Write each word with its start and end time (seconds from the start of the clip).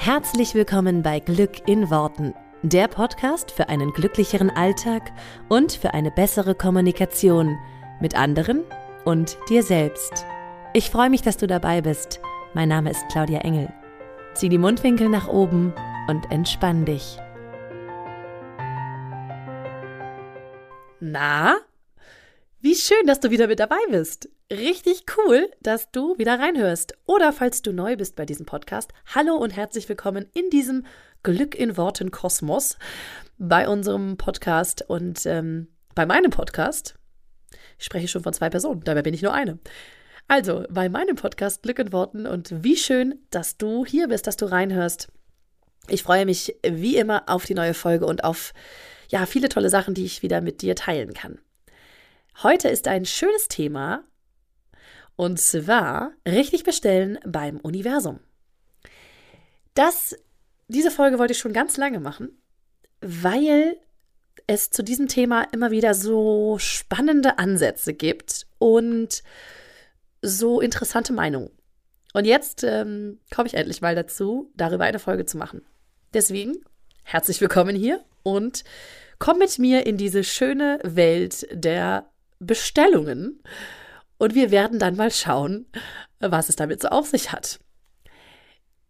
Herzlich 0.00 0.54
willkommen 0.54 1.02
bei 1.02 1.18
Glück 1.18 1.66
in 1.66 1.90
Worten, 1.90 2.32
der 2.62 2.86
Podcast 2.86 3.50
für 3.50 3.68
einen 3.68 3.92
glücklicheren 3.92 4.48
Alltag 4.48 5.10
und 5.48 5.72
für 5.72 5.92
eine 5.92 6.12
bessere 6.12 6.54
Kommunikation 6.54 7.58
mit 8.00 8.14
anderen 8.14 8.62
und 9.04 9.36
dir 9.48 9.64
selbst. 9.64 10.24
Ich 10.72 10.88
freue 10.90 11.10
mich, 11.10 11.22
dass 11.22 11.36
du 11.36 11.48
dabei 11.48 11.80
bist. 11.80 12.20
Mein 12.54 12.68
Name 12.68 12.92
ist 12.92 13.04
Claudia 13.10 13.40
Engel. 13.40 13.72
Zieh 14.34 14.48
die 14.48 14.56
Mundwinkel 14.56 15.08
nach 15.08 15.26
oben 15.26 15.74
und 16.06 16.30
entspann 16.30 16.84
dich. 16.84 17.18
Na, 21.00 21.56
wie 22.60 22.76
schön, 22.76 23.04
dass 23.08 23.18
du 23.18 23.30
wieder 23.30 23.48
mit 23.48 23.58
dabei 23.58 23.84
bist. 23.90 24.28
Richtig 24.50 25.04
cool, 25.14 25.50
dass 25.60 25.90
du 25.90 26.16
wieder 26.16 26.38
reinhörst. 26.38 26.94
Oder 27.04 27.34
falls 27.34 27.60
du 27.60 27.70
neu 27.70 27.96
bist 27.96 28.16
bei 28.16 28.24
diesem 28.24 28.46
Podcast, 28.46 28.94
hallo 29.14 29.36
und 29.36 29.50
herzlich 29.50 29.86
willkommen 29.90 30.26
in 30.32 30.48
diesem 30.48 30.86
Glück 31.22 31.54
in 31.54 31.76
Worten 31.76 32.10
Kosmos 32.10 32.78
bei 33.36 33.68
unserem 33.68 34.16
Podcast 34.16 34.88
und 34.88 35.26
ähm, 35.26 35.68
bei 35.94 36.06
meinem 36.06 36.30
Podcast. 36.30 36.94
Ich 37.78 37.84
spreche 37.84 38.08
schon 38.08 38.22
von 38.22 38.32
zwei 38.32 38.48
Personen, 38.48 38.80
dabei 38.84 39.02
bin 39.02 39.12
ich 39.12 39.20
nur 39.20 39.34
eine. 39.34 39.58
Also, 40.28 40.64
bei 40.70 40.88
meinem 40.88 41.16
Podcast 41.16 41.62
Glück 41.62 41.78
in 41.78 41.92
Worten 41.92 42.26
und 42.26 42.64
wie 42.64 42.78
schön, 42.78 43.16
dass 43.28 43.58
du 43.58 43.84
hier 43.84 44.08
bist, 44.08 44.26
dass 44.26 44.38
du 44.38 44.46
reinhörst. 44.46 45.08
Ich 45.88 46.02
freue 46.02 46.24
mich 46.24 46.56
wie 46.66 46.96
immer 46.96 47.24
auf 47.26 47.44
die 47.44 47.54
neue 47.54 47.74
Folge 47.74 48.06
und 48.06 48.24
auf 48.24 48.54
ja, 49.10 49.26
viele 49.26 49.50
tolle 49.50 49.68
Sachen, 49.68 49.92
die 49.92 50.06
ich 50.06 50.22
wieder 50.22 50.40
mit 50.40 50.62
dir 50.62 50.74
teilen 50.74 51.12
kann. 51.12 51.38
Heute 52.42 52.68
ist 52.68 52.88
ein 52.88 53.04
schönes 53.04 53.48
Thema 53.48 54.04
und 55.18 55.40
zwar 55.40 56.12
richtig 56.24 56.62
bestellen 56.62 57.18
beim 57.26 57.56
Universum. 57.56 58.20
Das, 59.74 60.16
diese 60.68 60.92
Folge 60.92 61.18
wollte 61.18 61.32
ich 61.32 61.40
schon 61.40 61.52
ganz 61.52 61.76
lange 61.76 61.98
machen, 61.98 62.40
weil 63.00 63.76
es 64.46 64.70
zu 64.70 64.84
diesem 64.84 65.08
Thema 65.08 65.42
immer 65.52 65.72
wieder 65.72 65.92
so 65.94 66.58
spannende 66.60 67.36
Ansätze 67.40 67.94
gibt 67.94 68.46
und 68.58 69.24
so 70.22 70.60
interessante 70.60 71.12
Meinungen. 71.12 71.50
Und 72.14 72.24
jetzt 72.24 72.62
ähm, 72.62 73.18
komme 73.34 73.48
ich 73.48 73.54
endlich 73.54 73.80
mal 73.80 73.96
dazu, 73.96 74.52
darüber 74.54 74.84
eine 74.84 75.00
Folge 75.00 75.26
zu 75.26 75.36
machen. 75.36 75.62
Deswegen 76.14 76.64
herzlich 77.02 77.40
willkommen 77.40 77.74
hier 77.74 78.04
und 78.22 78.62
komm 79.18 79.38
mit 79.38 79.58
mir 79.58 79.84
in 79.84 79.96
diese 79.96 80.22
schöne 80.22 80.78
Welt 80.84 81.44
der 81.50 82.08
Bestellungen. 82.38 83.42
Und 84.18 84.34
wir 84.34 84.50
werden 84.50 84.78
dann 84.78 84.96
mal 84.96 85.10
schauen, 85.10 85.66
was 86.20 86.48
es 86.48 86.56
damit 86.56 86.82
so 86.82 86.88
auf 86.88 87.06
sich 87.06 87.32
hat. 87.32 87.60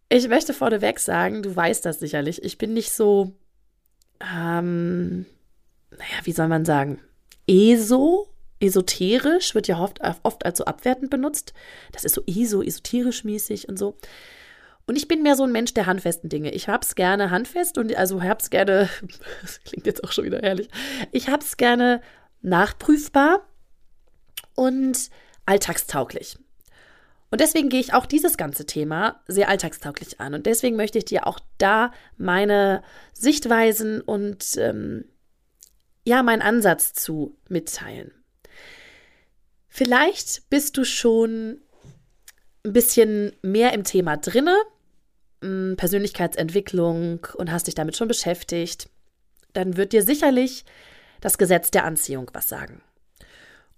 Ich 0.09 0.27
möchte 0.27 0.53
vorneweg 0.53 0.99
sagen, 0.99 1.43
du 1.43 1.55
weißt 1.55 1.85
das 1.85 1.99
sicherlich, 1.99 2.43
ich 2.43 2.57
bin 2.57 2.73
nicht 2.73 2.91
so, 2.91 3.35
ähm, 4.21 5.27
naja, 5.91 6.19
wie 6.23 6.31
soll 6.31 6.47
man 6.47 6.65
sagen, 6.65 6.99
ESO, 7.47 8.27
esoterisch, 8.59 9.53
wird 9.53 9.67
ja 9.67 9.79
oft, 9.79 9.99
oft 10.23 10.45
als 10.45 10.57
so 10.57 10.65
abwertend 10.65 11.11
benutzt. 11.11 11.53
Das 11.91 12.03
ist 12.03 12.15
so 12.15 12.23
ESO, 12.25 12.63
esoterisch 12.63 13.23
mäßig 13.23 13.69
und 13.69 13.77
so. 13.77 13.97
Und 14.87 14.95
ich 14.95 15.07
bin 15.07 15.21
mehr 15.21 15.35
so 15.35 15.43
ein 15.43 15.51
Mensch 15.51 15.75
der 15.75 15.85
handfesten 15.85 16.31
Dinge. 16.31 16.51
Ich 16.51 16.67
hab's 16.67 16.95
gerne 16.95 17.29
handfest 17.29 17.77
und 17.77 17.95
also 17.95 18.23
hab's 18.23 18.49
gerne, 18.49 18.89
das 19.41 19.61
klingt 19.63 19.85
jetzt 19.85 20.03
auch 20.03 20.11
schon 20.11 20.25
wieder 20.25 20.39
herrlich, 20.39 20.69
ich 21.11 21.29
hab's 21.29 21.57
gerne 21.57 22.01
nachprüfbar 22.41 23.47
und 24.59 25.09
alltagstauglich. 25.45 26.37
Und 27.31 27.39
deswegen 27.39 27.69
gehe 27.69 27.79
ich 27.79 27.93
auch 27.93 28.05
dieses 28.05 28.35
ganze 28.35 28.65
Thema 28.65 29.23
sehr 29.25 29.47
alltagstauglich 29.47 30.19
an. 30.19 30.33
Und 30.33 30.45
deswegen 30.45 30.75
möchte 30.75 30.97
ich 30.97 31.05
dir 31.05 31.27
auch 31.27 31.39
da 31.57 31.93
meine 32.17 32.83
Sichtweisen 33.13 34.01
und 34.01 34.57
ähm, 34.57 35.05
ja, 36.03 36.23
meinen 36.23 36.41
Ansatz 36.41 36.91
zu 36.91 37.37
mitteilen. 37.47 38.11
Vielleicht 39.69 40.49
bist 40.49 40.75
du 40.75 40.83
schon 40.83 41.61
ein 42.65 42.73
bisschen 42.73 43.31
mehr 43.41 43.71
im 43.73 43.85
Thema 43.85 44.17
drinne, 44.17 44.57
hm, 45.41 45.75
Persönlichkeitsentwicklung 45.77 47.25
und 47.35 47.49
hast 47.49 47.67
dich 47.67 47.75
damit 47.75 47.95
schon 47.95 48.09
beschäftigt. 48.09 48.89
Dann 49.53 49.77
wird 49.77 49.93
dir 49.93 50.03
sicherlich 50.03 50.65
das 51.21 51.37
Gesetz 51.37 51.71
der 51.71 51.85
Anziehung 51.85 52.29
was 52.33 52.49
sagen. 52.49 52.81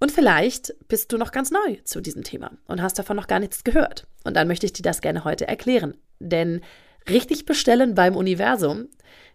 Und 0.01 0.11
vielleicht 0.11 0.73
bist 0.87 1.11
du 1.11 1.17
noch 1.19 1.31
ganz 1.31 1.51
neu 1.51 1.77
zu 1.83 2.01
diesem 2.01 2.23
Thema 2.23 2.51
und 2.65 2.81
hast 2.81 2.97
davon 2.97 3.15
noch 3.15 3.27
gar 3.27 3.39
nichts 3.39 3.63
gehört. 3.63 4.07
Und 4.23 4.35
dann 4.35 4.47
möchte 4.47 4.65
ich 4.65 4.73
dir 4.73 4.81
das 4.81 5.01
gerne 5.01 5.25
heute 5.25 5.47
erklären. 5.47 5.95
Denn 6.19 6.61
richtig 7.07 7.45
bestellen 7.45 7.93
beim 7.93 8.15
Universum 8.15 8.87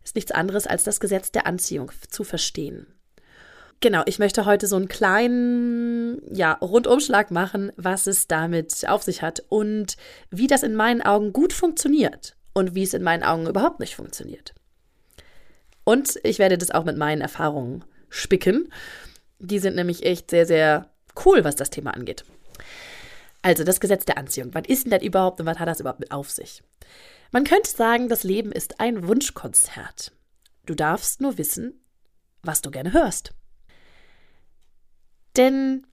ist 0.03 0.17
nichts 0.17 0.33
anderes 0.33 0.67
als 0.67 0.83
das 0.83 0.99
Gesetz 0.99 1.31
der 1.31 1.47
Anziehung 1.47 1.93
zu 2.11 2.25
verstehen. 2.25 2.89
Genau, 3.79 4.03
ich 4.07 4.19
möchte 4.19 4.45
heute 4.45 4.67
so 4.67 4.75
einen 4.75 4.89
kleinen, 4.89 6.21
ja, 6.35 6.55
Rundumschlag 6.55 7.31
machen, 7.31 7.71
was 7.77 8.09
es 8.09 8.27
damit 8.27 8.89
auf 8.89 9.05
sich 9.05 9.23
hat 9.23 9.45
und 9.49 9.97
wie 10.31 10.49
das 10.49 10.65
in 10.65 10.75
meinen 10.75 11.01
Augen 11.01 11.33
gut 11.33 11.53
funktioniert 11.53 12.35
und 12.55 12.75
wie 12.75 12.83
es 12.83 12.93
in 12.93 13.05
meinen 13.05 13.23
Augen 13.23 13.47
überhaupt 13.47 13.79
nicht 13.79 13.95
funktioniert. 13.95 14.53
Und 15.85 16.19
ich 16.25 16.41
werde 16.41 16.59
das 16.59 16.73
auch 16.73 16.85
mit 16.85 16.97
meinen 16.97 17.21
Erfahrungen 17.21 17.85
spicken. 18.09 18.69
Die 19.39 19.59
sind 19.59 19.77
nämlich 19.77 20.05
echt 20.05 20.31
sehr, 20.31 20.47
sehr 20.47 20.91
cool, 21.25 21.45
was 21.45 21.57
das 21.57 21.71
Thema 21.71 21.93
angeht. 21.93 22.25
Also 23.43 23.65
das 23.65 23.81
Gesetz 23.81 24.05
der 24.05 24.19
Anziehung. 24.19 24.55
Was 24.55 24.67
ist 24.67 24.85
denn 24.85 24.91
das 24.91 25.03
überhaupt 25.03 25.41
und 25.41 25.47
was 25.47 25.59
hat 25.59 25.69
das 25.69 25.81
überhaupt 25.81 26.01
mit 26.01 26.11
auf 26.11 26.31
sich? 26.31 26.63
Man 27.33 27.45
könnte 27.45 27.71
sagen, 27.71 28.09
das 28.09 28.25
Leben 28.25 28.53
ist 28.53 28.81
ein 28.81 29.07
Wunschkonzert. 29.07 30.13
Du 30.65 30.75
darfst 30.75 31.21
nur 31.21 31.39
wissen, 31.39 31.85
was 32.43 32.63
du 32.63 32.71
gerne 32.71 32.93
hörst. 32.93 33.33
Denn 35.37 35.87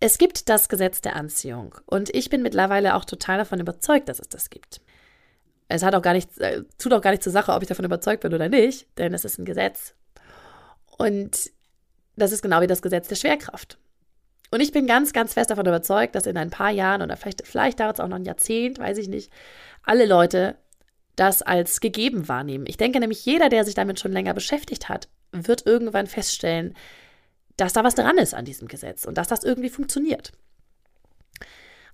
es 0.00 0.18
gibt 0.18 0.48
das 0.48 0.68
Gesetz 0.68 1.00
der 1.00 1.16
Anziehung 1.16 1.74
und 1.86 2.14
ich 2.14 2.30
bin 2.30 2.42
mittlerweile 2.42 2.94
auch 2.94 3.04
total 3.04 3.38
davon 3.38 3.60
überzeugt, 3.60 4.08
dass 4.08 4.20
es 4.20 4.28
das 4.28 4.50
gibt. 4.50 4.80
Es 5.68 5.82
hat 5.82 5.94
auch 5.94 6.02
gar 6.02 6.12
nicht, 6.12 6.38
äh, 6.38 6.62
tut 6.78 6.92
auch 6.92 7.00
gar 7.00 7.10
nicht 7.10 7.22
zur 7.22 7.32
Sache, 7.32 7.52
ob 7.52 7.62
ich 7.62 7.68
davon 7.68 7.84
überzeugt 7.84 8.22
bin 8.22 8.32
oder 8.32 8.48
nicht, 8.48 8.86
denn 8.98 9.12
es 9.12 9.24
ist 9.24 9.38
ein 9.38 9.44
Gesetz. 9.44 9.94
Und 10.96 11.50
das 12.18 12.32
ist 12.32 12.42
genau 12.42 12.60
wie 12.60 12.66
das 12.66 12.82
Gesetz 12.82 13.08
der 13.08 13.16
Schwerkraft. 13.16 13.78
Und 14.50 14.60
ich 14.60 14.72
bin 14.72 14.86
ganz, 14.86 15.12
ganz 15.12 15.34
fest 15.34 15.50
davon 15.50 15.66
überzeugt, 15.66 16.14
dass 16.14 16.26
in 16.26 16.36
ein 16.36 16.50
paar 16.50 16.70
Jahren 16.70 17.02
oder 17.02 17.16
vielleicht, 17.16 17.46
vielleicht 17.46 17.80
dauert 17.80 17.96
es 17.96 18.00
auch 18.00 18.08
noch 18.08 18.16
ein 18.16 18.24
Jahrzehnt, 18.24 18.78
weiß 18.78 18.98
ich 18.98 19.08
nicht, 19.08 19.30
alle 19.82 20.06
Leute 20.06 20.56
das 21.16 21.42
als 21.42 21.80
gegeben 21.80 22.28
wahrnehmen. 22.28 22.64
Ich 22.66 22.76
denke 22.76 23.00
nämlich, 23.00 23.24
jeder, 23.26 23.48
der 23.48 23.64
sich 23.64 23.74
damit 23.74 24.00
schon 24.00 24.12
länger 24.12 24.34
beschäftigt 24.34 24.88
hat, 24.88 25.08
wird 25.32 25.66
irgendwann 25.66 26.06
feststellen, 26.06 26.74
dass 27.56 27.72
da 27.72 27.84
was 27.84 27.96
dran 27.96 28.18
ist 28.18 28.34
an 28.34 28.44
diesem 28.44 28.68
Gesetz 28.68 29.04
und 29.04 29.18
dass 29.18 29.28
das 29.28 29.42
irgendwie 29.42 29.68
funktioniert. 29.68 30.32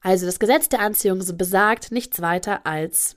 Also 0.01 0.27
das 0.27 0.39
Gesetz 0.39 0.69
der 0.69 0.81
Anziehung 0.81 1.23
besagt 1.37 1.91
nichts 1.91 2.21
weiter 2.21 2.67
als, 2.67 3.17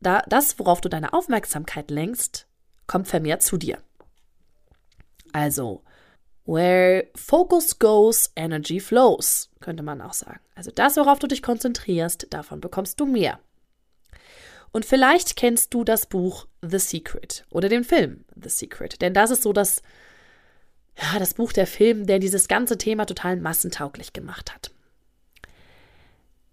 da, 0.00 0.22
das, 0.28 0.58
worauf 0.58 0.80
du 0.80 0.88
deine 0.88 1.12
Aufmerksamkeit 1.12 1.90
lenkst, 1.90 2.46
kommt 2.86 3.08
vermehrt 3.08 3.42
zu 3.42 3.56
dir. 3.56 3.78
Also, 5.32 5.82
where 6.44 7.06
focus 7.14 7.78
goes, 7.78 8.30
energy 8.36 8.80
flows, 8.80 9.50
könnte 9.60 9.82
man 9.82 10.00
auch 10.00 10.12
sagen. 10.12 10.40
Also 10.54 10.70
das, 10.70 10.96
worauf 10.96 11.18
du 11.18 11.26
dich 11.26 11.42
konzentrierst, 11.42 12.26
davon 12.30 12.60
bekommst 12.60 13.00
du 13.00 13.06
mehr. 13.06 13.38
Und 14.72 14.86
vielleicht 14.86 15.36
kennst 15.36 15.74
du 15.74 15.84
das 15.84 16.06
Buch 16.06 16.46
The 16.62 16.78
Secret 16.78 17.44
oder 17.50 17.68
den 17.68 17.84
Film 17.84 18.24
The 18.40 18.48
Secret, 18.48 19.00
denn 19.02 19.14
das 19.14 19.30
ist 19.30 19.42
so 19.42 19.52
das, 19.52 19.82
ja, 20.96 21.18
das 21.18 21.34
Buch 21.34 21.52
der 21.52 21.66
Film, 21.66 22.06
der 22.06 22.18
dieses 22.18 22.48
ganze 22.48 22.78
Thema 22.78 23.04
total 23.04 23.36
massentauglich 23.36 24.12
gemacht 24.12 24.52
hat. 24.52 24.70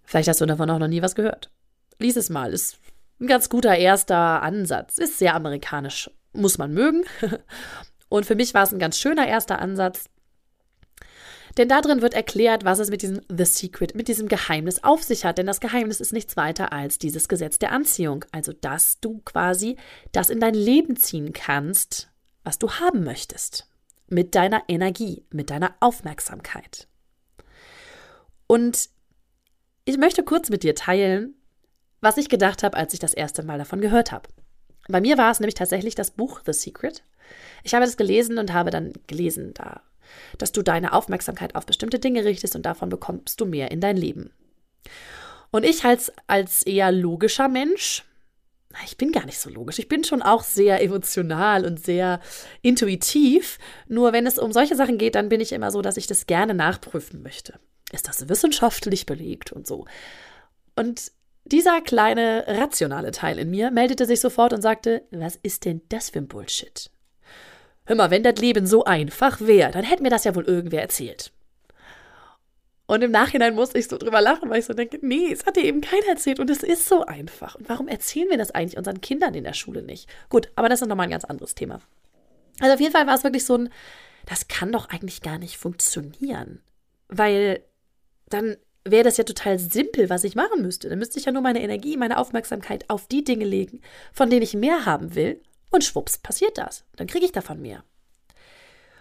Vielleicht 0.03 0.27
hast 0.27 0.41
du 0.41 0.45
davon 0.45 0.69
auch 0.69 0.79
noch 0.79 0.88
nie 0.88 1.01
was 1.01 1.16
gehört. 1.16 1.50
Lies 2.00 2.17
es 2.17 2.29
mal, 2.29 2.51
ist 2.51 2.77
ein 3.19 3.27
ganz 3.27 3.50
guter 3.50 3.77
erster 3.77 4.41
Ansatz, 4.41 4.97
ist 4.97 5.19
sehr 5.19 5.36
amerikanisch, 5.36 6.09
muss 6.33 6.57
man 6.57 6.74
mögen. 6.74 7.03
Und 8.09 8.25
für 8.25 8.35
mich 8.35 8.53
war 8.53 8.63
es 8.63 8.73
ein 8.73 8.79
ganz 8.79 8.97
schöner 8.97 9.27
erster 9.27 9.59
Ansatz. 9.59 10.09
Denn 11.57 11.67
darin 11.67 12.01
wird 12.01 12.13
erklärt, 12.13 12.63
was 12.63 12.79
es 12.79 12.89
mit 12.89 13.01
diesem 13.01 13.21
The 13.29 13.45
Secret, 13.45 13.95
mit 13.95 14.07
diesem 14.07 14.27
Geheimnis 14.27 14.83
auf 14.83 15.03
sich 15.03 15.25
hat. 15.25 15.38
Denn 15.38 15.47
das 15.47 15.59
Geheimnis 15.59 16.00
ist 16.00 16.13
nichts 16.13 16.38
weiter 16.38 16.71
als 16.71 17.00
dieses 17.00 17.27
Gesetz 17.27 17.59
der 17.59 17.71
Anziehung. 17.71 18.25
Also, 18.31 18.53
dass 18.53 19.00
du 19.00 19.21
quasi 19.25 19.77
das 20.11 20.29
in 20.29 20.39
dein 20.39 20.53
Leben 20.53 20.95
ziehen 20.95 21.33
kannst, 21.33 22.09
was 22.44 22.59
du 22.59 22.71
haben 22.71 23.03
möchtest. 23.03 23.67
Mit 24.07 24.35
deiner 24.35 24.63
Energie, 24.67 25.25
mit 25.31 25.50
deiner 25.50 25.75
Aufmerksamkeit. 25.79 26.88
Und 28.47 28.89
ich 29.85 29.97
möchte 29.97 30.23
kurz 30.23 30.50
mit 30.50 30.63
dir 30.63 30.75
teilen, 30.75 31.35
was 32.01 32.17
ich 32.17 32.29
gedacht 32.29 32.63
habe, 32.63 32.77
als 32.77 32.94
ich 32.94 33.00
das 33.00 33.13
erste 33.13 33.44
Mal 33.44 33.57
davon 33.57 33.81
gehört 33.81 34.12
habe. 34.12 34.29
Bei 34.89 35.01
mir 35.01 35.18
war 35.18 35.31
es 35.31 35.39
nämlich 35.39 35.56
tatsächlich 35.56 35.95
das 35.95 36.12
Buch 36.12 36.41
The 36.45 36.53
Secret. 36.53 37.03
Ich 37.63 37.74
habe 37.74 37.86
das 37.86 37.97
gelesen 37.97 38.38
und 38.38 38.53
habe 38.53 38.71
dann 38.71 38.94
gelesen, 39.07 39.53
da, 39.53 39.81
dass 40.38 40.51
du 40.51 40.62
deine 40.62 40.94
Aufmerksamkeit 40.94 41.56
auf 41.56 41.65
bestimmte 41.65 42.00
Dinge 42.00 42.25
richtest 42.25 42.56
und 42.56 42.65
davon 42.65 42.89
bekommst 42.89 43.39
du 43.39 43.45
mehr 43.45 43.71
in 43.71 43.81
dein 43.81 43.97
Leben. 43.97 44.31
Und 45.51 45.63
ich 45.63 45.86
als, 45.86 46.12
als 46.27 46.63
eher 46.63 46.91
logischer 46.91 47.47
Mensch 47.47 48.03
ich 48.86 48.97
bin 48.97 49.12
gar 49.12 49.25
nicht 49.25 49.39
so 49.39 49.50
logisch. 49.50 49.80
Ich 49.80 49.88
bin 49.88 50.03
schon 50.03 50.21
auch 50.21 50.44
sehr 50.44 50.81
emotional 50.81 51.65
und 51.65 51.83
sehr 51.83 52.19
intuitiv. 52.62 53.57
Nur 53.88 54.13
wenn 54.13 54.27
es 54.27 54.38
um 54.38 54.51
solche 54.51 54.75
Sachen 54.75 54.97
geht, 54.97 55.15
dann 55.15 55.30
bin 55.30 55.41
ich 55.41 55.51
immer 55.51 55.71
so, 55.71 55.81
dass 55.81 55.97
ich 55.97 56.07
das 56.07 56.27
gerne 56.27 56.53
nachprüfen 56.53 57.24
möchte. 57.24 57.59
Ist 57.91 58.07
das 58.07 58.30
wissenschaftlich 58.30 59.07
belegt 59.07 59.51
und 59.51 59.65
so? 59.65 59.86
Und 60.75 61.12
dieser 61.51 61.81
kleine 61.81 62.46
rationale 62.48 63.12
Teil 63.12 63.40
in 63.40 63.50
mir 63.50 63.72
meldete 63.72 64.06
sich 64.06 64.19
sofort 64.19 64.54
und 64.54 64.62
sagte, 64.62 65.04
was 65.12 65.36
ist 65.36 65.66
denn 65.66 65.81
das 65.90 66.10
für 66.10 66.19
ein 66.19 66.28
Bullshit? 66.28 66.90
Hör 67.86 67.96
mal, 67.96 68.12
wenn 68.12 68.24
das 68.24 68.36
Leben 68.36 68.68
so 68.68 68.86
einfach 68.86 69.42
wäre, 69.42 69.72
dann 69.72 69.84
hätte 69.84 70.04
mir 70.04 70.10
das 70.10 70.24
ja 70.24 70.36
wohl 70.36 70.46
irgendwer 70.46 70.81
erzählt. 70.81 71.31
Und 72.86 73.04
im 73.04 73.12
Nachhinein 73.12 73.54
musste 73.54 73.78
ich 73.78 73.88
so 73.88 74.00
drüber 74.00 74.19
lachen, 74.19 74.50
weil 74.50 74.60
ich 74.60 74.66
so 74.66 74.74
denke, 74.74 74.98
nee, 75.01 75.31
es 75.31 75.46
hat 75.46 75.57
dir 75.57 75.63
eben 75.63 75.81
keiner 75.81 76.07
erzählt 76.07 76.40
und 76.40 76.50
es 76.50 76.63
ist 76.63 76.88
so 76.88 77.06
einfach. 77.06 77.54
Und 77.54 77.69
warum 77.69 77.88
erzählen 77.88 78.30
wir 78.30 78.38
das 78.38 78.50
eigentlich 78.50 78.78
unseren 78.78 79.00
Kindern 79.00 79.36
in 79.36 79.44
der 79.44 79.54
Schule 79.54 79.84
nicht? 79.84 80.10
Gut, 80.30 80.50
aber 80.56 80.69
das 80.69 80.81
ist 80.81 80.88
nochmal 80.88 81.06
ein 81.06 81.12
ganz 81.12 81.24
anderes 81.24 81.54
Thema. 81.54 81.81
Also 82.60 82.74
auf 82.74 82.80
jeden 82.80 82.92
Fall 82.92 83.06
war 83.06 83.13
es 83.13 83.24
wirklich 83.24 83.46
so 83.46 83.57
ein, 83.57 83.69
das 84.25 84.48
kann 84.48 84.72
doch 84.72 84.90
eigentlich 84.90 85.22
gar 85.22 85.38
nicht 85.38 85.57
funktionieren. 85.57 86.63
Weil 87.10 87.63
dann 88.28 88.57
wäre 88.85 89.03
das 89.03 89.17
ja 89.17 89.23
total 89.23 89.59
simpel, 89.59 90.09
was 90.09 90.23
ich 90.23 90.35
machen 90.35 90.61
müsste. 90.61 90.89
Dann 90.89 90.99
müsste 90.99 91.19
ich 91.19 91.25
ja 91.25 91.31
nur 91.31 91.41
meine 91.41 91.61
Energie, 91.61 91.97
meine 91.97 92.17
Aufmerksamkeit 92.17 92.89
auf 92.89 93.07
die 93.07 93.23
Dinge 93.23 93.45
legen, 93.45 93.81
von 94.13 94.29
denen 94.29 94.41
ich 94.41 94.53
mehr 94.53 94.85
haben 94.85 95.15
will. 95.15 95.41
Und 95.69 95.83
schwupps, 95.83 96.17
passiert 96.17 96.57
das. 96.57 96.83
Dann 96.95 97.07
kriege 97.07 97.25
ich 97.25 97.31
davon 97.31 97.61
mehr. 97.61 97.83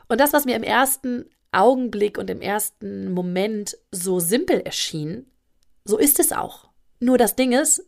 Und 0.08 0.20
das, 0.20 0.32
was 0.32 0.44
mir 0.44 0.56
im 0.56 0.62
ersten 0.62 1.26
Augenblick 1.52 2.18
und 2.18 2.28
im 2.28 2.40
ersten 2.40 3.12
Moment 3.12 3.78
so 3.90 4.20
simpel 4.20 4.60
erschien, 4.60 5.30
so 5.84 5.96
ist 5.96 6.18
es 6.18 6.32
auch. 6.32 6.68
Nur 7.00 7.16
das 7.16 7.36
Ding 7.36 7.52
ist, 7.52 7.86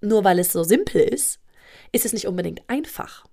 nur 0.00 0.24
weil 0.24 0.38
es 0.38 0.52
so 0.52 0.62
simpel 0.62 1.00
ist, 1.00 1.40
ist 1.92 2.04
es 2.04 2.12
nicht 2.12 2.26
unbedingt 2.26 2.62
einfach. 2.68 3.24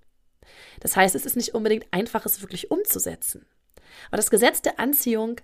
Das 0.80 0.96
heißt, 0.96 1.14
es 1.14 1.26
ist 1.26 1.36
nicht 1.36 1.54
unbedingt 1.54 1.86
einfach, 1.92 2.26
es 2.26 2.40
wirklich 2.40 2.70
umzusetzen. 2.70 3.46
Aber 4.08 4.16
das 4.16 4.30
Gesetz 4.30 4.62
der 4.62 4.80
Anziehung 4.80 5.40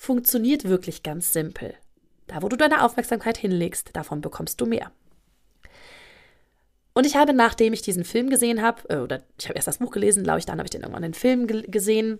funktioniert 0.00 0.64
wirklich 0.64 1.02
ganz 1.02 1.30
simpel. 1.30 1.74
Da, 2.26 2.40
wo 2.40 2.48
du 2.48 2.56
deine 2.56 2.82
Aufmerksamkeit 2.84 3.36
hinlegst, 3.36 3.90
davon 3.92 4.22
bekommst 4.22 4.58
du 4.58 4.64
mehr. 4.64 4.92
Und 6.94 7.04
ich 7.04 7.16
habe, 7.16 7.34
nachdem 7.34 7.74
ich 7.74 7.82
diesen 7.82 8.04
Film 8.04 8.30
gesehen 8.30 8.62
habe, 8.62 8.88
äh, 8.88 8.96
oder 8.96 9.22
ich 9.38 9.46
habe 9.46 9.56
erst 9.56 9.68
das 9.68 9.76
Buch 9.76 9.90
gelesen, 9.90 10.24
glaube 10.24 10.38
ich, 10.38 10.46
dann 10.46 10.58
habe 10.58 10.66
ich 10.66 10.70
den 10.70 10.80
irgendwann 10.80 11.02
den 11.02 11.12
Film 11.12 11.46
gesehen, 11.46 12.18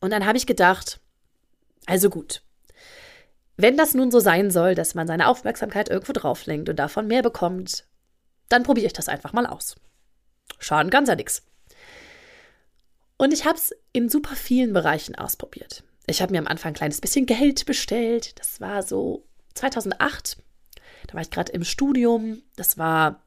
und 0.00 0.10
dann 0.10 0.24
habe 0.24 0.38
ich 0.38 0.46
gedacht, 0.46 1.00
also 1.84 2.08
gut, 2.08 2.42
wenn 3.58 3.76
das 3.76 3.92
nun 3.92 4.10
so 4.10 4.18
sein 4.18 4.50
soll, 4.50 4.74
dass 4.74 4.94
man 4.94 5.06
seine 5.06 5.28
Aufmerksamkeit 5.28 5.90
irgendwo 5.90 6.14
drauf 6.14 6.46
lenkt 6.46 6.70
und 6.70 6.76
davon 6.76 7.06
mehr 7.06 7.22
bekommt, 7.22 7.84
dann 8.48 8.62
probiere 8.62 8.86
ich 8.86 8.94
das 8.94 9.10
einfach 9.10 9.34
mal 9.34 9.44
aus. 9.44 9.76
Schaden 10.58 10.88
ganz 10.88 11.10
ja 11.10 11.14
nichts. 11.14 11.42
Und 13.18 13.34
ich 13.34 13.44
habe 13.44 13.58
es 13.58 13.76
in 13.92 14.08
super 14.08 14.34
vielen 14.34 14.72
Bereichen 14.72 15.14
ausprobiert. 15.14 15.84
Ich 16.10 16.20
habe 16.20 16.32
mir 16.32 16.38
am 16.38 16.46
Anfang 16.48 16.72
ein 16.72 16.76
kleines 16.76 17.00
bisschen 17.00 17.24
Geld 17.24 17.66
bestellt. 17.66 18.38
Das 18.38 18.60
war 18.60 18.82
so 18.82 19.24
2008. 19.54 20.38
Da 21.06 21.14
war 21.14 21.22
ich 21.22 21.30
gerade 21.30 21.52
im 21.52 21.64
Studium. 21.64 22.42
Das 22.56 22.78
war 22.78 23.22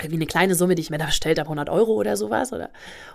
irgendwie 0.00 0.16
eine 0.16 0.26
kleine 0.26 0.54
Summe, 0.54 0.74
die 0.74 0.82
ich 0.82 0.90
mir 0.90 0.98
da 0.98 1.06
bestellt 1.06 1.38
habe, 1.38 1.46
100 1.46 1.70
Euro 1.70 1.92
oder 1.94 2.16
sowas. 2.16 2.52
Oder, 2.52 2.70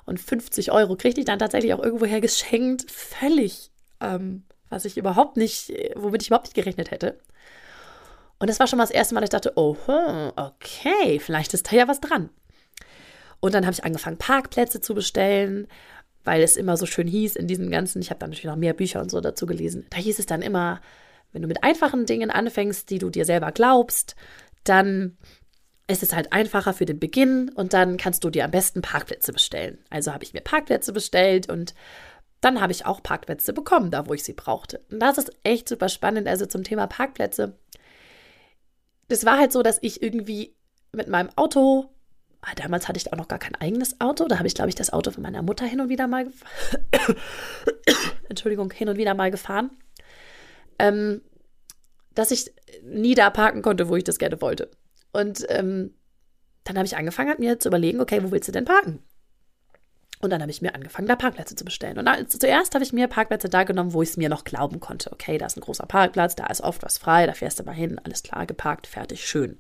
und 0.06 0.19
50 0.19 0.71
Euro 0.71 0.95
kriegte 0.95 1.19
ich 1.19 1.25
dann 1.25 1.39
tatsächlich 1.39 1.74
auch 1.74 1.83
irgendwoher 1.83 2.21
geschenkt. 2.21 2.89
Völlig, 2.89 3.71
ähm, 4.00 4.44
was 4.69 4.86
ich 4.86 4.98
überhaupt 4.98 5.38
nicht, 5.38 5.71
womit 5.95 6.21
ich 6.21 6.30
überhaupt 6.30 6.48
nicht 6.48 6.56
gerechnet 6.56 6.92
hätte. 6.92 7.19
Und 8.39 8.50
das 8.50 8.60
war 8.60 8.68
schon 8.68 8.77
mal 8.77 8.83
das 8.83 8.92
erste 8.92 9.13
Mal, 9.13 9.21
dass 9.21 9.27
ich 9.27 9.31
dachte, 9.31 9.54
oh, 9.56 9.77
okay, 10.36 11.19
vielleicht 11.19 11.54
ist 11.54 11.71
da 11.71 11.75
ja 11.75 11.88
was 11.88 12.01
dran. 12.01 12.30
Und 13.39 13.54
dann 13.54 13.65
habe 13.65 13.74
ich 13.74 13.83
angefangen, 13.83 14.18
Parkplätze 14.18 14.80
zu 14.80 14.94
bestellen, 14.94 15.68
weil 16.24 16.42
es 16.42 16.56
immer 16.56 16.78
so 16.78 16.86
schön 16.86 17.08
hieß 17.08 17.36
in 17.36 17.48
diesen 17.48 17.70
ganzen, 17.70 18.02
ich 18.02 18.10
habe 18.10 18.20
dann 18.20 18.30
natürlich 18.30 18.46
noch 18.46 18.56
mehr 18.56 18.74
Bücher 18.74 19.02
und 19.02 19.12
so 19.12 19.20
dazu 19.22 19.46
gelesen. 19.46 19.86
Da 19.90 19.98
hieß 19.98 20.20
es 20.20 20.25
dann 20.25 20.42
immer, 20.42 20.81
wenn 21.31 21.42
du 21.42 21.48
mit 21.48 21.64
einfachen 21.64 22.06
Dingen 22.06 22.31
anfängst, 22.31 22.90
die 22.90 23.00
du 23.00 23.10
dir 23.10 23.25
selber 23.25 23.52
glaubst, 23.52 24.16
dann 24.64 25.18
es 25.86 26.02
ist 26.02 26.16
halt 26.16 26.31
einfacher 26.31 26.74
für 26.74 26.86
den 26.86 27.00
Beginn 27.00 27.50
und 27.50 27.74
dann 27.74 27.98
kannst 27.98 28.24
du 28.24 28.30
dir 28.30 28.46
am 28.46 28.52
besten 28.52 28.81
Parkplätze 28.81 29.34
bestellen. 29.34 29.80
Also 29.90 30.14
habe 30.14 30.24
ich 30.24 30.34
mir 30.34 30.42
Parkplätze 30.42 30.94
bestellt 30.94 31.50
und 31.50 31.74
dann 32.40 32.62
habe 32.62 32.72
ich 32.72 32.86
auch 32.86 33.04
Parkplätze 33.04 33.54
bekommen, 33.54 33.92
da 33.92 34.08
wo 34.08 34.14
ich 34.14 34.24
sie 34.24 34.34
brauchte. 34.34 34.81
Und 34.92 35.00
das 35.00 35.18
ist 35.18 35.31
echt 35.44 35.68
super 35.68 35.90
spannend. 35.90 36.28
Also 36.28 36.46
zum 36.46 36.64
Thema 36.64 36.88
Parkplätze. 36.88 37.58
Das 39.08 39.25
war 39.25 39.38
halt 39.38 39.52
so, 39.52 39.62
dass 39.62 39.80
ich 39.81 40.02
irgendwie 40.02 40.56
mit 40.94 41.08
meinem 41.08 41.30
Auto, 41.36 41.90
damals 42.56 42.88
hatte 42.88 42.98
ich 42.98 43.12
auch 43.12 43.18
noch 43.18 43.28
gar 43.28 43.40
kein 43.40 43.56
eigenes 43.56 44.00
Auto, 44.01 44.28
da 44.28 44.38
habe 44.38 44.48
ich, 44.48 44.56
glaube 44.56 44.69
ich, 44.69 44.75
das 44.75 44.92
Auto 44.92 45.12
von 45.12 45.24
meiner 45.24 45.42
Mutter 45.42 45.66
hin 45.66 45.81
und 45.81 45.90
wieder 45.90 46.07
mal, 46.07 46.28
Entschuldigung, 48.30 48.72
hin 48.72 48.90
und 48.90 48.98
wieder 48.98 49.13
mal 49.13 49.31
gefahren, 49.31 49.72
ähm, 50.80 51.22
dass 52.13 52.31
ich 52.31 52.54
nie 52.84 53.16
da 53.16 53.30
parken 53.30 53.62
konnte, 53.62 53.90
wo 53.90 53.95
ich 53.95 54.04
das 54.04 54.19
gerne 54.19 54.42
wollte. 54.42 54.69
Und 55.12 55.45
ähm, 55.50 55.94
dann 56.63 56.78
habe 56.78 56.86
ich 56.86 56.98
angefangen, 56.98 57.36
mir 57.40 57.60
zu 57.60 57.69
überlegen, 57.69 58.01
okay, 58.01 58.24
wo 58.24 58.31
willst 58.31 58.48
du 58.48 58.51
denn 58.51 58.66
parken? 58.66 59.04
Und 60.24 60.30
dann 60.30 60.42
habe 60.42 60.51
ich 60.51 60.62
mir 60.62 60.74
angefangen, 60.74 61.07
da 61.07 61.18
Parkplätze 61.18 61.54
zu 61.54 61.66
bestellen. 61.66 61.98
Und 61.98 62.06
dann, 62.06 62.30
zuerst 62.30 62.74
habe 62.75 62.84
ich 62.84 62.94
mir 62.94 63.10
Parkplätze 63.10 63.50
da 63.50 63.63
genommen, 63.66 63.92
wo 63.92 64.01
ich 64.01 64.12
es 64.12 64.18
mir 64.18 64.30
noch 64.30 64.46
glauben 64.46 64.80
konnte. 64.80 65.12
Okay, 65.12 65.38
da 65.38 65.48
ist 65.48 65.57
ein 65.57 65.62
großer 65.62 65.86
Parkplatz, 65.86 66.36
da 66.36 66.48
ist 66.48 66.62
oft 66.62 66.81
was 66.81 66.98
frei, 66.98 67.25
da 67.25 67.34
fährst 67.34 67.60
du 67.60 67.63
mal 67.63 67.74
hin, 67.74 68.00
alles 68.01 68.24
klar, 68.24 68.46
geparkt, 68.46 68.88
fertig, 68.88 69.28
schön. 69.28 69.60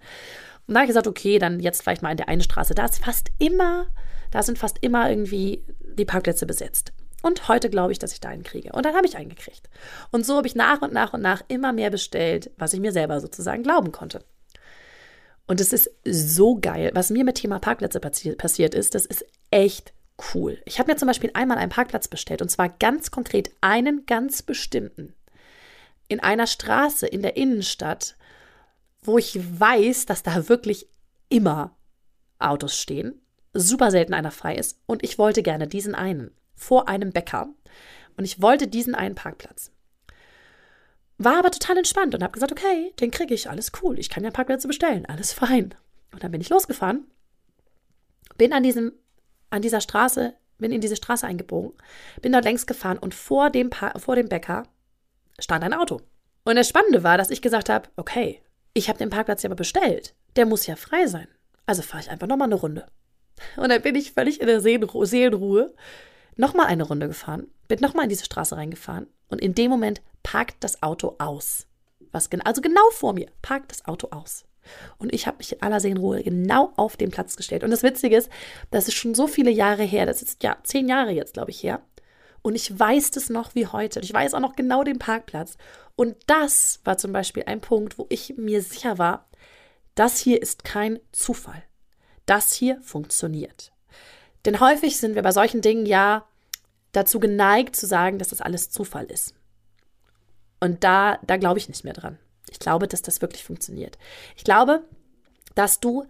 Und 0.67 0.73
da 0.73 0.79
habe 0.79 0.85
ich 0.85 0.89
gesagt, 0.89 1.07
okay, 1.07 1.39
dann 1.39 1.59
jetzt 1.59 1.81
vielleicht 1.81 2.01
mal 2.01 2.11
in 2.11 2.17
der 2.17 2.29
einen 2.29 2.41
Straße. 2.41 2.73
Da 2.73 2.85
ist 2.85 3.03
fast 3.03 3.29
immer, 3.39 3.87
da 4.31 4.43
sind 4.43 4.57
fast 4.57 4.77
immer 4.81 5.09
irgendwie 5.09 5.63
die 5.97 6.05
Parkplätze 6.05 6.45
besetzt. 6.45 6.93
Und 7.21 7.47
heute 7.47 7.69
glaube 7.69 7.91
ich, 7.91 7.99
dass 7.99 8.13
ich 8.13 8.19
da 8.19 8.29
einen 8.29 8.43
kriege. 8.43 8.71
Und 8.73 8.85
dann 8.85 8.95
habe 8.95 9.07
ich 9.07 9.17
einen 9.17 9.29
gekriegt. 9.29 9.69
Und 10.11 10.25
so 10.25 10.35
habe 10.35 10.47
ich 10.47 10.55
nach 10.55 10.81
und 10.81 10.93
nach 10.93 11.13
und 11.13 11.21
nach 11.21 11.41
immer 11.47 11.71
mehr 11.71 11.89
bestellt, 11.89 12.51
was 12.57 12.73
ich 12.73 12.81
mir 12.81 12.91
selber 12.91 13.21
sozusagen 13.21 13.63
glauben 13.63 13.91
konnte. 13.91 14.23
Und 15.47 15.61
es 15.61 15.73
ist 15.73 15.89
so 16.03 16.55
geil. 16.55 16.91
Was 16.93 17.09
mir 17.09 17.23
mit 17.23 17.35
Thema 17.35 17.59
Parkplätze 17.59 17.99
passi 17.99 18.35
passiert 18.35 18.73
ist, 18.75 18.95
das 18.95 19.05
ist 19.05 19.25
echt 19.51 19.93
cool. 20.33 20.61
Ich 20.65 20.79
habe 20.79 20.91
mir 20.91 20.97
zum 20.97 21.07
Beispiel 21.07 21.31
einmal 21.33 21.57
einen 21.57 21.71
Parkplatz 21.71 22.07
bestellt 22.07 22.41
und 22.41 22.49
zwar 22.49 22.69
ganz 22.69 23.11
konkret 23.11 23.51
einen 23.61 24.05
ganz 24.05 24.41
bestimmten. 24.41 25.13
In 26.07 26.19
einer 26.19 26.47
Straße 26.47 27.07
in 27.07 27.21
der 27.21 27.37
Innenstadt, 27.37 28.15
wo 29.05 29.17
ich 29.17 29.39
weiß, 29.59 30.05
dass 30.05 30.23
da 30.23 30.49
wirklich 30.49 30.87
immer 31.29 31.75
Autos 32.39 32.77
stehen, 32.77 33.21
super 33.53 33.91
selten 33.91 34.13
einer 34.13 34.31
frei 34.31 34.55
ist 34.55 34.79
und 34.85 35.03
ich 35.03 35.17
wollte 35.17 35.43
gerne 35.43 35.67
diesen 35.67 35.95
einen 35.95 36.31
vor 36.55 36.87
einem 36.87 37.11
Bäcker 37.11 37.49
und 38.17 38.25
ich 38.25 38.41
wollte 38.41 38.67
diesen 38.67 38.95
einen 38.95 39.15
Parkplatz. 39.15 39.71
War 41.17 41.37
aber 41.37 41.51
total 41.51 41.77
entspannt 41.77 42.15
und 42.15 42.23
habe 42.23 42.33
gesagt, 42.33 42.51
okay, 42.51 42.93
den 42.99 43.11
kriege 43.11 43.33
ich, 43.33 43.49
alles 43.49 43.71
cool. 43.81 43.99
Ich 43.99 44.09
kann 44.09 44.23
ja 44.23 44.31
Parkplätze 44.31 44.67
bestellen, 44.67 45.05
alles 45.05 45.31
fein. 45.31 45.75
Und 46.11 46.23
dann 46.23 46.31
bin 46.31 46.41
ich 46.41 46.49
losgefahren, 46.49 47.07
bin 48.37 48.53
an 48.53 48.63
diesem, 48.63 48.93
an 49.49 49.61
dieser 49.61 49.81
Straße, 49.81 50.33
bin 50.57 50.71
in 50.71 50.81
diese 50.81 50.95
Straße 50.95 51.25
eingebogen, 51.25 51.73
bin 52.21 52.31
dort 52.31 52.45
längs 52.45 52.65
gefahren 52.65 52.97
und 52.97 53.13
vor 53.13 53.49
dem, 53.49 53.71
vor 53.97 54.15
dem 54.15 54.29
Bäcker 54.29 54.63
stand 55.39 55.63
ein 55.63 55.73
Auto. 55.73 56.01
Und 56.45 56.55
das 56.55 56.69
Spannende 56.69 57.03
war, 57.03 57.17
dass 57.17 57.29
ich 57.29 57.41
gesagt 57.41 57.69
habe, 57.69 57.89
okay, 57.95 58.41
ich 58.73 58.89
habe 58.89 58.99
den 58.99 59.09
Parkplatz 59.09 59.43
ja 59.43 59.49
aber 59.49 59.55
bestellt. 59.55 60.15
Der 60.35 60.45
muss 60.45 60.67
ja 60.67 60.75
frei 60.75 61.07
sein. 61.07 61.27
Also 61.65 61.81
fahre 61.81 62.03
ich 62.03 62.09
einfach 62.09 62.27
nochmal 62.27 62.47
eine 62.47 62.55
Runde. 62.55 62.85
Und 63.55 63.69
dann 63.69 63.81
bin 63.81 63.95
ich 63.95 64.13
völlig 64.13 64.41
in 64.41 64.47
der 64.47 64.61
Seelenruhe 64.61 65.73
nochmal 66.35 66.67
eine 66.67 66.83
Runde 66.83 67.07
gefahren, 67.07 67.47
bin 67.67 67.79
nochmal 67.79 68.05
in 68.05 68.09
diese 68.09 68.25
Straße 68.25 68.55
reingefahren 68.55 69.07
und 69.29 69.41
in 69.41 69.55
dem 69.55 69.69
Moment 69.69 70.01
parkt 70.23 70.63
das 70.63 70.81
Auto 70.81 71.15
aus. 71.19 71.67
Was 72.11 72.29
genau, 72.29 72.43
also 72.45 72.61
genau 72.61 72.89
vor 72.91 73.13
mir 73.13 73.27
parkt 73.41 73.71
das 73.71 73.85
Auto 73.85 74.09
aus. 74.11 74.45
Und 74.97 75.13
ich 75.13 75.27
habe 75.27 75.37
mich 75.37 75.53
in 75.53 75.61
aller 75.61 75.79
Seelenruhe 75.79 76.23
genau 76.23 76.71
auf 76.77 76.95
den 76.95 77.11
Platz 77.11 77.35
gestellt. 77.35 77.63
Und 77.63 77.71
das 77.71 77.83
Witzige 77.83 78.15
ist, 78.15 78.29
das 78.71 78.87
ist 78.87 78.93
schon 78.93 79.13
so 79.13 79.27
viele 79.27 79.51
Jahre 79.51 79.83
her, 79.83 80.05
das 80.05 80.21
ist 80.21 80.43
ja 80.43 80.57
zehn 80.63 80.87
Jahre 80.87 81.11
jetzt, 81.11 81.33
glaube 81.33 81.51
ich, 81.51 81.61
her. 81.63 81.81
Und 82.43 82.55
ich 82.55 82.77
weiß 82.77 83.11
das 83.11 83.29
noch 83.29 83.55
wie 83.55 83.65
heute. 83.65 84.01
Ich 84.01 84.13
weiß 84.13 84.35
auch 84.35 84.39
noch 84.39 84.55
genau 84.55 84.83
den 84.83 84.99
Parkplatz. 84.99 85.57
Und 85.95 86.15
das 86.27 86.81
war 86.83 86.97
zum 86.97 87.11
Beispiel 87.13 87.43
ein 87.47 87.61
Punkt, 87.61 87.97
wo 87.97 88.05
ich 88.09 88.35
mir 88.37 88.61
sicher 88.61 88.97
war, 88.99 89.27
das 89.95 90.19
hier 90.19 90.41
ist 90.41 90.63
kein 90.63 90.99
Zufall. 91.11 91.63
Das 92.25 92.53
hier 92.53 92.79
funktioniert. 92.81 93.71
Denn 94.45 94.59
häufig 94.59 94.97
sind 94.97 95.15
wir 95.15 95.21
bei 95.21 95.31
solchen 95.31 95.61
Dingen 95.61 95.85
ja 95.85 96.27
dazu 96.91 97.19
geneigt 97.19 97.75
zu 97.75 97.87
sagen, 97.87 98.19
dass 98.19 98.29
das 98.29 98.41
alles 98.41 98.69
Zufall 98.69 99.05
ist. 99.05 99.33
Und 100.59 100.83
da, 100.83 101.19
da 101.23 101.37
glaube 101.37 101.59
ich 101.59 101.69
nicht 101.69 101.83
mehr 101.83 101.93
dran. 101.93 102.19
Ich 102.51 102.59
glaube, 102.59 102.87
dass 102.87 103.01
das 103.01 103.21
wirklich 103.21 103.43
funktioniert. 103.43 103.97
Ich 104.35 104.43
glaube, 104.43 104.83
dass 105.55 105.79
du 105.79 106.05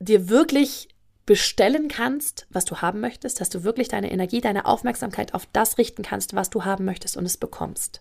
dir 0.00 0.28
wirklich 0.28 0.88
bestellen 1.26 1.88
kannst, 1.88 2.46
was 2.50 2.64
du 2.64 2.78
haben 2.78 3.00
möchtest, 3.00 3.40
dass 3.40 3.50
du 3.50 3.64
wirklich 3.64 3.88
deine 3.88 4.10
Energie, 4.12 4.40
deine 4.40 4.64
Aufmerksamkeit 4.64 5.34
auf 5.34 5.46
das 5.52 5.76
richten 5.76 6.02
kannst, 6.02 6.34
was 6.34 6.50
du 6.50 6.64
haben 6.64 6.84
möchtest 6.84 7.16
und 7.16 7.26
es 7.26 7.36
bekommst. 7.36 8.00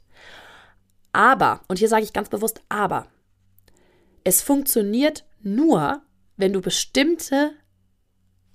Aber, 1.12 1.62
und 1.68 1.80
hier 1.80 1.90
sage 1.90 2.04
ich 2.04 2.14
ganz 2.14 2.30
bewusst 2.30 2.62
aber, 2.70 3.08
es 4.24 4.42
funktioniert 4.42 5.26
nur, 5.42 6.02
wenn 6.38 6.54
du 6.54 6.62
bestimmte 6.62 7.52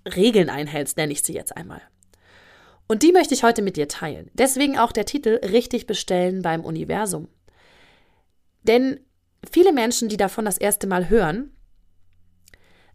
Regeln 0.05 0.51
einhältst, 0.51 0.97
nenne 0.97 1.13
ich 1.13 1.23
sie 1.23 1.35
jetzt 1.35 1.57
einmal. 1.57 1.83
Und 2.87 3.03
die 3.03 3.13
möchte 3.13 3.35
ich 3.35 3.45
heute 3.45 3.63
mit 3.63 3.77
dir 3.77 3.89
teilen. 3.89 4.31
Deswegen 4.35 4.79
auch 4.79 4.93
der 4.93 5.05
Titel 5.05 5.41
Richtig 5.45 5.87
bestellen 5.87 6.43
beim 6.43 6.65
Universum. 6.65 7.29
Denn 8.63 9.01
viele 9.49 9.73
Menschen, 9.73 10.09
die 10.09 10.17
davon 10.17 10.45
das 10.45 10.59
erste 10.59 10.87
Mal 10.87 11.09
hören, 11.09 11.57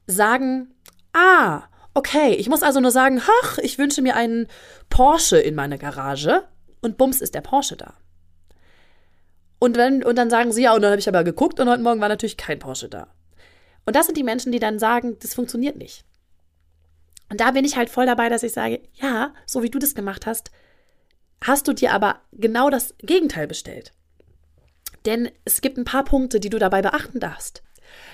sagen, 0.05 0.75
ah, 1.15 1.63
okay, 1.93 2.33
ich 2.35 2.49
muss 2.49 2.61
also 2.61 2.79
nur 2.79 2.91
sagen, 2.91 3.21
ach, 3.41 3.57
ich 3.59 3.77
wünsche 3.77 4.01
mir 4.01 4.15
einen 4.15 4.47
Porsche 4.89 5.37
in 5.37 5.55
meine 5.55 5.77
Garage 5.77 6.43
und 6.81 6.97
bums 6.97 7.21
ist 7.21 7.33
der 7.33 7.41
Porsche 7.41 7.77
da. 7.77 7.93
Und, 9.57 9.77
wenn, 9.77 10.03
und 10.03 10.17
dann 10.17 10.29
sagen 10.29 10.51
sie, 10.51 10.63
ja, 10.63 10.73
und 10.73 10.81
dann 10.81 10.91
habe 10.91 10.99
ich 10.99 11.07
aber 11.07 11.23
geguckt 11.23 11.59
und 11.59 11.69
heute 11.69 11.81
Morgen 11.81 12.01
war 12.01 12.09
natürlich 12.09 12.37
kein 12.37 12.59
Porsche 12.59 12.89
da. 12.89 13.07
Und 13.85 13.95
das 13.95 14.05
sind 14.05 14.17
die 14.17 14.23
Menschen, 14.23 14.51
die 14.51 14.59
dann 14.59 14.77
sagen, 14.77 15.17
das 15.21 15.33
funktioniert 15.33 15.77
nicht. 15.77 16.03
Und 17.29 17.39
da 17.39 17.51
bin 17.51 17.65
ich 17.65 17.77
halt 17.77 17.89
voll 17.89 18.05
dabei, 18.05 18.29
dass 18.29 18.43
ich 18.43 18.51
sage, 18.51 18.81
ja, 18.93 19.33
so 19.45 19.63
wie 19.63 19.69
du 19.69 19.79
das 19.79 19.95
gemacht 19.95 20.25
hast, 20.25 20.51
hast 21.43 21.67
du 21.67 21.73
dir 21.73 21.93
aber 21.93 22.21
genau 22.33 22.69
das 22.69 22.93
Gegenteil 22.99 23.47
bestellt. 23.47 23.93
Denn 25.05 25.29
es 25.45 25.61
gibt 25.61 25.77
ein 25.77 25.85
paar 25.85 26.03
Punkte, 26.03 26.39
die 26.39 26.49
du 26.49 26.59
dabei 26.59 26.81
beachten 26.81 27.19
darfst. 27.19 27.63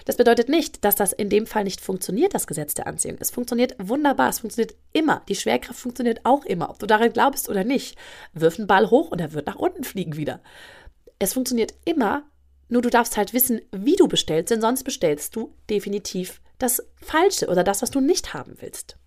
Das 0.06 0.18
bedeutet 0.18 0.50
nicht, 0.50 0.84
dass 0.84 0.96
das 0.96 1.14
in 1.14 1.30
dem 1.30 1.46
Fall 1.46 1.64
nicht 1.64 1.82
funktioniert, 1.82 2.34
das 2.34 2.48
Gesetz 2.48 2.74
der 2.74 2.88
Anziehung. 2.88 3.18
Es 3.20 3.32
funktioniert 3.32 3.76
wunderbar, 3.78 4.30
es 4.30 4.40
funktioniert 4.40 4.76
immer. 4.94 5.22
Die 5.28 5.36
Schwerkraft 5.36 5.80
funktioniert 5.80 6.22
auch 6.24 6.46
immer, 6.46 6.70
ob 6.70 6.80
du 6.80 6.86
daran 6.86 7.14
glaubst 7.14 7.50
oder 7.50 7.64
nicht. 7.64 7.98
Wirf 8.34 8.58
einen 8.58 8.68
Ball 8.68 8.90
hoch 8.90 9.12
und 9.12 9.22
er 9.22 9.34
wird 9.34 9.48
nach 9.48 9.56
unten 9.56 9.84
fliegen 9.84 10.16
wieder. 10.16 10.42
Es 11.20 11.34
funktioniert 11.34 11.74
immer, 11.86 12.24
nur 12.68 12.82
du 12.82 12.90
darfst 12.90 13.18
halt 13.18 13.34
wissen, 13.34 13.62
wie 13.72 13.96
du 13.96 14.08
bestellst, 14.08 14.52
denn 14.52 14.62
sonst 14.62 14.84
bestellst 14.84 15.36
du 15.36 15.54
definitiv 15.70 16.42
das 16.58 16.84
Falsche 16.96 17.48
oder 17.48 17.64
das, 17.64 17.82
was 17.82 17.92
du 17.92 18.00
nicht 18.00 18.34
haben 18.34 18.56
willst. 18.60 18.98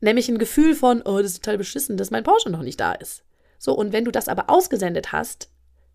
Nämlich 0.00 0.28
ein 0.28 0.38
Gefühl 0.38 0.74
von, 0.74 1.02
oh, 1.02 1.18
das 1.18 1.32
ist 1.32 1.44
total 1.44 1.58
beschissen, 1.58 1.96
dass 1.96 2.10
mein 2.10 2.24
Porsche 2.24 2.50
noch 2.50 2.62
nicht 2.62 2.80
da 2.80 2.92
ist. 2.92 3.24
So, 3.58 3.74
und 3.74 3.92
wenn 3.92 4.06
du 4.06 4.10
das 4.10 4.28
aber 4.28 4.48
ausgesendet 4.48 5.12
hast, 5.12 5.50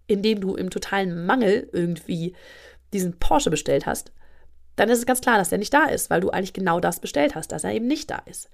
indem 0.07 0.39
du 0.39 0.55
im 0.55 0.69
totalen 0.69 1.25
Mangel 1.25 1.67
irgendwie 1.73 2.35
diesen 2.95 3.19
Porsche 3.19 3.49
bestellt 3.49 3.85
hast, 3.85 4.11
dann 4.75 4.89
ist 4.89 4.99
es 4.99 5.05
ganz 5.05 5.21
klar, 5.21 5.37
dass 5.37 5.49
der 5.49 5.57
nicht 5.57 5.73
da 5.73 5.85
ist, 5.85 6.09
weil 6.09 6.21
du 6.21 6.29
eigentlich 6.29 6.53
genau 6.53 6.79
das 6.79 6.99
bestellt 6.99 7.35
hast, 7.35 7.51
dass 7.51 7.63
er 7.63 7.73
eben 7.73 7.87
nicht 7.87 8.11
da 8.11 8.17
ist. 8.25 8.49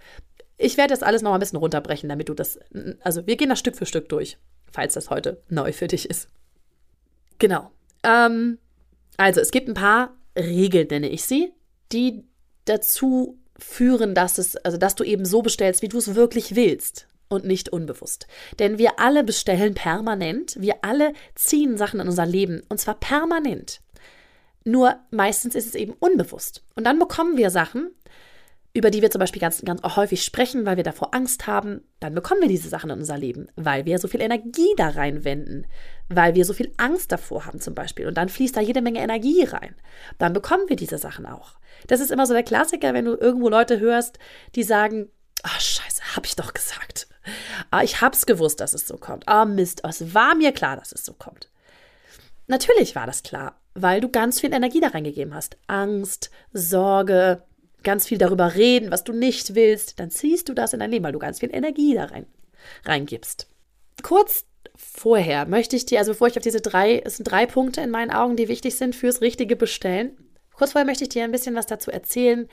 Ich 0.57 0.77
werde 0.77 0.93
das 0.93 1.03
alles 1.03 1.21
noch 1.21 1.33
ein 1.33 1.39
bisschen 1.39 1.57
runterbrechen, 1.57 2.09
damit 2.09 2.29
du 2.29 2.33
das, 2.33 2.59
also 3.01 3.25
wir 3.25 3.35
gehen 3.35 3.49
das 3.49 3.59
Stück 3.59 3.75
für 3.75 3.87
Stück 3.87 4.09
durch, 4.09 4.37
falls 4.71 4.93
das 4.93 5.09
heute 5.09 5.41
neu 5.49 5.73
für 5.73 5.87
dich 5.87 6.09
ist. 6.09 6.27
Genau. 7.39 7.71
Ähm, 8.03 8.59
also 9.17 9.41
es 9.41 9.51
gibt 9.51 9.67
ein 9.67 9.73
paar 9.73 10.15
Regeln, 10.37 10.87
nenne 10.89 11.09
ich 11.09 11.23
sie, 11.23 11.51
die 11.91 12.23
dazu 12.65 13.39
führen, 13.57 14.13
dass 14.13 14.37
es, 14.37 14.55
also 14.57 14.77
dass 14.77 14.95
du 14.95 15.03
eben 15.03 15.25
so 15.25 15.41
bestellst, 15.41 15.81
wie 15.81 15.87
du 15.87 15.97
es 15.97 16.15
wirklich 16.15 16.55
willst 16.55 17.07
und 17.27 17.45
nicht 17.45 17.69
unbewusst. 17.69 18.27
Denn 18.59 18.77
wir 18.77 18.99
alle 18.99 19.23
bestellen 19.23 19.73
permanent, 19.73 20.55
wir 20.59 20.83
alle 20.83 21.13
ziehen 21.33 21.77
Sachen 21.77 21.99
in 21.99 22.07
unser 22.07 22.25
Leben 22.25 22.61
und 22.69 22.79
zwar 22.79 22.99
permanent. 22.99 23.81
Nur 24.63 24.99
meistens 25.09 25.55
ist 25.55 25.67
es 25.67 25.75
eben 25.75 25.93
unbewusst. 25.93 26.63
Und 26.75 26.83
dann 26.85 26.99
bekommen 26.99 27.37
wir 27.37 27.49
Sachen, 27.49 27.91
über 28.73 28.89
die 28.89 29.01
wir 29.01 29.11
zum 29.11 29.19
Beispiel 29.19 29.41
ganz, 29.41 29.61
ganz 29.65 29.81
häufig 29.83 30.23
sprechen, 30.23 30.65
weil 30.65 30.77
wir 30.77 30.83
davor 30.83 31.13
Angst 31.13 31.45
haben, 31.45 31.81
dann 31.99 32.15
bekommen 32.15 32.41
wir 32.41 32.47
diese 32.47 32.69
Sachen 32.69 32.89
in 32.89 32.99
unser 32.99 33.17
Leben, 33.17 33.47
weil 33.55 33.85
wir 33.85 33.99
so 33.99 34.07
viel 34.07 34.21
Energie 34.21 34.73
da 34.77 34.89
reinwenden, 34.89 35.67
weil 36.07 36.35
wir 36.35 36.45
so 36.45 36.53
viel 36.53 36.71
Angst 36.77 37.11
davor 37.11 37.45
haben 37.45 37.59
zum 37.59 37.75
Beispiel. 37.75 38.07
Und 38.07 38.15
dann 38.15 38.29
fließt 38.29 38.55
da 38.55 38.61
jede 38.61 38.81
Menge 38.81 39.01
Energie 39.01 39.43
rein. 39.43 39.75
Dann 40.19 40.31
bekommen 40.31 40.69
wir 40.69 40.77
diese 40.77 40.97
Sachen 40.97 41.25
auch. 41.25 41.55
Das 41.87 41.99
ist 41.99 42.11
immer 42.11 42.25
so 42.25 42.33
der 42.33 42.43
Klassiker, 42.43 42.93
wenn 42.93 43.05
du 43.05 43.15
irgendwo 43.15 43.49
Leute 43.49 43.79
hörst, 43.79 44.19
die 44.55 44.63
sagen, 44.63 45.09
ach 45.43 45.59
scheiße, 45.59 46.15
hab 46.15 46.25
ich 46.25 46.37
doch 46.37 46.53
gesagt. 46.53 47.07
Ah, 47.71 47.83
ich 47.83 48.01
hab's 48.01 48.25
gewusst, 48.25 48.61
dass 48.61 48.73
es 48.73 48.87
so 48.87 48.97
kommt. 48.97 49.27
Ah 49.27 49.45
Mist, 49.45 49.81
es 49.83 50.13
war 50.13 50.33
mir 50.33 50.53
klar, 50.53 50.77
dass 50.77 50.91
es 50.93 51.05
so 51.05 51.13
kommt. 51.13 51.49
Natürlich 52.47 52.95
war 52.95 53.05
das 53.05 53.21
klar, 53.21 53.60
weil 53.73 54.01
du 54.01 54.09
ganz 54.09 54.39
viel 54.39 54.53
Energie 54.53 54.79
da 54.79 54.89
reingegeben 54.89 55.33
hast. 55.33 55.57
Angst, 55.67 56.29
Sorge, 56.53 57.43
ganz 57.83 58.07
viel 58.07 58.17
darüber 58.17 58.55
reden, 58.55 58.91
was 58.91 59.03
du 59.03 59.13
nicht 59.13 59.55
willst, 59.55 59.99
dann 59.99 60.11
ziehst 60.11 60.49
du 60.49 60.53
das 60.53 60.73
in 60.73 60.79
dein 60.79 60.91
Leben, 60.91 61.05
weil 61.05 61.13
du 61.13 61.19
ganz 61.19 61.39
viel 61.39 61.53
Energie 61.53 61.95
da 61.95 62.05
rein, 62.05 62.25
reingibst. 62.85 63.47
Kurz 64.03 64.45
vorher 64.75 65.45
möchte 65.45 65.75
ich 65.75 65.85
dir, 65.85 65.99
also 65.99 66.11
bevor 66.11 66.27
ich 66.27 66.37
auf 66.37 66.43
diese 66.43 66.61
drei, 66.61 66.99
es 66.99 67.17
sind 67.17 67.29
drei 67.29 67.45
Punkte 67.45 67.81
in 67.81 67.89
meinen 67.89 68.11
Augen, 68.11 68.35
die 68.35 68.47
wichtig 68.47 68.75
sind 68.75 68.95
fürs 68.95 69.21
richtige 69.21 69.55
Bestellen. 69.55 70.17
Kurz 70.53 70.71
vorher 70.71 70.85
möchte 70.85 71.03
ich 71.03 71.09
dir 71.09 71.23
ein 71.23 71.31
bisschen 71.31 71.55
was 71.55 71.65
dazu 71.65 71.91
erzählen, 71.91 72.47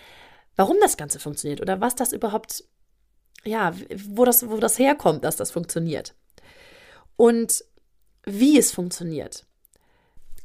warum 0.56 0.76
das 0.80 0.96
Ganze 0.96 1.18
funktioniert 1.18 1.60
oder 1.60 1.80
was 1.80 1.94
das 1.94 2.12
überhaupt, 2.12 2.64
ja, 3.44 3.74
wo 4.06 4.24
das, 4.24 4.48
wo 4.48 4.56
das 4.58 4.78
herkommt, 4.78 5.24
dass 5.24 5.36
das 5.36 5.50
funktioniert. 5.50 6.14
Und 7.16 7.64
wie 8.24 8.58
es 8.58 8.72
funktioniert. 8.72 9.46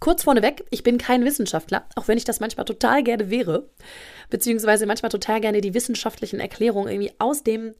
Kurz 0.03 0.24
vorneweg, 0.24 0.65
ich 0.69 0.83
bin 0.83 0.98
kein 0.98 1.24
Wissenschaftler, 1.24 1.86
auch 1.95 2.10
wenn 2.10 2.17
ich 2.17 2.25
das 2.25 2.41
manchmal 2.41 2.65
total 2.65 3.03
gerne 3.03 3.29
wäre, 3.29 3.69
beziehungsweise 4.29 4.86
manchmal 4.86 5.12
total 5.12 5.39
gerne 5.39 5.62
die 5.62 5.74
wissenschaftlichen 5.74 6.41
Erklärungen 6.41 6.91
irgendwie 6.91 7.13
aus 7.19 7.43
dem 7.43 7.74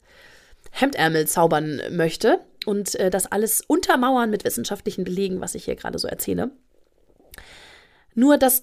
Hemdärmel 0.70 1.26
zaubern 1.26 1.82
möchte 1.90 2.40
und 2.64 2.94
äh, 2.94 3.10
das 3.10 3.30
alles 3.30 3.60
untermauern 3.66 4.30
mit 4.30 4.46
wissenschaftlichen 4.46 5.04
Belegen, 5.04 5.42
was 5.42 5.54
ich 5.54 5.66
hier 5.66 5.76
gerade 5.76 5.98
so 5.98 6.08
erzähle. 6.08 6.50
Nur 8.14 8.38
das, 8.38 8.62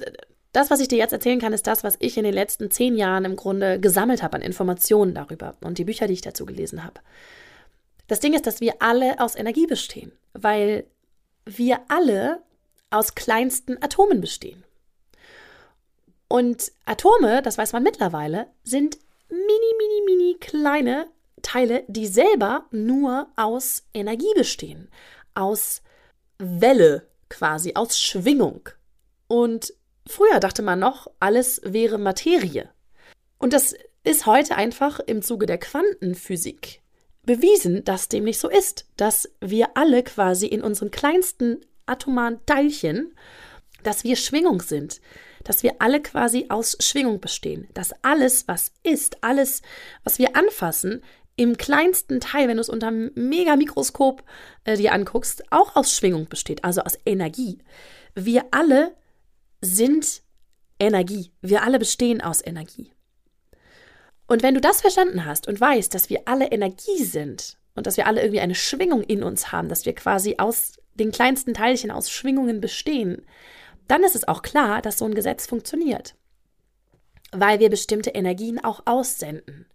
das, 0.53 0.71
was 0.71 0.79
ich 0.79 0.87
dir 0.87 0.97
jetzt 0.97 1.13
erzählen 1.13 1.39
kann, 1.39 1.53
ist 1.53 1.67
das, 1.67 1.83
was 1.83 1.97
ich 1.99 2.17
in 2.17 2.23
den 2.23 2.33
letzten 2.33 2.71
zehn 2.71 2.95
Jahren 2.95 3.25
im 3.25 3.35
Grunde 3.35 3.79
gesammelt 3.79 4.23
habe 4.23 4.37
an 4.37 4.41
Informationen 4.41 5.13
darüber 5.13 5.55
und 5.61 5.77
die 5.77 5.85
Bücher, 5.85 6.07
die 6.07 6.13
ich 6.13 6.21
dazu 6.21 6.47
gelesen 6.47 6.83
habe. 6.83 6.99
Das 8.07 8.21
Ding 8.21 8.33
ist, 8.33 8.47
dass 8.47 8.59
wir 8.59 8.73
alle 8.79 9.19
aus 9.19 9.35
Energie 9.35 9.67
bestehen, 9.67 10.13
weil 10.33 10.85
wir 11.45 11.81
alle 11.89 12.39
aus 12.91 13.15
kleinsten 13.15 13.81
Atomen 13.81 14.21
bestehen. 14.21 14.63
Und 16.27 16.71
Atome, 16.85 17.41
das 17.41 17.57
weiß 17.57 17.73
man 17.73 17.83
mittlerweile, 17.83 18.47
sind 18.63 18.97
mini, 19.29 19.39
mini, 19.77 20.01
mini 20.05 20.37
kleine 20.39 21.07
Teile, 21.41 21.83
die 21.87 22.07
selber 22.07 22.65
nur 22.71 23.27
aus 23.35 23.83
Energie 23.93 24.33
bestehen, 24.35 24.89
aus 25.33 25.81
Welle 26.37 27.07
quasi, 27.29 27.73
aus 27.75 27.99
Schwingung. 27.99 28.69
Und 29.27 29.73
früher 30.07 30.39
dachte 30.39 30.61
man 30.61 30.79
noch, 30.79 31.07
alles 31.19 31.61
wäre 31.63 31.97
Materie. 31.97 32.69
Und 33.37 33.53
das 33.53 33.75
ist 34.03 34.25
heute 34.25 34.55
einfach 34.55 34.99
im 34.99 35.21
Zuge 35.21 35.45
der 35.45 35.57
Quantenphysik 35.57 36.81
bewiesen, 37.23 37.83
dass 37.83 38.09
dem 38.09 38.23
nicht 38.23 38.39
so 38.39 38.49
ist, 38.49 38.87
dass 38.97 39.29
wir 39.41 39.75
alle 39.75 40.03
quasi 40.03 40.47
in 40.47 40.61
unseren 40.61 40.91
kleinsten 40.91 41.61
atomaren 41.85 42.39
Teilchen, 42.45 43.15
dass 43.83 44.03
wir 44.03 44.15
Schwingung 44.15 44.61
sind, 44.61 45.01
dass 45.43 45.63
wir 45.63 45.75
alle 45.79 46.01
quasi 46.01 46.45
aus 46.49 46.77
Schwingung 46.79 47.19
bestehen, 47.19 47.67
dass 47.73 47.93
alles, 48.03 48.47
was 48.47 48.71
ist, 48.83 49.23
alles, 49.23 49.61
was 50.03 50.19
wir 50.19 50.35
anfassen, 50.35 51.03
im 51.35 51.57
kleinsten 51.57 52.19
Teil, 52.19 52.47
wenn 52.47 52.57
du 52.57 52.61
es 52.61 52.69
unter 52.69 52.87
einem 52.87 53.11
Megamikroskop 53.15 54.23
äh, 54.65 54.77
dir 54.77 54.93
anguckst, 54.93 55.51
auch 55.51 55.75
aus 55.75 55.95
Schwingung 55.95 56.27
besteht, 56.27 56.63
also 56.63 56.81
aus 56.81 56.97
Energie. 57.05 57.59
Wir 58.13 58.45
alle 58.51 58.95
sind 59.61 60.21
Energie. 60.79 61.31
Wir 61.41 61.63
alle 61.63 61.79
bestehen 61.79 62.21
aus 62.21 62.45
Energie. 62.45 62.91
Und 64.27 64.43
wenn 64.43 64.55
du 64.55 64.61
das 64.61 64.81
verstanden 64.81 65.25
hast 65.25 65.47
und 65.47 65.59
weißt, 65.59 65.93
dass 65.93 66.09
wir 66.09 66.21
alle 66.25 66.51
Energie 66.51 67.03
sind 67.03 67.57
und 67.75 67.87
dass 67.87 67.97
wir 67.97 68.07
alle 68.07 68.21
irgendwie 68.21 68.39
eine 68.39 68.55
Schwingung 68.55 69.03
in 69.03 69.23
uns 69.23 69.51
haben, 69.51 69.69
dass 69.69 69.85
wir 69.85 69.93
quasi 69.93 70.35
aus 70.37 70.80
den 70.95 71.11
kleinsten 71.11 71.53
Teilchen 71.53 71.91
aus 71.91 72.09
Schwingungen 72.09 72.61
bestehen, 72.61 73.25
dann 73.87 74.03
ist 74.03 74.15
es 74.15 74.27
auch 74.27 74.41
klar, 74.41 74.81
dass 74.81 74.97
so 74.97 75.05
ein 75.05 75.15
Gesetz 75.15 75.47
funktioniert. 75.47 76.15
Weil 77.31 77.59
wir 77.59 77.69
bestimmte 77.69 78.11
Energien 78.11 78.63
auch 78.63 78.83
aussenden. 78.85 79.65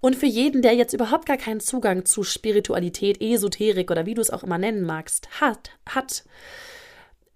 Und 0.00 0.16
für 0.16 0.26
jeden, 0.26 0.62
der 0.62 0.74
jetzt 0.74 0.94
überhaupt 0.94 1.26
gar 1.26 1.36
keinen 1.36 1.60
Zugang 1.60 2.04
zu 2.04 2.22
Spiritualität, 2.22 3.20
Esoterik 3.20 3.90
oder 3.90 4.06
wie 4.06 4.14
du 4.14 4.22
es 4.22 4.30
auch 4.30 4.42
immer 4.42 4.58
nennen 4.58 4.82
magst, 4.82 5.40
hat, 5.40 5.70
hat, 5.86 6.24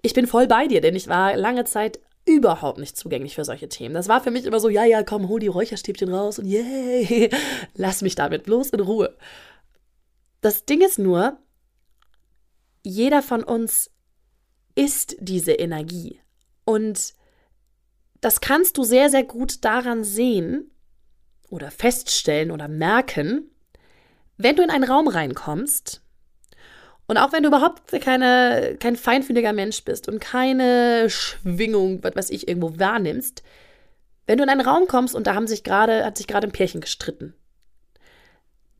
ich 0.02 0.14
bin 0.14 0.26
voll 0.26 0.46
bei 0.46 0.66
dir, 0.66 0.80
denn 0.80 0.96
ich 0.96 1.08
war 1.08 1.36
lange 1.36 1.64
Zeit 1.64 2.00
überhaupt 2.26 2.78
nicht 2.78 2.96
zugänglich 2.96 3.34
für 3.34 3.44
solche 3.44 3.68
Themen. 3.68 3.94
Das 3.94 4.08
war 4.08 4.22
für 4.22 4.30
mich 4.30 4.46
immer 4.46 4.60
so, 4.60 4.68
ja, 4.68 4.84
ja, 4.84 5.02
komm, 5.02 5.28
hol 5.28 5.40
die 5.40 5.48
Räucherstäbchen 5.48 6.12
raus 6.12 6.38
und 6.38 6.46
yay, 6.46 7.30
lass 7.74 8.02
mich 8.02 8.14
damit 8.14 8.44
bloß 8.44 8.70
in 8.70 8.80
Ruhe. 8.80 9.16
Das 10.40 10.64
Ding 10.64 10.80
ist 10.80 10.98
nur, 10.98 11.38
jeder 12.84 13.22
von 13.22 13.42
uns 13.42 13.90
ist 14.76 15.16
diese 15.18 15.52
Energie. 15.52 16.20
Und 16.64 17.14
das 18.20 18.40
kannst 18.40 18.78
du 18.78 18.84
sehr, 18.84 19.10
sehr 19.10 19.24
gut 19.24 19.64
daran 19.64 20.04
sehen 20.04 20.70
oder 21.50 21.70
feststellen 21.70 22.50
oder 22.50 22.68
merken, 22.68 23.50
wenn 24.36 24.56
du 24.56 24.62
in 24.62 24.70
einen 24.70 24.84
Raum 24.84 25.08
reinkommst 25.08 26.02
und 27.06 27.18
auch 27.18 27.32
wenn 27.32 27.42
du 27.42 27.48
überhaupt 27.48 27.90
keine, 28.00 28.76
kein 28.80 28.96
feinfühliger 28.96 29.52
Mensch 29.52 29.84
bist 29.84 30.08
und 30.08 30.20
keine 30.20 31.08
Schwingung, 31.10 32.02
was 32.02 32.16
weiß 32.16 32.30
ich, 32.30 32.48
irgendwo 32.48 32.78
wahrnimmst, 32.78 33.42
Wenn 34.26 34.38
du 34.38 34.44
in 34.44 34.50
einen 34.50 34.62
Raum 34.62 34.86
kommst 34.88 35.14
und 35.14 35.26
da 35.26 35.34
haben 35.34 35.46
sich 35.46 35.64
gerade, 35.64 36.04
hat 36.04 36.16
sich 36.16 36.26
gerade 36.26 36.46
ein 36.46 36.52
Pärchen 36.52 36.80
gestritten. 36.80 37.34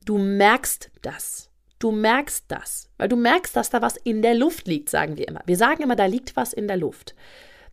Du 0.06 0.16
merkst 0.16 0.90
das. 1.02 1.50
Du 1.84 1.92
merkst 1.92 2.46
das, 2.48 2.88
weil 2.96 3.10
du 3.10 3.16
merkst, 3.16 3.54
dass 3.54 3.68
da 3.68 3.82
was 3.82 3.98
in 3.98 4.22
der 4.22 4.34
Luft 4.34 4.66
liegt, 4.66 4.88
sagen 4.88 5.18
wir 5.18 5.28
immer. 5.28 5.42
Wir 5.44 5.58
sagen 5.58 5.82
immer, 5.82 5.96
da 5.96 6.06
liegt 6.06 6.34
was 6.34 6.54
in 6.54 6.66
der 6.66 6.78
Luft. 6.78 7.14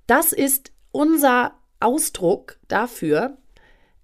Das 0.06 0.34
ist 0.34 0.74
unser 0.92 1.54
Ausdruck 1.80 2.58
dafür, 2.68 3.38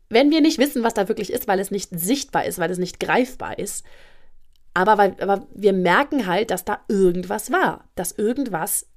wenn 0.07 0.31
wir 0.31 0.39
nicht 0.39 0.59
wissen, 0.59 0.81
was 0.81 0.93
da 0.93 1.09
wirklich 1.09 1.33
ist, 1.33 1.49
weil 1.49 1.59
es 1.59 1.71
nicht 1.71 1.89
sichtbar 1.91 2.45
ist, 2.45 2.57
weil 2.57 2.71
es 2.71 2.77
nicht 2.77 3.01
greifbar 3.01 3.59
ist. 3.59 3.85
Aber, 4.73 4.97
weil, 4.97 5.17
aber 5.19 5.45
wir 5.53 5.73
merken 5.73 6.25
halt, 6.25 6.51
dass 6.51 6.63
da 6.63 6.79
irgendwas 6.87 7.51
war, 7.51 7.83
dass 7.95 8.13
irgendwas 8.13 8.87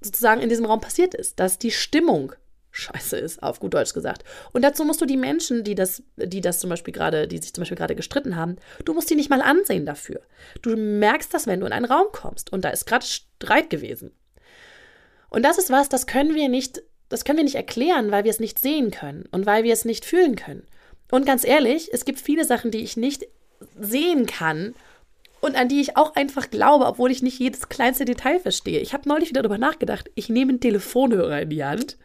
sozusagen 0.00 0.40
in 0.40 0.48
diesem 0.48 0.64
Raum 0.64 0.80
passiert 0.80 1.12
ist, 1.12 1.38
dass 1.38 1.58
die 1.58 1.70
Stimmung 1.70 2.32
scheiße 2.76 3.16
ist, 3.16 3.42
auf 3.42 3.60
gut 3.60 3.74
Deutsch 3.74 3.94
gesagt. 3.94 4.24
Und 4.52 4.62
dazu 4.62 4.84
musst 4.84 5.00
du 5.00 5.06
die 5.06 5.16
Menschen, 5.16 5.64
die 5.64 5.74
das, 5.74 6.02
die 6.16 6.40
das 6.40 6.60
zum 6.60 6.70
Beispiel 6.70 6.92
gerade, 6.92 7.26
die 7.26 7.38
sich 7.38 7.52
zum 7.52 7.62
Beispiel 7.62 7.76
gerade 7.76 7.96
gestritten 7.96 8.36
haben, 8.36 8.56
du 8.84 8.94
musst 8.94 9.10
die 9.10 9.14
nicht 9.14 9.30
mal 9.30 9.40
ansehen 9.40 9.86
dafür. 9.86 10.20
Du 10.62 10.76
merkst 10.76 11.32
das, 11.32 11.46
wenn 11.46 11.60
du 11.60 11.66
in 11.66 11.72
einen 11.72 11.86
Raum 11.86 12.08
kommst 12.12 12.52
und 12.52 12.64
da 12.64 12.68
ist 12.68 12.86
gerade 12.86 13.06
Streit 13.06 13.70
gewesen. 13.70 14.12
Und 15.28 15.42
das 15.42 15.58
ist 15.58 15.70
was, 15.70 15.88
das 15.88 16.06
können 16.06 16.34
wir 16.34 16.48
nicht, 16.48 16.82
das 17.08 17.24
können 17.24 17.38
wir 17.38 17.44
nicht 17.44 17.56
erklären, 17.56 18.10
weil 18.10 18.24
wir 18.24 18.30
es 18.30 18.40
nicht 18.40 18.58
sehen 18.58 18.90
können 18.90 19.24
und 19.32 19.46
weil 19.46 19.64
wir 19.64 19.72
es 19.72 19.84
nicht 19.84 20.04
fühlen 20.04 20.36
können. 20.36 20.66
Und 21.10 21.26
ganz 21.26 21.44
ehrlich, 21.44 21.90
es 21.92 22.04
gibt 22.04 22.20
viele 22.20 22.44
Sachen, 22.44 22.70
die 22.70 22.82
ich 22.82 22.96
nicht 22.96 23.26
sehen 23.78 24.26
kann 24.26 24.74
und 25.40 25.56
an 25.56 25.68
die 25.68 25.80
ich 25.80 25.96
auch 25.96 26.14
einfach 26.14 26.50
glaube, 26.50 26.86
obwohl 26.86 27.10
ich 27.10 27.22
nicht 27.22 27.38
jedes 27.38 27.68
kleinste 27.68 28.04
Detail 28.04 28.40
verstehe. 28.40 28.80
Ich 28.80 28.92
habe 28.92 29.08
neulich 29.08 29.30
wieder 29.30 29.42
darüber 29.42 29.58
nachgedacht, 29.58 30.10
ich 30.14 30.28
nehme 30.28 30.50
einen 30.50 30.60
Telefonhörer 30.60 31.42
in 31.42 31.50
die 31.50 31.64
Hand 31.64 31.96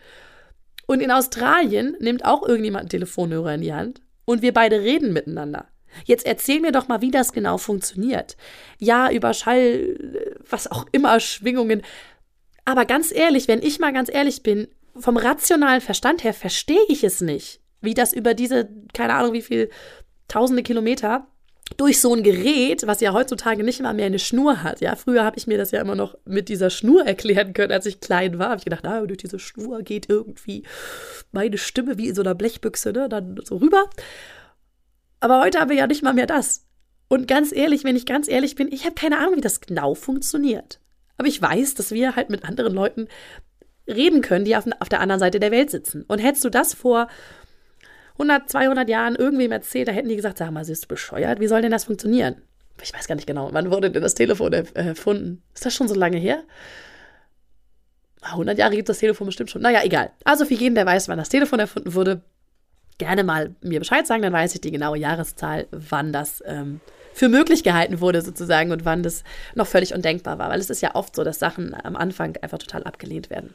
und 0.91 0.99
in 0.99 1.09
Australien 1.09 1.95
nimmt 2.01 2.25
auch 2.25 2.45
irgendjemand 2.45 2.81
einen 2.81 2.89
Telefonhörer 2.89 3.53
in 3.53 3.61
die 3.61 3.73
Hand 3.73 4.01
und 4.25 4.41
wir 4.41 4.53
beide 4.53 4.81
reden 4.81 5.13
miteinander. 5.13 5.69
Jetzt 6.03 6.25
erzähl 6.25 6.59
mir 6.59 6.73
doch 6.73 6.89
mal, 6.89 6.99
wie 6.99 7.11
das 7.11 7.31
genau 7.31 7.57
funktioniert. 7.57 8.35
Ja, 8.77 9.09
über 9.09 9.33
Schall, 9.33 9.97
was 10.49 10.69
auch 10.69 10.85
immer, 10.91 11.17
Schwingungen. 11.21 11.81
Aber 12.65 12.83
ganz 12.83 13.09
ehrlich, 13.13 13.47
wenn 13.47 13.61
ich 13.61 13.79
mal 13.79 13.93
ganz 13.93 14.13
ehrlich 14.13 14.43
bin, 14.43 14.67
vom 14.93 15.15
rationalen 15.15 15.79
Verstand 15.79 16.25
her 16.25 16.33
verstehe 16.33 16.83
ich 16.89 17.05
es 17.05 17.21
nicht, 17.21 17.61
wie 17.79 17.93
das 17.93 18.11
über 18.11 18.33
diese, 18.33 18.67
keine 18.93 19.13
Ahnung, 19.13 19.31
wie 19.31 19.41
viel 19.41 19.69
tausende 20.27 20.61
Kilometer 20.61 21.25
durch 21.77 22.01
so 22.01 22.13
ein 22.13 22.23
Gerät, 22.23 22.85
was 22.85 23.01
ja 23.01 23.13
heutzutage 23.13 23.63
nicht 23.63 23.81
mal 23.81 23.93
mehr 23.93 24.05
eine 24.05 24.19
Schnur 24.19 24.63
hat. 24.63 24.81
Ja, 24.81 24.95
früher 24.95 25.23
habe 25.23 25.37
ich 25.37 25.47
mir 25.47 25.57
das 25.57 25.71
ja 25.71 25.81
immer 25.81 25.95
noch 25.95 26.15
mit 26.25 26.49
dieser 26.49 26.69
Schnur 26.69 27.05
erklären 27.05 27.53
können, 27.53 27.71
als 27.71 27.85
ich 27.85 27.99
klein 27.99 28.39
war. 28.39 28.49
Habe 28.49 28.59
ich 28.59 28.65
gedacht, 28.65 28.85
ah, 28.85 29.05
durch 29.05 29.19
diese 29.19 29.39
Schnur 29.39 29.81
geht 29.81 30.09
irgendwie 30.09 30.63
meine 31.31 31.57
Stimme 31.57 31.97
wie 31.97 32.09
in 32.09 32.15
so 32.15 32.21
einer 32.21 32.35
Blechbüchse, 32.35 32.91
ne, 32.91 33.09
dann 33.09 33.39
so 33.43 33.57
rüber. 33.57 33.89
Aber 35.19 35.41
heute 35.41 35.59
haben 35.59 35.69
wir 35.69 35.77
ja 35.77 35.87
nicht 35.87 36.03
mal 36.03 36.13
mehr 36.13 36.27
das. 36.27 36.65
Und 37.07 37.27
ganz 37.27 37.51
ehrlich, 37.51 37.83
wenn 37.83 37.95
ich 37.95 38.05
ganz 38.05 38.27
ehrlich 38.27 38.55
bin, 38.55 38.71
ich 38.71 38.85
habe 38.85 38.95
keine 38.95 39.19
Ahnung, 39.19 39.35
wie 39.37 39.41
das 39.41 39.61
genau 39.61 39.95
funktioniert. 39.95 40.79
Aber 41.17 41.27
ich 41.27 41.41
weiß, 41.41 41.75
dass 41.75 41.91
wir 41.91 42.15
halt 42.15 42.29
mit 42.29 42.45
anderen 42.45 42.73
Leuten 42.73 43.07
reden 43.87 44.21
können, 44.21 44.45
die 44.45 44.55
auf, 44.55 44.65
auf 44.79 44.89
der 44.89 45.01
anderen 45.01 45.19
Seite 45.19 45.39
der 45.39 45.51
Welt 45.51 45.69
sitzen. 45.69 46.03
Und 46.07 46.19
hättest 46.19 46.45
du 46.45 46.49
das 46.49 46.73
vor 46.73 47.07
100, 48.21 48.49
200 48.49 48.87
Jahren 48.87 49.15
irgendwem 49.15 49.51
erzählt, 49.51 49.87
da 49.87 49.91
hätten 49.91 50.09
die 50.09 50.15
gesagt, 50.15 50.37
sag 50.37 50.51
mal, 50.51 50.63
bist 50.63 50.83
du 50.83 50.87
bescheuert? 50.87 51.39
Wie 51.39 51.47
soll 51.47 51.61
denn 51.61 51.71
das 51.71 51.85
funktionieren? 51.85 52.35
Ich 52.81 52.93
weiß 52.93 53.07
gar 53.07 53.15
nicht 53.15 53.27
genau, 53.27 53.49
wann 53.51 53.71
wurde 53.71 53.91
denn 53.91 54.01
das 54.01 54.15
Telefon 54.15 54.53
erfunden? 54.53 55.43
Ist 55.53 55.65
das 55.65 55.73
schon 55.73 55.87
so 55.87 55.95
lange 55.95 56.17
her? 56.17 56.43
100 58.21 58.57
Jahre 58.57 58.75
gibt 58.75 58.89
das 58.89 58.99
Telefon 58.99 59.25
bestimmt 59.25 59.49
schon. 59.49 59.61
Naja, 59.61 59.81
egal. 59.83 60.11
Also 60.23 60.45
für 60.45 60.53
jeden, 60.53 60.75
der 60.75 60.85
weiß, 60.85 61.07
wann 61.07 61.17
das 61.17 61.29
Telefon 61.29 61.59
erfunden 61.59 61.93
wurde, 61.93 62.21
gerne 62.99 63.23
mal 63.23 63.55
mir 63.61 63.79
Bescheid 63.79 64.05
sagen, 64.05 64.21
dann 64.21 64.33
weiß 64.33 64.53
ich 64.53 64.61
die 64.61 64.71
genaue 64.71 64.97
Jahreszahl, 64.97 65.67
wann 65.71 66.13
das 66.13 66.43
ähm, 66.45 66.79
für 67.13 67.29
möglich 67.29 67.63
gehalten 67.63 67.99
wurde 67.99 68.21
sozusagen 68.21 68.71
und 68.71 68.85
wann 68.85 69.03
das 69.03 69.23
noch 69.55 69.67
völlig 69.67 69.93
undenkbar 69.93 70.39
war. 70.39 70.49
Weil 70.49 70.59
es 70.59 70.69
ist 70.69 70.81
ja 70.81 70.95
oft 70.95 71.15
so, 71.15 71.23
dass 71.23 71.39
Sachen 71.39 71.75
am 71.83 71.95
Anfang 71.95 72.37
einfach 72.41 72.57
total 72.57 72.83
abgelehnt 72.83 73.29
werden. 73.29 73.53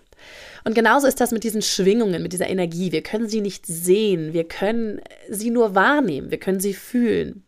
Und 0.65 0.75
genauso 0.75 1.07
ist 1.07 1.21
das 1.21 1.33
mit 1.33 1.45
diesen 1.45 1.63
Schwingungen, 1.63 2.23
mit 2.23 2.33
dieser 2.33 2.49
Energie. 2.49 2.93
Wir 2.93 3.03
können 3.03 3.29
sie 3.29 3.41
nicht 3.41 3.67
sehen, 3.67 4.33
wir 4.33 4.45
können 4.45 5.01
sie 5.29 5.51
nur 5.51 5.75
wahrnehmen, 5.75 6.31
wir 6.31 6.39
können 6.39 6.61
sie 6.61 6.75
fühlen. 6.75 7.45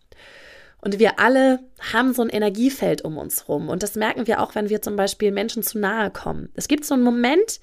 Und 0.80 0.98
wir 0.98 1.18
alle 1.18 1.58
haben 1.92 2.14
so 2.14 2.22
ein 2.22 2.28
Energiefeld 2.28 3.02
um 3.02 3.18
uns 3.18 3.48
rum. 3.48 3.68
Und 3.68 3.82
das 3.82 3.96
merken 3.96 4.26
wir 4.26 4.40
auch, 4.40 4.54
wenn 4.54 4.68
wir 4.68 4.80
zum 4.80 4.96
Beispiel 4.96 5.32
Menschen 5.32 5.62
zu 5.62 5.78
nahe 5.78 6.10
kommen. 6.10 6.50
Es 6.54 6.68
gibt 6.68 6.84
so 6.84 6.94
einen 6.94 7.02
Moment, 7.02 7.60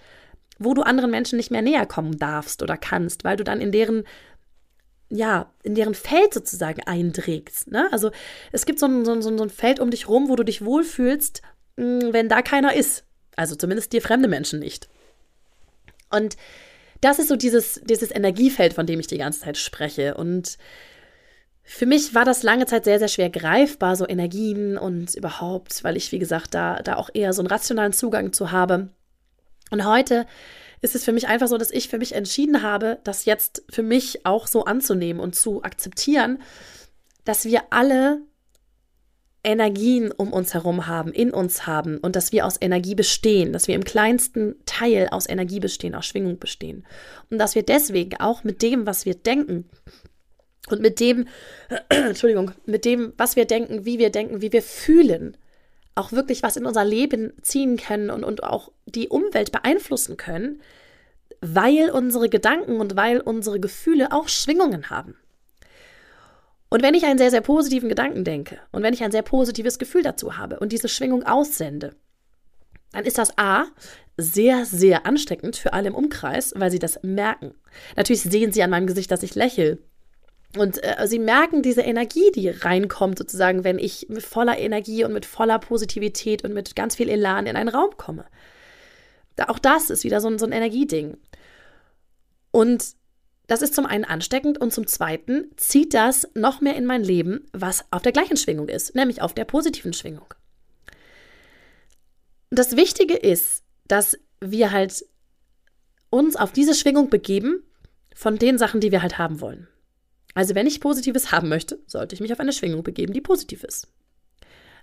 wo 0.60 0.74
du 0.74 0.82
anderen 0.82 1.12
Menschen 1.12 1.38
nicht 1.38 1.52
mehr 1.52 1.62
näher 1.62 1.86
kommen 1.86 2.18
darfst 2.18 2.62
oder 2.62 2.78
kannst, 2.78 3.24
weil 3.24 3.38
du 3.38 3.44
dann 3.44 3.62
in 3.62 3.72
deren 3.72 4.04
ja, 5.10 5.52
in 5.64 5.76
deren 5.76 5.94
Feld 5.94 6.34
sozusagen 6.34 6.82
einträgst. 6.84 7.72
Ne? 7.72 7.88
Also 7.92 8.12
es 8.52 8.66
gibt 8.66 8.80
so 8.80 8.88
ein, 8.88 9.06
so, 9.06 9.12
ein, 9.12 9.22
so 9.22 9.30
ein 9.30 9.50
Feld 9.50 9.80
um 9.80 9.92
dich 9.92 10.08
rum, 10.08 10.30
wo 10.30 10.36
du 10.36 10.44
dich 10.44 10.66
wohlfühlst, 10.66 11.42
mm, 11.78 12.12
wenn 12.12 12.30
da 12.30 12.42
keiner 12.42 12.74
ist. 12.76 13.04
Also 13.36 13.56
zumindest 13.56 13.94
dir 13.94 14.02
fremde 14.02 14.28
Menschen 14.28 14.60
nicht. 14.60 14.90
Und 16.10 16.38
das 17.02 17.20
ist 17.20 17.28
so 17.28 17.36
dieses, 17.36 17.82
dieses 17.84 18.14
Energiefeld, 18.14 18.74
von 18.74 18.86
dem 18.86 19.00
ich 19.00 19.08
die 19.08 19.18
ganze 19.18 19.42
Zeit 19.42 19.58
spreche. 19.58 20.16
Und 20.16 20.58
für 21.64 21.86
mich 21.86 22.16
war 22.16 22.26
das 22.26 22.42
lange 22.42 22.66
Zeit 22.66 22.86
sehr, 22.86 23.00
sehr 23.00 23.08
schwer 23.08 23.30
greifbar, 23.30 23.96
so 23.96 24.08
Energien 24.08 24.78
und 24.78 25.14
überhaupt, 25.16 25.84
weil 25.84 25.98
ich, 25.98 26.12
wie 26.12 26.20
gesagt, 26.20 26.54
da, 26.54 26.82
da 26.82 26.96
auch 26.96 27.10
eher 27.14 27.34
so 27.34 27.42
einen 27.42 27.50
rationalen 27.50 27.94
Zugang 27.94 28.34
zu 28.34 28.52
habe. 28.52 28.90
Und 29.72 29.86
heute 29.86 30.26
ist 30.86 30.96
es 30.96 31.04
für 31.04 31.12
mich 31.12 31.28
einfach 31.28 31.48
so, 31.48 31.58
dass 31.58 31.72
ich 31.72 31.90
für 31.90 31.98
mich 31.98 32.14
entschieden 32.14 32.62
habe, 32.62 33.00
das 33.04 33.26
jetzt 33.26 33.64
für 33.70 33.84
mich 33.84 34.26
auch 34.26 34.48
so 34.48 34.66
anzunehmen 34.66 35.20
und 35.20 35.36
zu 35.36 35.64
akzeptieren, 35.64 36.40
dass 37.26 37.46
wir 37.46 37.64
alle 37.72 38.22
Energien 39.44 40.12
um 40.12 40.32
uns 40.32 40.54
herum 40.54 40.88
haben, 40.88 41.12
in 41.12 41.32
uns 41.32 41.68
haben 41.68 41.98
und 41.98 42.16
dass 42.16 42.32
wir 42.32 42.46
aus 42.46 42.58
Energie 42.62 42.96
bestehen, 42.96 43.52
dass 43.52 43.68
wir 43.68 43.76
im 43.76 43.84
kleinsten 43.84 44.56
Teil 44.66 45.08
aus 45.12 45.28
Energie 45.28 45.60
bestehen, 45.60 45.96
aus 45.96 46.06
Schwingung 46.06 46.40
bestehen. 46.40 46.86
Und 47.30 47.40
dass 47.40 47.56
wir 47.56 47.64
deswegen 47.64 48.18
auch 48.20 48.44
mit 48.44 48.62
dem, 48.62 48.86
was 48.86 49.06
wir 49.06 49.16
denken 49.16 49.66
und 50.70 50.82
mit 50.82 51.00
dem, 51.00 51.28
Entschuldigung, 51.90 52.52
mit 52.66 52.86
dem, 52.86 53.14
was 53.18 53.36
wir 53.36 53.46
denken, 53.46 53.86
wie 53.86 54.00
wir 54.00 54.12
denken, 54.12 54.42
wie 54.42 54.52
wir 54.54 54.64
fühlen, 54.64 55.36
auch 55.96 56.12
wirklich 56.12 56.44
was 56.44 56.58
in 56.58 56.66
unser 56.66 56.86
Leben 56.86 57.34
ziehen 57.42 57.78
können 57.78 58.10
und, 58.10 58.24
und 58.24 58.44
auch 58.44 58.72
die 58.86 59.08
Umwelt 59.08 59.52
beeinflussen 59.52 60.18
können, 60.18 60.62
weil 61.42 61.90
unsere 61.90 62.30
Gedanken 62.30 62.80
und 62.80 62.96
weil 62.96 63.22
unsere 63.22 63.60
Gefühle 63.60 64.12
auch 64.12 64.28
Schwingungen 64.28 64.90
haben. 64.90 65.16
Und 66.70 66.84
wenn 66.84 66.94
ich 66.94 67.06
einen 67.06 67.18
sehr, 67.18 67.32
sehr 67.32 67.42
positiven 67.42 67.88
Gedanken 67.88 68.24
denke 68.24 68.60
und 68.72 68.84
wenn 68.84 68.94
ich 68.94 69.04
ein 69.04 69.12
sehr 69.12 69.22
positives 69.22 69.80
Gefühl 69.80 70.04
dazu 70.04 70.38
habe 70.38 70.60
und 70.60 70.72
diese 70.72 70.90
Schwingung 70.90 71.24
aussende, 71.24 71.96
dann 72.92 73.06
ist 73.06 73.18
das 73.18 73.38
A 73.38 73.66
sehr, 74.18 74.66
sehr 74.66 75.06
ansteckend 75.06 75.56
für 75.56 75.74
alle 75.74 75.88
im 75.88 75.96
Umkreis, 75.96 76.54
weil 76.56 76.72
sie 76.72 76.80
das 76.80 77.00
merken. 77.04 77.54
Natürlich 77.96 78.24
sehen 78.24 78.52
sie 78.52 78.64
an 78.64 78.70
meinem 78.70 78.88
Gesicht, 78.88 79.12
dass 79.12 79.24
ich 79.24 79.36
lächle 79.36 79.78
und 80.58 80.84
äh, 80.84 81.08
sie 81.08 81.20
merken 81.20 81.62
diese 81.62 81.82
Energie, 81.82 82.32
die 82.34 82.50
reinkommt, 82.50 83.18
sozusagen, 83.18 83.64
wenn 83.64 83.80
ich 83.80 84.08
mit 84.10 84.24
voller 84.24 84.58
Energie 84.58 85.04
und 85.04 85.14
mit 85.14 85.26
voller 85.26 85.60
Positivität 85.60 86.44
und 86.44 86.54
mit 86.54 86.76
ganz 86.76 86.96
viel 86.96 87.10
Elan 87.10 87.46
in 87.46 87.56
einen 87.56 87.70
Raum 87.70 87.92
komme. 87.98 88.26
Auch 89.48 89.60
das 89.60 89.90
ist 89.90 90.04
wieder 90.04 90.22
so 90.22 90.30
ein, 90.30 90.40
so 90.40 90.46
ein 90.46 90.52
Energieding. 90.52 91.18
Und 92.52 92.96
das 93.48 93.62
ist 93.62 93.76
zum 93.76 93.86
einen 93.86 94.06
ansteckend 94.06 94.58
und 94.58 94.74
zum 94.74 94.88
zweiten 94.88 95.52
zieht 95.58 95.94
das 95.94 96.28
noch 96.34 96.62
mehr 96.62 96.76
in 96.76 96.86
mein 96.86 97.04
Leben, 97.04 97.46
was 97.54 97.86
auf 97.92 98.02
der 98.02 98.12
gleichen 98.12 98.38
Schwingung 98.38 98.70
ist, 98.70 98.96
nämlich 98.96 99.22
auf 99.22 99.34
der 99.34 99.46
positiven 99.46 99.94
Schwingung. 99.94 100.34
Das 102.50 102.76
Wichtige 102.76 103.16
ist, 103.16 103.64
dass 103.88 104.18
wir 104.40 104.72
halt 104.72 105.06
uns 106.10 106.36
auf 106.36 106.52
diese 106.52 106.74
Schwingung 106.74 107.10
begeben 107.10 107.64
von 108.16 108.38
den 108.38 108.58
Sachen, 108.58 108.80
die 108.80 108.92
wir 108.92 109.02
halt 109.02 109.18
haben 109.18 109.42
wollen. 109.42 109.68
Also 110.36 110.54
wenn 110.54 110.68
ich 110.68 110.82
Positives 110.82 111.32
haben 111.32 111.50
möchte, 111.50 111.80
sollte 111.88 112.14
ich 112.14 112.22
mich 112.22 112.32
auf 112.32 112.40
eine 112.40 112.54
Schwingung 112.54 112.84
begeben, 112.84 113.14
die 113.14 113.22
positiv 113.22 113.64
ist. 113.64 113.88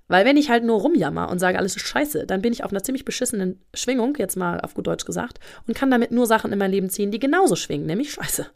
Weil 0.08 0.24
wenn 0.24 0.36
ich 0.36 0.50
halt 0.50 0.64
nur 0.64 0.80
rumjammer 0.80 1.30
und 1.30 1.38
sage, 1.38 1.58
alles 1.58 1.76
ist 1.76 1.86
scheiße, 1.86 2.26
dann 2.26 2.42
bin 2.42 2.52
ich 2.52 2.64
auf 2.64 2.72
einer 2.72 2.82
ziemlich 2.82 3.04
beschissenen 3.04 3.62
Schwingung, 3.72 4.16
jetzt 4.18 4.36
mal 4.36 4.60
auf 4.60 4.74
gut 4.74 4.86
Deutsch 4.86 5.04
gesagt, 5.04 5.38
und 5.68 5.76
kann 5.76 5.90
damit 5.90 6.10
nur 6.10 6.26
Sachen 6.26 6.52
in 6.52 6.58
mein 6.58 6.70
Leben 6.70 6.90
ziehen, 6.90 7.12
die 7.12 7.20
genauso 7.20 7.54
schwingen, 7.54 7.86
nämlich 7.86 8.12
scheiße. 8.12 8.46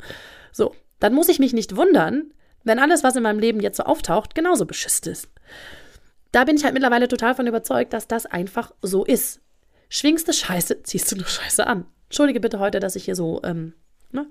So, 0.52 0.74
dann 0.98 1.14
muss 1.14 1.28
ich 1.28 1.38
mich 1.38 1.52
nicht 1.52 1.76
wundern, 1.76 2.32
wenn 2.64 2.78
alles, 2.78 3.04
was 3.04 3.14
in 3.14 3.22
meinem 3.22 3.38
Leben 3.38 3.60
jetzt 3.60 3.76
so 3.76 3.84
auftaucht, 3.84 4.34
genauso 4.34 4.66
beschissen 4.66 5.12
ist. 5.12 5.28
Da 6.32 6.44
bin 6.44 6.56
ich 6.56 6.64
halt 6.64 6.74
mittlerweile 6.74 7.08
total 7.08 7.34
von 7.34 7.46
überzeugt, 7.46 7.92
dass 7.92 8.08
das 8.08 8.26
einfach 8.26 8.74
so 8.82 9.04
ist. 9.04 9.40
Schwingst 9.88 10.26
du 10.26 10.32
Scheiße, 10.32 10.82
ziehst 10.82 11.12
du 11.12 11.16
nur 11.16 11.26
Scheiße 11.26 11.66
an. 11.66 11.86
Entschuldige 12.06 12.40
bitte 12.40 12.58
heute, 12.58 12.80
dass 12.80 12.96
ich 12.96 13.04
hier 13.04 13.14
so, 13.14 13.40
ähm, 13.44 13.74
ne? 14.10 14.26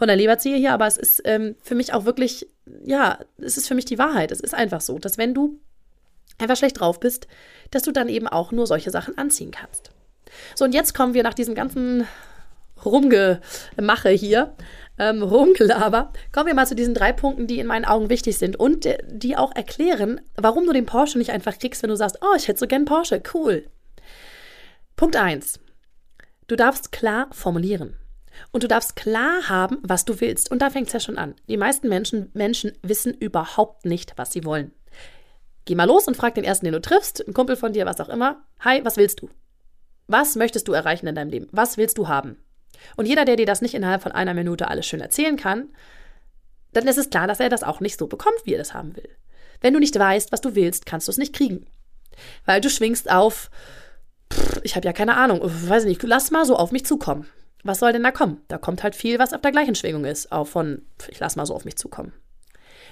Von 0.00 0.08
der 0.08 0.16
Leber 0.16 0.38
ziehe 0.38 0.56
hier, 0.56 0.72
aber 0.72 0.86
es 0.86 0.96
ist 0.96 1.20
ähm, 1.26 1.56
für 1.62 1.74
mich 1.74 1.92
auch 1.92 2.06
wirklich, 2.06 2.48
ja, 2.86 3.18
es 3.36 3.58
ist 3.58 3.68
für 3.68 3.74
mich 3.74 3.84
die 3.84 3.98
Wahrheit. 3.98 4.32
Es 4.32 4.40
ist 4.40 4.54
einfach 4.54 4.80
so, 4.80 4.98
dass 4.98 5.18
wenn 5.18 5.34
du 5.34 5.60
einfach 6.38 6.56
schlecht 6.56 6.80
drauf 6.80 7.00
bist, 7.00 7.28
dass 7.70 7.82
du 7.82 7.92
dann 7.92 8.08
eben 8.08 8.26
auch 8.26 8.50
nur 8.50 8.66
solche 8.66 8.90
Sachen 8.90 9.18
anziehen 9.18 9.50
kannst. 9.50 9.90
So, 10.54 10.64
und 10.64 10.72
jetzt 10.72 10.94
kommen 10.94 11.12
wir 11.12 11.22
nach 11.22 11.34
diesem 11.34 11.54
ganzen 11.54 12.06
Rumgemache 12.82 14.08
hier, 14.08 14.54
ähm, 14.98 15.22
Rumgelaber, 15.22 16.14
kommen 16.32 16.46
wir 16.46 16.54
mal 16.54 16.66
zu 16.66 16.74
diesen 16.74 16.94
drei 16.94 17.12
Punkten, 17.12 17.46
die 17.46 17.58
in 17.58 17.66
meinen 17.66 17.84
Augen 17.84 18.08
wichtig 18.08 18.38
sind 18.38 18.56
und 18.56 18.86
äh, 18.86 18.96
die 19.06 19.36
auch 19.36 19.54
erklären, 19.54 20.22
warum 20.34 20.64
du 20.64 20.72
den 20.72 20.86
Porsche 20.86 21.18
nicht 21.18 21.30
einfach 21.30 21.58
kriegst, 21.58 21.82
wenn 21.82 21.90
du 21.90 21.96
sagst, 21.96 22.20
oh, 22.22 22.34
ich 22.38 22.48
hätte 22.48 22.58
so 22.58 22.66
gern 22.66 22.86
Porsche, 22.86 23.22
cool. 23.34 23.66
Punkt 24.96 25.16
1. 25.16 25.60
Du 26.46 26.56
darfst 26.56 26.90
klar 26.90 27.28
formulieren. 27.32 27.99
Und 28.52 28.62
du 28.62 28.68
darfst 28.68 28.96
klar 28.96 29.48
haben, 29.48 29.78
was 29.82 30.04
du 30.04 30.20
willst. 30.20 30.50
Und 30.50 30.62
da 30.62 30.70
fängt 30.70 30.88
es 30.88 30.92
ja 30.92 31.00
schon 31.00 31.18
an. 31.18 31.34
Die 31.48 31.56
meisten 31.56 31.88
Menschen, 31.88 32.30
Menschen 32.34 32.72
wissen 32.82 33.14
überhaupt 33.14 33.84
nicht, 33.84 34.14
was 34.16 34.32
sie 34.32 34.44
wollen. 34.44 34.72
Geh 35.64 35.74
mal 35.74 35.84
los 35.84 36.08
und 36.08 36.16
frag 36.16 36.34
den 36.34 36.44
ersten, 36.44 36.64
den 36.64 36.72
du 36.72 36.80
triffst, 36.80 37.24
einen 37.24 37.34
Kumpel 37.34 37.56
von 37.56 37.72
dir, 37.72 37.86
was 37.86 38.00
auch 38.00 38.08
immer. 38.08 38.42
Hi, 38.60 38.84
was 38.84 38.96
willst 38.96 39.20
du? 39.20 39.30
Was 40.06 40.34
möchtest 40.34 40.66
du 40.66 40.72
erreichen 40.72 41.06
in 41.06 41.14
deinem 41.14 41.30
Leben? 41.30 41.48
Was 41.52 41.76
willst 41.76 41.98
du 41.98 42.08
haben? 42.08 42.36
Und 42.96 43.06
jeder, 43.06 43.24
der 43.24 43.36
dir 43.36 43.46
das 43.46 43.62
nicht 43.62 43.74
innerhalb 43.74 44.02
von 44.02 44.12
einer 44.12 44.34
Minute 44.34 44.68
alles 44.68 44.86
schön 44.86 45.00
erzählen 45.00 45.36
kann, 45.36 45.68
dann 46.72 46.88
ist 46.88 46.98
es 46.98 47.10
klar, 47.10 47.26
dass 47.26 47.40
er 47.40 47.48
das 47.48 47.62
auch 47.62 47.80
nicht 47.80 47.98
so 47.98 48.06
bekommt, 48.06 48.38
wie 48.44 48.54
er 48.54 48.58
das 48.58 48.74
haben 48.74 48.96
will. 48.96 49.08
Wenn 49.60 49.74
du 49.74 49.80
nicht 49.80 49.98
weißt, 49.98 50.32
was 50.32 50.40
du 50.40 50.54
willst, 50.54 50.86
kannst 50.86 51.08
du 51.08 51.12
es 51.12 51.18
nicht 51.18 51.34
kriegen. 51.34 51.66
Weil 52.44 52.60
du 52.60 52.70
schwingst 52.70 53.10
auf, 53.10 53.50
pff, 54.32 54.60
ich 54.62 54.76
habe 54.76 54.86
ja 54.86 54.92
keine 54.92 55.16
Ahnung, 55.16 55.40
weiß 55.42 55.84
nicht, 55.84 56.02
lass 56.02 56.30
mal 56.30 56.44
so 56.44 56.56
auf 56.56 56.72
mich 56.72 56.86
zukommen. 56.86 57.26
Was 57.62 57.78
soll 57.78 57.92
denn 57.92 58.02
da 58.02 58.10
kommen? 58.10 58.40
Da 58.48 58.58
kommt 58.58 58.82
halt 58.82 58.94
viel, 58.94 59.18
was 59.18 59.32
auf 59.32 59.40
der 59.40 59.52
gleichen 59.52 59.74
Schwingung 59.74 60.04
ist, 60.04 60.32
auch 60.32 60.46
von, 60.46 60.82
ich 61.08 61.20
lass 61.20 61.36
mal 61.36 61.46
so 61.46 61.54
auf 61.54 61.64
mich 61.64 61.76
zukommen. 61.76 62.12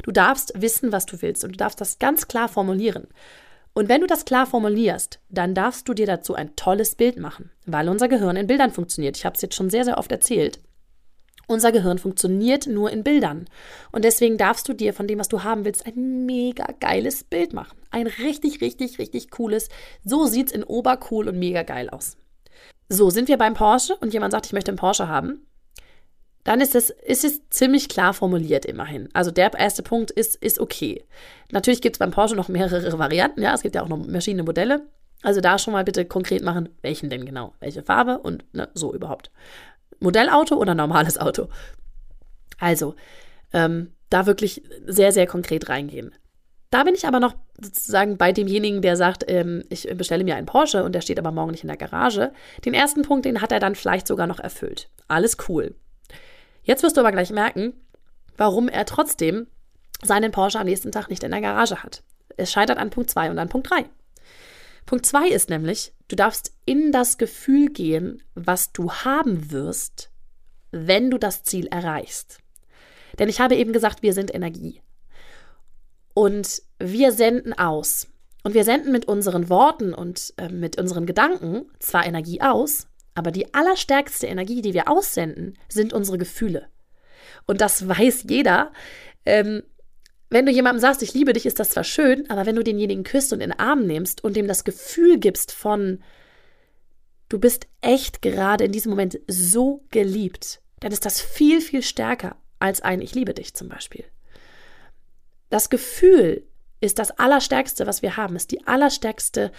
Du 0.02 0.12
darfst 0.12 0.52
wissen, 0.56 0.92
was 0.92 1.06
du 1.06 1.20
willst 1.22 1.44
und 1.44 1.52
du 1.52 1.56
darfst 1.56 1.80
das 1.80 1.98
ganz 1.98 2.28
klar 2.28 2.48
formulieren. 2.48 3.08
Und 3.74 3.88
wenn 3.88 4.00
du 4.00 4.06
das 4.06 4.24
klar 4.24 4.46
formulierst, 4.46 5.20
dann 5.28 5.54
darfst 5.54 5.88
du 5.88 5.94
dir 5.94 6.06
dazu 6.06 6.34
ein 6.34 6.56
tolles 6.56 6.94
Bild 6.94 7.18
machen, 7.18 7.50
weil 7.66 7.88
unser 7.88 8.08
Gehirn 8.08 8.36
in 8.36 8.46
Bildern 8.46 8.72
funktioniert. 8.72 9.16
Ich 9.16 9.24
habe 9.24 9.36
es 9.36 9.42
jetzt 9.42 9.54
schon 9.54 9.70
sehr, 9.70 9.84
sehr 9.84 9.98
oft 9.98 10.10
erzählt. 10.10 10.60
Unser 11.46 11.72
Gehirn 11.72 11.98
funktioniert 11.98 12.66
nur 12.66 12.90
in 12.90 13.02
Bildern. 13.02 13.46
Und 13.90 14.04
deswegen 14.04 14.36
darfst 14.36 14.68
du 14.68 14.74
dir 14.74 14.92
von 14.92 15.06
dem, 15.06 15.18
was 15.18 15.28
du 15.28 15.44
haben 15.44 15.64
willst, 15.64 15.86
ein 15.86 16.26
mega 16.26 16.66
geiles 16.78 17.24
Bild 17.24 17.54
machen. 17.54 17.78
Ein 17.90 18.06
richtig, 18.06 18.60
richtig, 18.60 18.98
richtig 18.98 19.30
cooles. 19.30 19.70
So 20.04 20.26
sieht 20.26 20.48
es 20.48 20.52
in 20.52 20.62
obercool 20.62 21.26
und 21.26 21.38
mega 21.38 21.62
geil 21.62 21.88
aus. 21.88 22.18
So, 22.88 23.10
sind 23.10 23.28
wir 23.28 23.38
beim 23.38 23.54
Porsche 23.54 23.96
und 23.96 24.12
jemand 24.12 24.32
sagt, 24.32 24.46
ich 24.46 24.52
möchte 24.52 24.70
einen 24.70 24.78
Porsche 24.78 25.08
haben, 25.08 25.46
dann 26.44 26.60
ist 26.62 26.74
es, 26.74 26.88
ist 26.90 27.24
es 27.24 27.46
ziemlich 27.50 27.90
klar 27.90 28.14
formuliert 28.14 28.64
immerhin. 28.64 29.10
Also 29.12 29.30
der 29.30 29.52
erste 29.52 29.82
Punkt 29.82 30.10
ist, 30.10 30.34
ist 30.36 30.58
okay. 30.58 31.04
Natürlich 31.50 31.82
gibt 31.82 31.96
es 31.96 31.98
beim 31.98 32.10
Porsche 32.10 32.36
noch 32.36 32.48
mehrere 32.48 32.98
Varianten, 32.98 33.42
ja, 33.42 33.52
es 33.54 33.62
gibt 33.62 33.74
ja 33.74 33.82
auch 33.82 33.88
noch 33.88 34.02
verschiedene 34.08 34.44
Modelle. 34.44 34.86
Also 35.22 35.40
da 35.40 35.58
schon 35.58 35.72
mal 35.72 35.84
bitte 35.84 36.04
konkret 36.04 36.42
machen, 36.42 36.68
welchen 36.80 37.10
denn 37.10 37.26
genau, 37.26 37.52
welche 37.60 37.82
Farbe 37.82 38.18
und 38.18 38.44
ne, 38.54 38.68
so 38.72 38.94
überhaupt. 38.94 39.30
Modellauto 40.00 40.56
oder 40.56 40.74
normales 40.74 41.18
Auto? 41.18 41.48
Also, 42.58 42.94
ähm, 43.52 43.92
da 44.10 44.26
wirklich 44.26 44.62
sehr, 44.86 45.12
sehr 45.12 45.26
konkret 45.26 45.68
reingehen. 45.68 46.14
Da 46.70 46.84
bin 46.84 46.94
ich 46.94 47.06
aber 47.06 47.18
noch 47.18 47.34
sozusagen 47.60 48.18
bei 48.18 48.32
demjenigen, 48.32 48.82
der 48.82 48.96
sagt, 48.96 49.24
ähm, 49.28 49.64
ich 49.70 49.88
bestelle 49.96 50.24
mir 50.24 50.36
einen 50.36 50.46
Porsche 50.46 50.84
und 50.84 50.94
der 50.94 51.00
steht 51.00 51.18
aber 51.18 51.32
morgen 51.32 51.52
nicht 51.52 51.64
in 51.64 51.68
der 51.68 51.78
Garage. 51.78 52.32
Den 52.64 52.74
ersten 52.74 53.02
Punkt, 53.02 53.24
den 53.24 53.40
hat 53.40 53.52
er 53.52 53.60
dann 53.60 53.74
vielleicht 53.74 54.06
sogar 54.06 54.26
noch 54.26 54.38
erfüllt. 54.38 54.90
Alles 55.08 55.36
cool. 55.48 55.74
Jetzt 56.62 56.82
wirst 56.82 56.96
du 56.96 57.00
aber 57.00 57.12
gleich 57.12 57.30
merken, 57.30 57.72
warum 58.36 58.68
er 58.68 58.84
trotzdem 58.84 59.46
seinen 60.02 60.30
Porsche 60.30 60.60
am 60.60 60.66
nächsten 60.66 60.92
Tag 60.92 61.08
nicht 61.08 61.24
in 61.24 61.30
der 61.30 61.40
Garage 61.40 61.82
hat. 61.82 62.02
Es 62.36 62.52
scheitert 62.52 62.78
an 62.78 62.90
Punkt 62.90 63.10
2 63.10 63.30
und 63.30 63.38
an 63.38 63.48
Punkt 63.48 63.70
3. 63.70 63.86
Punkt 64.84 65.06
2 65.06 65.28
ist 65.28 65.50
nämlich, 65.50 65.92
du 66.08 66.16
darfst 66.16 66.52
in 66.64 66.92
das 66.92 67.18
Gefühl 67.18 67.70
gehen, 67.70 68.22
was 68.34 68.72
du 68.72 68.92
haben 68.92 69.50
wirst, 69.50 70.10
wenn 70.70 71.10
du 71.10 71.18
das 71.18 71.42
Ziel 71.42 71.66
erreichst. 71.66 72.38
Denn 73.18 73.28
ich 73.28 73.40
habe 73.40 73.56
eben 73.56 73.72
gesagt, 73.72 74.02
wir 74.02 74.12
sind 74.12 74.34
Energie. 74.34 74.80
Und 76.18 76.62
wir 76.80 77.12
senden 77.12 77.52
aus. 77.52 78.08
Und 78.42 78.52
wir 78.52 78.64
senden 78.64 78.90
mit 78.90 79.04
unseren 79.04 79.48
Worten 79.48 79.94
und 79.94 80.34
äh, 80.36 80.48
mit 80.48 80.76
unseren 80.76 81.06
Gedanken 81.06 81.70
zwar 81.78 82.04
Energie 82.04 82.40
aus, 82.40 82.88
aber 83.14 83.30
die 83.30 83.54
allerstärkste 83.54 84.26
Energie, 84.26 84.60
die 84.60 84.74
wir 84.74 84.88
aussenden, 84.88 85.56
sind 85.68 85.92
unsere 85.92 86.18
Gefühle. 86.18 86.66
Und 87.46 87.60
das 87.60 87.86
weiß 87.86 88.24
jeder. 88.28 88.72
Ähm, 89.26 89.62
wenn 90.28 90.44
du 90.44 90.50
jemandem 90.50 90.80
sagst, 90.80 91.04
ich 91.04 91.14
liebe 91.14 91.34
dich, 91.34 91.46
ist 91.46 91.60
das 91.60 91.70
zwar 91.70 91.84
schön, 91.84 92.28
aber 92.28 92.46
wenn 92.46 92.56
du 92.56 92.64
denjenigen 92.64 93.04
küsst 93.04 93.32
und 93.32 93.40
in 93.40 93.50
den 93.50 93.60
Arm 93.60 93.86
nimmst 93.86 94.24
und 94.24 94.36
ihm 94.36 94.48
das 94.48 94.64
Gefühl 94.64 95.20
gibst 95.20 95.52
von, 95.52 96.02
du 97.28 97.38
bist 97.38 97.68
echt 97.80 98.22
gerade 98.22 98.64
in 98.64 98.72
diesem 98.72 98.90
Moment 98.90 99.20
so 99.28 99.84
geliebt, 99.92 100.62
dann 100.80 100.90
ist 100.90 101.06
das 101.06 101.20
viel, 101.20 101.60
viel 101.60 101.82
stärker 101.82 102.34
als 102.58 102.80
ein 102.80 103.02
Ich 103.02 103.14
liebe 103.14 103.34
dich 103.34 103.54
zum 103.54 103.68
Beispiel. 103.68 104.04
Das 105.50 105.70
Gefühl 105.70 106.46
ist 106.80 106.98
das 106.98 107.10
Allerstärkste, 107.12 107.86
was 107.86 108.02
wir 108.02 108.16
haben, 108.16 108.36
ist 108.36 108.50
die 108.50 108.66
allerstärkste 108.66 109.52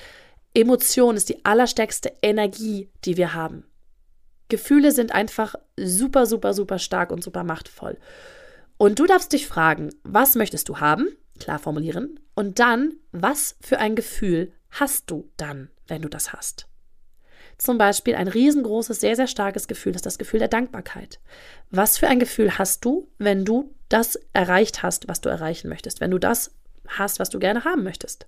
Emotion, 0.54 1.16
ist 1.16 1.30
die 1.30 1.44
allerstärkste 1.46 2.14
Energie, 2.22 2.90
die 3.06 3.18
wir 3.18 3.34
haben. 3.34 3.66
Gefühle 4.48 4.92
sind 4.92 5.14
einfach 5.14 5.56
super, 5.78 6.26
super, 6.26 6.54
super 6.54 6.80
stark 6.80 7.12
und 7.12 7.24
super 7.24 7.44
machtvoll. 7.44 7.98
Und 8.78 8.98
du 9.00 9.06
darfst 9.06 9.34
dich 9.34 9.48
fragen, 9.48 9.90
was 10.04 10.36
möchtest 10.36 10.70
du 10.70 10.80
haben? 10.80 11.10
Klar 11.40 11.60
formulieren. 11.60 12.20
Und 12.34 12.60
dann, 12.60 12.94
was 13.12 13.58
für 13.62 13.78
ein 13.78 13.96
Gefühl 13.96 14.54
hast 14.72 15.12
du 15.12 15.30
dann, 15.38 15.70
wenn 15.88 16.02
du 16.02 16.10
das 16.10 16.34
hast? 16.34 16.68
Zum 17.58 17.78
Beispiel 17.78 18.16
ein 18.16 18.30
riesengroßes, 18.30 19.02
sehr, 19.02 19.18
sehr 19.18 19.28
starkes 19.28 19.68
Gefühl 19.68 19.94
ist 19.94 20.06
das 20.06 20.18
Gefühl 20.18 20.40
der 20.40 20.48
Dankbarkeit. 20.48 21.20
Was 21.70 21.98
für 21.98 22.08
ein 22.08 22.20
Gefühl 22.20 22.58
hast 22.58 22.86
du, 22.86 23.12
wenn 23.18 23.44
du 23.44 23.76
das 23.90 24.16
erreicht 24.34 24.84
hast, 24.84 25.08
was 25.08 25.22
du 25.22 25.30
erreichen 25.30 25.70
möchtest, 25.70 26.00
wenn 26.00 26.12
du 26.12 26.20
das 26.20 26.52
hast, 26.88 27.20
was 27.20 27.30
du 27.30 27.40
gerne 27.40 27.66
haben 27.66 27.84
möchtest? 27.84 28.28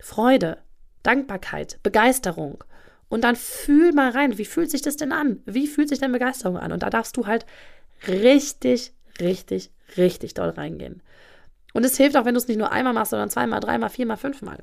Freude, 0.00 0.58
Dankbarkeit, 1.02 1.78
Begeisterung. 1.82 2.62
Und 3.08 3.22
dann 3.24 3.36
fühl 3.36 3.92
mal 3.92 4.10
rein, 4.10 4.38
wie 4.38 4.44
fühlt 4.44 4.70
sich 4.70 4.82
das 4.82 4.96
denn 4.96 5.12
an? 5.12 5.40
Wie 5.44 5.66
fühlt 5.66 5.88
sich 5.88 6.00
denn 6.00 6.12
Begeisterung 6.12 6.56
an? 6.56 6.72
Und 6.72 6.82
da 6.82 6.90
darfst 6.90 7.16
du 7.16 7.26
halt 7.26 7.46
richtig, 8.08 8.92
richtig, 9.20 9.70
richtig 9.96 10.34
doll 10.34 10.50
reingehen. 10.50 11.02
Und 11.72 11.84
es 11.84 11.96
hilft 11.96 12.16
auch, 12.16 12.24
wenn 12.24 12.34
du 12.34 12.38
es 12.38 12.48
nicht 12.48 12.58
nur 12.58 12.72
einmal 12.72 12.92
machst, 12.92 13.10
sondern 13.10 13.30
zweimal, 13.30 13.60
dreimal, 13.60 13.90
viermal, 13.90 14.16
fünfmal. 14.16 14.58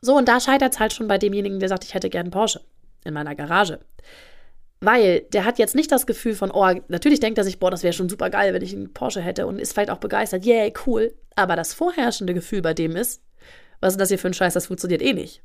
So, 0.00 0.16
und 0.16 0.28
da 0.28 0.40
scheitert 0.40 0.74
es 0.74 0.80
halt 0.80 0.92
schon 0.92 1.08
bei 1.08 1.18
demjenigen, 1.18 1.60
der 1.60 1.68
sagt, 1.68 1.84
ich 1.84 1.94
hätte 1.94 2.10
gern 2.10 2.30
Porsche 2.30 2.60
in 3.04 3.14
meiner 3.14 3.34
Garage. 3.34 3.80
Weil 4.84 5.20
der 5.32 5.44
hat 5.44 5.58
jetzt 5.58 5.74
nicht 5.74 5.90
das 5.90 6.06
Gefühl 6.06 6.34
von, 6.34 6.50
oh, 6.50 6.66
natürlich 6.88 7.20
denkt 7.20 7.38
er 7.38 7.44
sich, 7.44 7.58
boah, 7.58 7.70
das 7.70 7.82
wäre 7.82 7.92
schon 7.92 8.08
super 8.08 8.28
geil, 8.28 8.52
wenn 8.52 8.62
ich 8.62 8.74
einen 8.74 8.92
Porsche 8.92 9.20
hätte 9.20 9.46
und 9.46 9.58
ist 9.58 9.72
vielleicht 9.72 9.90
auch 9.90 9.98
begeistert, 9.98 10.44
yay, 10.44 10.72
cool. 10.86 11.14
Aber 11.36 11.56
das 11.56 11.72
vorherrschende 11.72 12.34
Gefühl 12.34 12.60
bei 12.60 12.74
dem 12.74 12.94
ist, 12.94 13.22
was 13.80 13.94
ist 13.94 14.00
das 14.00 14.08
hier 14.08 14.18
für 14.18 14.28
ein 14.28 14.34
Scheiß, 14.34 14.54
das 14.54 14.66
funktioniert 14.66 15.00
eh 15.02 15.12
nicht. 15.12 15.42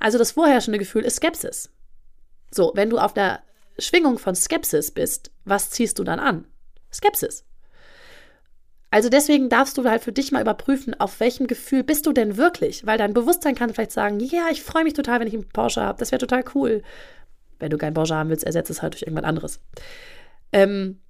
Also 0.00 0.18
das 0.18 0.32
vorherrschende 0.32 0.78
Gefühl 0.78 1.04
ist 1.04 1.16
Skepsis. 1.16 1.70
So, 2.50 2.72
wenn 2.74 2.90
du 2.90 2.98
auf 2.98 3.14
der 3.14 3.40
Schwingung 3.78 4.18
von 4.18 4.34
Skepsis 4.34 4.90
bist, 4.90 5.30
was 5.44 5.70
ziehst 5.70 5.98
du 5.98 6.04
dann 6.04 6.18
an? 6.18 6.46
Skepsis. 6.92 7.44
Also 8.90 9.08
deswegen 9.08 9.48
darfst 9.48 9.76
du 9.78 9.84
halt 9.84 10.02
für 10.02 10.12
dich 10.12 10.32
mal 10.32 10.40
überprüfen, 10.40 10.98
auf 10.98 11.20
welchem 11.20 11.46
Gefühl 11.46 11.84
bist 11.84 12.06
du 12.06 12.12
denn 12.12 12.36
wirklich? 12.36 12.86
Weil 12.86 12.98
dein 12.98 13.14
Bewusstsein 13.14 13.54
kann 13.54 13.72
vielleicht 13.72 13.92
sagen, 13.92 14.20
ja, 14.20 14.48
ich 14.50 14.62
freue 14.62 14.84
mich 14.84 14.94
total, 14.94 15.20
wenn 15.20 15.28
ich 15.28 15.34
einen 15.34 15.48
Porsche 15.48 15.82
habe, 15.82 15.98
das 15.98 16.12
wäre 16.12 16.20
total 16.20 16.44
cool. 16.54 16.82
Wenn 17.58 17.70
du 17.70 17.78
keinen 17.78 17.94
Porsche 17.94 18.14
haben 18.14 18.30
willst, 18.30 18.44
ersetze 18.44 18.72
es 18.72 18.82
halt 18.82 18.94
durch 18.94 19.02
irgendwas 19.02 19.24
anderes. 19.24 19.60
Ähm, 20.52 21.00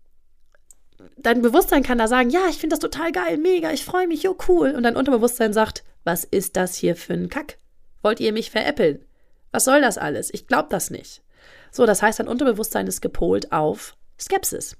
dein 1.17 1.43
Bewusstsein 1.43 1.83
kann 1.83 1.99
da 1.99 2.09
sagen, 2.09 2.31
ja, 2.31 2.47
ich 2.49 2.59
finde 2.59 2.77
das 2.77 2.81
total 2.81 3.13
geil, 3.13 3.39
mega, 3.39 3.71
ich 3.73 3.85
freue 3.85 4.07
mich, 4.07 4.23
jo, 4.23 4.37
cool. 4.49 4.71
Und 4.71 4.83
dein 4.83 4.97
Unterbewusstsein 4.97 5.53
sagt, 5.53 5.85
was 6.05 6.25
ist 6.25 6.57
das 6.57 6.77
hier 6.77 6.97
für 6.97 7.15
ein 7.15 7.29
Kack? 7.29 7.59
Wollt 8.03 8.21
ihr 8.21 8.33
mich 8.33 8.51
veräppeln? 8.51 9.05
Was 9.51 9.65
soll 9.65 9.81
das 9.81 9.99
alles? 9.99 10.33
Ich 10.33 10.47
glaube 10.47 10.69
das 10.71 10.91
nicht. 10.91 11.23
So, 11.71 11.87
das 11.87 12.03
heißt, 12.03 12.21
dein 12.21 12.29
Unterbewusstsein 12.29 12.87
ist 12.87 13.01
gepolt 13.01 13.53
auf 13.53 13.97
Skepsis, 14.19 14.77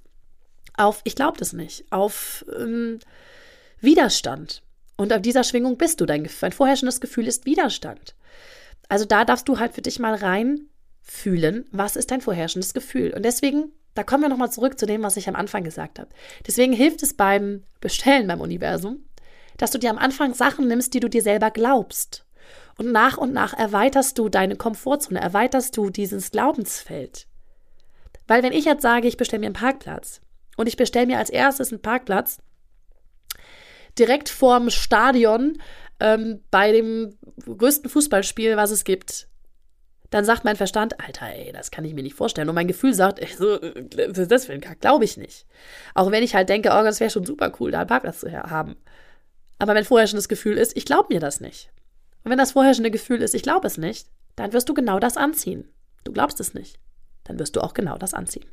auf 0.75 1.01
ich 1.03 1.15
glaube 1.15 1.37
das 1.37 1.53
nicht, 1.53 1.85
auf 1.91 2.45
ähm, 2.57 2.99
Widerstand. 3.81 4.63
Und 4.95 5.13
auf 5.13 5.21
dieser 5.21 5.43
Schwingung 5.43 5.77
bist 5.77 6.01
du. 6.01 6.05
Dein, 6.05 6.27
dein 6.41 6.51
vorherrschendes 6.51 6.99
Gefühl 7.01 7.27
ist 7.27 7.45
Widerstand. 7.45 8.15
Also 8.89 9.05
da 9.05 9.25
darfst 9.25 9.47
du 9.47 9.59
halt 9.59 9.73
für 9.73 9.81
dich 9.81 9.99
mal 9.99 10.15
reinfühlen, 11.07 11.65
was 11.71 11.95
ist 11.95 12.11
dein 12.11 12.21
vorherrschendes 12.21 12.73
Gefühl. 12.73 13.13
Und 13.13 13.23
deswegen, 13.23 13.71
da 13.95 14.03
kommen 14.03 14.23
wir 14.23 14.29
nochmal 14.29 14.51
zurück 14.51 14.77
zu 14.77 14.85
dem, 14.85 15.03
was 15.03 15.17
ich 15.17 15.27
am 15.27 15.35
Anfang 15.35 15.63
gesagt 15.63 15.99
habe. 15.99 16.09
Deswegen 16.45 16.73
hilft 16.73 17.03
es 17.03 17.13
beim 17.13 17.63
Bestellen 17.81 18.27
beim 18.27 18.41
Universum, 18.41 19.05
dass 19.57 19.71
du 19.71 19.79
dir 19.79 19.89
am 19.89 19.97
Anfang 19.97 20.33
Sachen 20.33 20.67
nimmst, 20.67 20.93
die 20.93 20.99
du 20.99 21.09
dir 21.09 21.21
selber 21.21 21.51
glaubst. 21.51 22.25
Und 22.77 22.91
nach 22.91 23.17
und 23.17 23.33
nach 23.33 23.53
erweiterst 23.53 24.17
du 24.19 24.29
deine 24.29 24.55
Komfortzone, 24.55 25.19
erweiterst 25.19 25.75
du 25.77 25.89
dieses 25.89 26.31
Glaubensfeld. 26.31 27.27
Weil 28.27 28.43
wenn 28.43 28.53
ich 28.53 28.65
jetzt 28.65 28.83
sage, 28.83 29.07
ich 29.07 29.17
bestelle 29.17 29.39
mir 29.39 29.47
einen 29.47 29.55
Parkplatz 29.55 30.21
und 30.57 30.67
ich 30.67 30.77
bestelle 30.77 31.07
mir 31.07 31.17
als 31.17 31.29
erstes 31.29 31.71
einen 31.71 31.81
Parkplatz 31.81 32.37
direkt 33.97 34.29
vorm 34.29 34.69
Stadion 34.69 35.59
ähm, 35.99 36.41
bei 36.51 36.71
dem 36.71 37.17
größten 37.45 37.89
Fußballspiel, 37.89 38.57
was 38.57 38.69
es 38.69 38.83
gibt, 38.83 39.27
dann 40.09 40.23
sagt 40.23 40.45
mein 40.45 40.55
Verstand, 40.55 40.99
Alter, 41.05 41.27
ey, 41.27 41.51
das 41.51 41.71
kann 41.71 41.83
ich 41.83 41.93
mir 41.93 42.03
nicht 42.03 42.15
vorstellen. 42.15 42.47
Und 42.47 42.55
mein 42.55 42.67
Gefühl 42.67 42.93
sagt, 42.93 43.19
ey, 43.19 43.27
so, 43.27 43.57
das 43.57 44.47
glaube 44.79 45.05
ich 45.05 45.17
nicht. 45.17 45.45
Auch 45.93 46.11
wenn 46.11 46.23
ich 46.23 46.33
halt 46.33 46.49
denke, 46.49 46.69
oh, 46.69 46.83
das 46.83 46.99
wäre 46.99 47.09
schon 47.09 47.25
super 47.25 47.51
cool, 47.59 47.71
da 47.71 47.79
einen 47.79 47.87
Parkplatz 47.87 48.21
zu 48.21 48.31
haben. 48.31 48.77
Aber 49.59 49.75
wenn 49.75 49.85
vorher 49.85 50.07
schon 50.07 50.17
das 50.17 50.29
Gefühl 50.29 50.57
ist, 50.57 50.77
ich 50.77 50.85
glaube 50.85 51.13
mir 51.13 51.19
das 51.19 51.41
nicht. 51.41 51.71
Und 52.23 52.31
wenn 52.31 52.37
das 52.37 52.53
vorher 52.53 52.73
schon 52.73 52.85
ein 52.85 52.91
Gefühl 52.91 53.21
ist, 53.21 53.33
ich 53.33 53.43
glaube 53.43 53.67
es 53.67 53.77
nicht, 53.77 54.07
dann 54.35 54.53
wirst 54.53 54.69
du 54.69 54.73
genau 54.73 54.99
das 54.99 55.17
anziehen. 55.17 55.67
Du 56.03 56.11
glaubst 56.13 56.39
es 56.39 56.53
nicht, 56.53 56.79
dann 57.23 57.39
wirst 57.39 57.55
du 57.55 57.61
auch 57.61 57.73
genau 57.73 57.97
das 57.97 58.13
anziehen. 58.13 58.45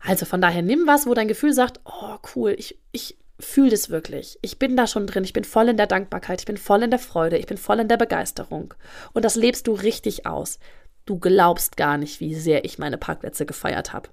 Also 0.00 0.26
von 0.26 0.40
daher 0.40 0.62
nimm 0.62 0.86
was, 0.86 1.06
wo 1.06 1.14
dein 1.14 1.28
Gefühl 1.28 1.54
sagt, 1.54 1.80
oh 1.84 2.18
cool, 2.34 2.54
ich, 2.58 2.78
ich 2.92 3.16
fühle 3.38 3.70
das 3.70 3.90
wirklich. 3.90 4.38
Ich 4.42 4.58
bin 4.58 4.76
da 4.76 4.86
schon 4.86 5.06
drin, 5.06 5.24
ich 5.24 5.32
bin 5.32 5.44
voll 5.44 5.68
in 5.68 5.76
der 5.76 5.86
Dankbarkeit, 5.86 6.40
ich 6.40 6.46
bin 6.46 6.56
voll 6.56 6.82
in 6.82 6.90
der 6.90 6.98
Freude, 6.98 7.38
ich 7.38 7.46
bin 7.46 7.56
voll 7.56 7.80
in 7.80 7.88
der 7.88 7.96
Begeisterung. 7.96 8.74
Und 9.12 9.24
das 9.24 9.34
lebst 9.34 9.66
du 9.66 9.72
richtig 9.72 10.26
aus. 10.26 10.58
Du 11.04 11.18
glaubst 11.18 11.76
gar 11.76 11.98
nicht, 11.98 12.20
wie 12.20 12.34
sehr 12.34 12.64
ich 12.64 12.78
meine 12.78 12.96
Parkplätze 12.96 13.44
gefeiert 13.44 13.92
habe. 13.92 14.08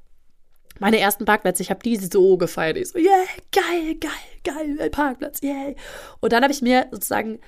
Meine 0.79 0.99
ersten 0.99 1.25
Parkplätze, 1.25 1.61
ich 1.61 1.69
habe 1.69 1.83
die 1.83 1.95
so 1.95 2.37
gefeiert. 2.37 2.77
Ich 2.77 2.89
so, 2.89 2.99
yeah, 2.99 3.25
geil, 3.51 3.95
geil, 3.99 4.75
geil, 4.77 4.89
Parkplatz, 4.89 5.41
yeah. 5.43 5.75
Und 6.19 6.33
dann 6.33 6.41
habe 6.41 6.51
ich 6.51 6.61
mir 6.61 6.87
sozusagen, 6.89 7.39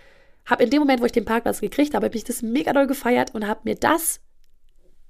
habe 0.46 0.64
in 0.64 0.70
dem 0.70 0.80
Moment, 0.80 1.02
wo 1.02 1.06
ich 1.06 1.12
den 1.12 1.26
Parkplatz 1.26 1.60
gekriegt 1.60 1.96
habe, 1.96 2.06
habe 2.06 2.16
ich 2.16 2.24
das 2.24 2.44
mega 2.44 2.72
doll 2.74 2.86
gefeiert 2.86 3.34
und 3.34 3.48
habe 3.48 3.62
mir 3.64 3.76
das 3.76 4.22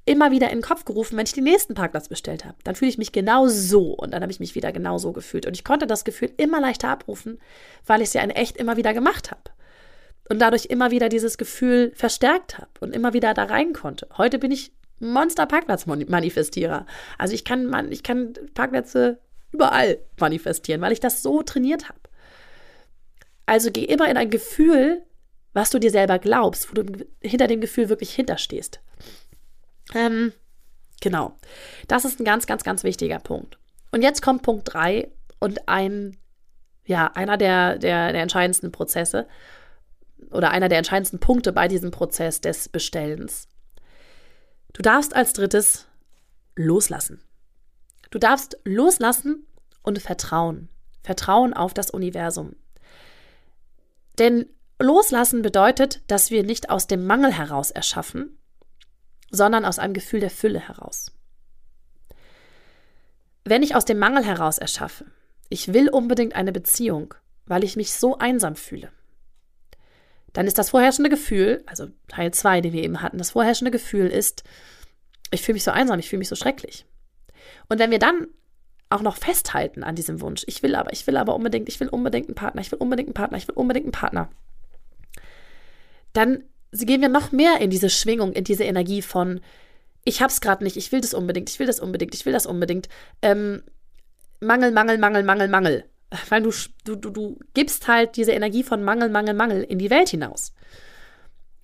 immer 0.05 0.31
wieder 0.31 0.49
in 0.49 0.57
den 0.57 0.63
Kopf 0.63 0.85
gerufen, 0.85 1.17
wenn 1.17 1.25
ich 1.25 1.33
den 1.33 1.45
nächsten 1.45 1.75
Parkplatz 1.75 2.09
bestellt 2.09 2.43
habe. 2.43 2.57
Dann 2.63 2.75
fühle 2.75 2.89
ich 2.89 2.97
mich 2.97 3.11
genau 3.11 3.47
so 3.47 3.93
und 3.93 4.11
dann 4.11 4.21
habe 4.21 4.31
ich 4.31 4.39
mich 4.39 4.55
wieder 4.55 4.71
genau 4.71 4.97
so 4.97 5.13
gefühlt. 5.13 5.45
Und 5.45 5.55
ich 5.55 5.63
konnte 5.63 5.87
das 5.87 6.03
Gefühl 6.03 6.31
immer 6.37 6.59
leichter 6.59 6.89
abrufen, 6.89 7.39
weil 7.85 8.01
ich 8.01 8.09
es 8.09 8.13
ja 8.13 8.21
in 8.21 8.29
echt 8.29 8.57
immer 8.57 8.75
wieder 8.75 8.93
gemacht 8.93 9.31
habe. 9.31 9.41
Und 10.29 10.39
dadurch 10.39 10.65
immer 10.65 10.91
wieder 10.91 11.09
dieses 11.09 11.37
Gefühl 11.37 11.91
verstärkt 11.95 12.57
habe 12.57 12.71
und 12.79 12.95
immer 12.95 13.13
wieder 13.13 13.33
da 13.33 13.43
rein 13.43 13.73
konnte. 13.73 14.07
Heute 14.17 14.39
bin 14.39 14.51
ich 14.51 14.71
Monster-Parkplatz-Manifestierer. 14.99 16.85
Also 17.17 17.33
ich 17.33 17.45
kann, 17.45 17.65
man, 17.65 17.91
ich 17.91 18.03
kann 18.03 18.33
Parkplätze 18.53 19.19
überall 19.51 19.99
manifestieren, 20.19 20.81
weil 20.81 20.93
ich 20.93 20.99
das 20.99 21.21
so 21.21 21.43
trainiert 21.43 21.89
habe. 21.89 21.99
Also 23.45 23.71
geh 23.71 23.83
immer 23.83 24.09
in 24.09 24.17
ein 24.17 24.29
Gefühl, 24.29 25.03
was 25.53 25.69
du 25.69 25.79
dir 25.79 25.91
selber 25.91 26.19
glaubst, 26.19 26.69
wo 26.69 26.81
du 26.81 27.05
hinter 27.21 27.47
dem 27.47 27.61
Gefühl 27.61 27.89
wirklich 27.89 28.13
hinterstehst. 28.13 28.79
Ähm, 29.93 30.33
genau. 31.01 31.35
Das 31.87 32.05
ist 32.05 32.19
ein 32.19 32.25
ganz, 32.25 32.45
ganz, 32.45 32.63
ganz 32.63 32.83
wichtiger 32.83 33.19
Punkt. 33.19 33.57
Und 33.91 34.01
jetzt 34.01 34.21
kommt 34.21 34.43
Punkt 34.43 34.73
3 34.73 35.09
und 35.39 35.67
ein, 35.67 36.17
ja, 36.85 37.11
einer 37.13 37.37
der, 37.37 37.77
der, 37.77 38.11
der 38.11 38.21
entscheidendsten 38.21 38.71
Prozesse 38.71 39.27
oder 40.31 40.51
einer 40.51 40.69
der 40.69 40.79
entscheidendsten 40.79 41.19
Punkte 41.19 41.53
bei 41.53 41.67
diesem 41.67 41.91
Prozess 41.91 42.41
des 42.41 42.69
Bestellens. 42.69 43.47
Du 44.73 44.81
darfst 44.81 45.15
als 45.15 45.33
drittes 45.33 45.87
loslassen. 46.55 47.21
Du 48.09 48.19
darfst 48.19 48.57
loslassen 48.63 49.45
und 49.83 49.99
vertrauen. 49.99 50.69
Vertrauen 51.03 51.53
auf 51.53 51.73
das 51.73 51.91
Universum. 51.91 52.55
Denn 54.17 54.49
loslassen 54.79 55.41
bedeutet, 55.41 56.01
dass 56.07 56.31
wir 56.31 56.43
nicht 56.43 56.69
aus 56.69 56.87
dem 56.87 57.05
Mangel 57.05 57.31
heraus 57.31 57.71
erschaffen, 57.71 58.37
sondern 59.33 59.65
aus 59.65 59.79
einem 59.79 59.93
Gefühl 59.93 60.21
der 60.21 60.29
Fülle 60.29 60.59
heraus. 60.59 61.11
Wenn 63.43 63.63
ich 63.63 63.75
aus 63.75 63.83
dem 63.83 63.99
Mangel 63.99 64.23
heraus 64.23 64.59
erschaffe, 64.59 65.05
ich 65.49 65.73
will 65.73 65.89
unbedingt 65.89 66.35
eine 66.35 66.53
Beziehung, 66.53 67.15
weil 67.45 67.63
ich 67.63 67.75
mich 67.75 67.93
so 67.93 68.17
einsam 68.17 68.55
fühle, 68.55 68.91
dann 70.31 70.47
ist 70.47 70.57
das 70.57 70.69
vorherrschende 70.69 71.09
Gefühl, 71.09 71.63
also 71.65 71.87
Teil 72.07 72.31
2, 72.31 72.61
den 72.61 72.73
wir 72.73 72.83
eben 72.83 73.01
hatten, 73.01 73.17
das 73.17 73.31
vorherrschende 73.31 73.71
Gefühl 73.71 74.07
ist, 74.07 74.43
ich 75.31 75.41
fühle 75.41 75.55
mich 75.55 75.63
so 75.63 75.71
einsam, 75.71 75.99
ich 75.99 76.09
fühle 76.09 76.19
mich 76.19 76.29
so 76.29 76.35
schrecklich. 76.35 76.85
Und 77.69 77.79
wenn 77.79 77.91
wir 77.91 77.99
dann 77.99 78.27
auch 78.89 79.01
noch 79.01 79.17
festhalten 79.17 79.83
an 79.83 79.95
diesem 79.95 80.21
Wunsch, 80.21 80.43
ich 80.45 80.61
will 80.61 80.75
aber, 80.75 80.93
ich 80.93 81.05
will 81.07 81.17
aber 81.17 81.35
unbedingt, 81.35 81.69
ich 81.69 81.79
will 81.79 81.89
unbedingt 81.89 82.27
einen 82.27 82.35
Partner, 82.35 82.61
ich 82.61 82.71
will 82.71 82.79
unbedingt 82.79 83.09
einen 83.09 83.15
Partner, 83.15 83.37
ich 83.37 83.47
will 83.47 83.55
unbedingt 83.55 83.85
einen 83.85 83.91
Partner, 83.91 84.29
dann 86.13 86.43
gehen 86.73 87.01
wir 87.01 87.09
noch 87.09 87.31
mehr 87.31 87.61
in 87.61 87.69
diese 87.69 87.89
Schwingung, 87.89 88.33
in 88.33 88.43
diese 88.43 88.63
Energie 88.63 89.01
von, 89.01 89.41
ich 90.03 90.21
hab's 90.21 90.41
gerade 90.41 90.63
nicht, 90.63 90.77
ich 90.77 90.91
will 90.91 91.01
das 91.01 91.13
unbedingt, 91.13 91.49
ich 91.49 91.59
will 91.59 91.67
das 91.67 91.79
unbedingt, 91.79 92.13
ich 92.15 92.25
will 92.25 92.33
das 92.33 92.45
unbedingt. 92.45 92.89
Ähm, 93.21 93.63
Mangel, 94.39 94.71
Mangel, 94.71 94.97
Mangel, 94.97 95.23
Mangel, 95.23 95.47
Mangel. 95.47 95.85
Weil 96.29 96.43
du, 96.43 96.51
du, 96.83 96.95
du, 96.95 97.09
du 97.09 97.39
gibst 97.53 97.87
halt 97.87 98.17
diese 98.17 98.33
Energie 98.33 98.63
von 98.63 98.83
Mangel, 98.83 99.09
Mangel, 99.09 99.33
Mangel 99.33 99.63
in 99.63 99.79
die 99.79 99.89
Welt 99.89 100.09
hinaus. 100.09 100.53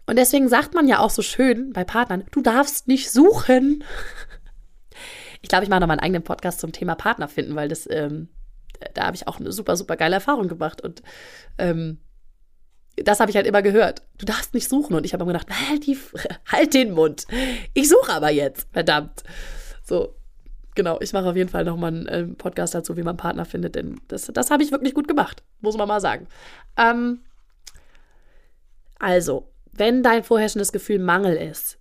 Und 0.08 0.18
deswegen 0.18 0.50
sagt 0.50 0.74
man 0.74 0.88
ja 0.88 1.00
auch 1.00 1.12
so 1.12 1.22
schön 1.22 1.72
bei 1.72 1.84
Partnern, 1.84 2.24
du 2.32 2.42
darfst 2.42 2.88
nicht 2.88 3.12
suchen. 3.12 3.84
Ich 5.42 5.48
glaube, 5.48 5.64
ich 5.64 5.70
mache 5.70 5.80
noch 5.80 5.88
mal 5.88 5.94
einen 5.94 6.02
eigenen 6.02 6.24
Podcast 6.24 6.60
zum 6.60 6.74
Thema 6.74 6.96
Partner 6.96 7.30
finden, 7.30 7.56
weil 7.56 7.70
das, 7.70 7.88
ähm, 7.90 8.28
da 8.94 9.06
habe 9.06 9.16
ich 9.16 9.26
auch 9.26 9.40
eine 9.40 9.54
super, 9.54 9.78
super 9.78 9.96
geile 9.96 10.16
Erfahrung 10.16 10.50
gemacht. 10.50 10.82
Und 10.82 11.02
ähm, 11.58 12.00
das 13.04 13.20
habe 13.20 13.30
ich 13.32 13.36
halt 13.36 13.48
immer 13.48 13.62
gehört. 13.62 14.02
Du 14.18 14.26
darfst 14.26 14.54
nicht 14.54 14.70
suchen. 14.70 14.96
Und 14.96 15.06
ich 15.06 15.14
habe 15.14 15.24
immer 15.24 15.34
gedacht, 15.34 15.50
halt, 15.70 15.86
die, 15.86 15.98
halt 16.52 16.74
den 16.74 16.92
Mund. 16.92 17.26
Ich 17.74 17.90
suche 17.90 18.12
aber 18.12 18.30
jetzt, 18.30 18.68
verdammt. 18.72 19.24
So, 19.84 20.16
genau. 20.76 21.00
Ich 21.02 21.14
mache 21.14 21.30
auf 21.30 21.36
jeden 21.36 21.50
Fall 21.50 21.66
nochmal 21.66 21.92
einen 21.92 22.08
äh, 22.08 22.24
Podcast 22.26 22.76
dazu, 22.76 22.98
wie 22.98 23.04
man 23.04 23.18
Partner 23.18 23.46
findet, 23.46 23.76
denn 23.76 24.00
das, 24.08 24.26
das 24.34 24.52
habe 24.52 24.64
ich 24.64 24.72
wirklich 24.72 24.94
gut 24.94 25.08
gemacht, 25.08 25.44
muss 25.62 25.78
man 25.78 25.88
mal 25.88 26.02
sagen. 26.02 26.28
Ähm, 26.78 27.20
also, 29.00 29.50
wenn 29.72 30.04
dein 30.04 30.24
vorherrschendes 30.24 30.72
Gefühl 30.72 31.00
Mangel 31.00 31.36
ist 31.36 31.78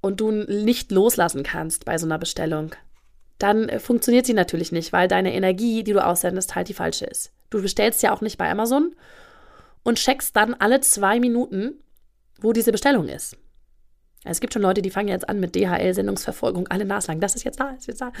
und 0.00 0.20
du 0.20 0.30
nicht 0.30 0.92
loslassen 0.92 1.42
kannst 1.42 1.84
bei 1.84 1.98
so 1.98 2.06
einer 2.06 2.18
Bestellung, 2.18 2.74
dann 3.38 3.68
äh, 3.68 3.80
funktioniert 3.80 4.26
sie 4.26 4.34
natürlich 4.34 4.72
nicht, 4.72 4.92
weil 4.92 5.08
deine 5.08 5.34
Energie, 5.34 5.82
die 5.82 5.92
du 5.92 6.04
aussendest, 6.04 6.54
halt 6.54 6.68
die 6.68 6.74
falsche 6.74 7.06
ist. 7.06 7.32
Du 7.50 7.60
bestellst 7.60 8.02
ja 8.02 8.12
auch 8.12 8.20
nicht 8.20 8.38
bei 8.38 8.50
Amazon 8.50 8.94
und 9.82 9.98
checkst 9.98 10.36
dann 10.36 10.54
alle 10.54 10.80
zwei 10.80 11.20
Minuten, 11.20 11.82
wo 12.40 12.52
diese 12.52 12.72
Bestellung 12.72 13.08
ist. 13.08 13.36
Es 14.24 14.40
gibt 14.40 14.52
schon 14.52 14.62
Leute, 14.62 14.82
die 14.82 14.90
fangen 14.90 15.08
jetzt 15.08 15.28
an 15.28 15.40
mit 15.40 15.54
DHL-Sendungsverfolgung, 15.54 16.68
alle 16.68 16.84
naslang, 16.84 17.20
das 17.20 17.34
ist 17.34 17.44
jetzt 17.44 17.60
da, 17.60 17.70
ist 17.70 17.86
jetzt 17.86 18.00
da. 18.00 18.12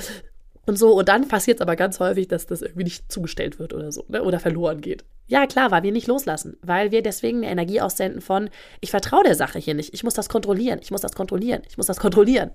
Und 0.66 0.76
so, 0.76 0.92
und 0.92 1.08
dann 1.08 1.28
passiert 1.28 1.58
es 1.58 1.62
aber 1.62 1.74
ganz 1.74 2.00
häufig, 2.00 2.28
dass 2.28 2.46
das 2.46 2.62
irgendwie 2.62 2.84
nicht 2.84 3.10
zugestellt 3.10 3.58
wird 3.58 3.72
oder 3.74 3.92
so, 3.92 4.04
ne? 4.08 4.22
oder 4.22 4.38
verloren 4.38 4.80
geht. 4.80 5.04
Ja, 5.26 5.46
klar, 5.46 5.70
weil 5.70 5.82
wir 5.82 5.92
nicht 5.92 6.06
loslassen, 6.06 6.56
weil 6.62 6.90
wir 6.90 7.02
deswegen 7.02 7.38
eine 7.38 7.50
Energie 7.50 7.80
aussenden 7.80 8.20
von, 8.20 8.50
ich 8.80 8.90
vertraue 8.90 9.24
der 9.24 9.34
Sache 9.34 9.58
hier 9.58 9.74
nicht, 9.74 9.94
ich 9.94 10.04
muss 10.04 10.14
das 10.14 10.28
kontrollieren, 10.28 10.80
ich 10.82 10.90
muss 10.90 11.00
das 11.00 11.14
kontrollieren, 11.14 11.62
ich 11.68 11.76
muss 11.76 11.86
das 11.86 11.98
kontrollieren. 11.98 12.50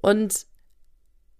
Und 0.00 0.46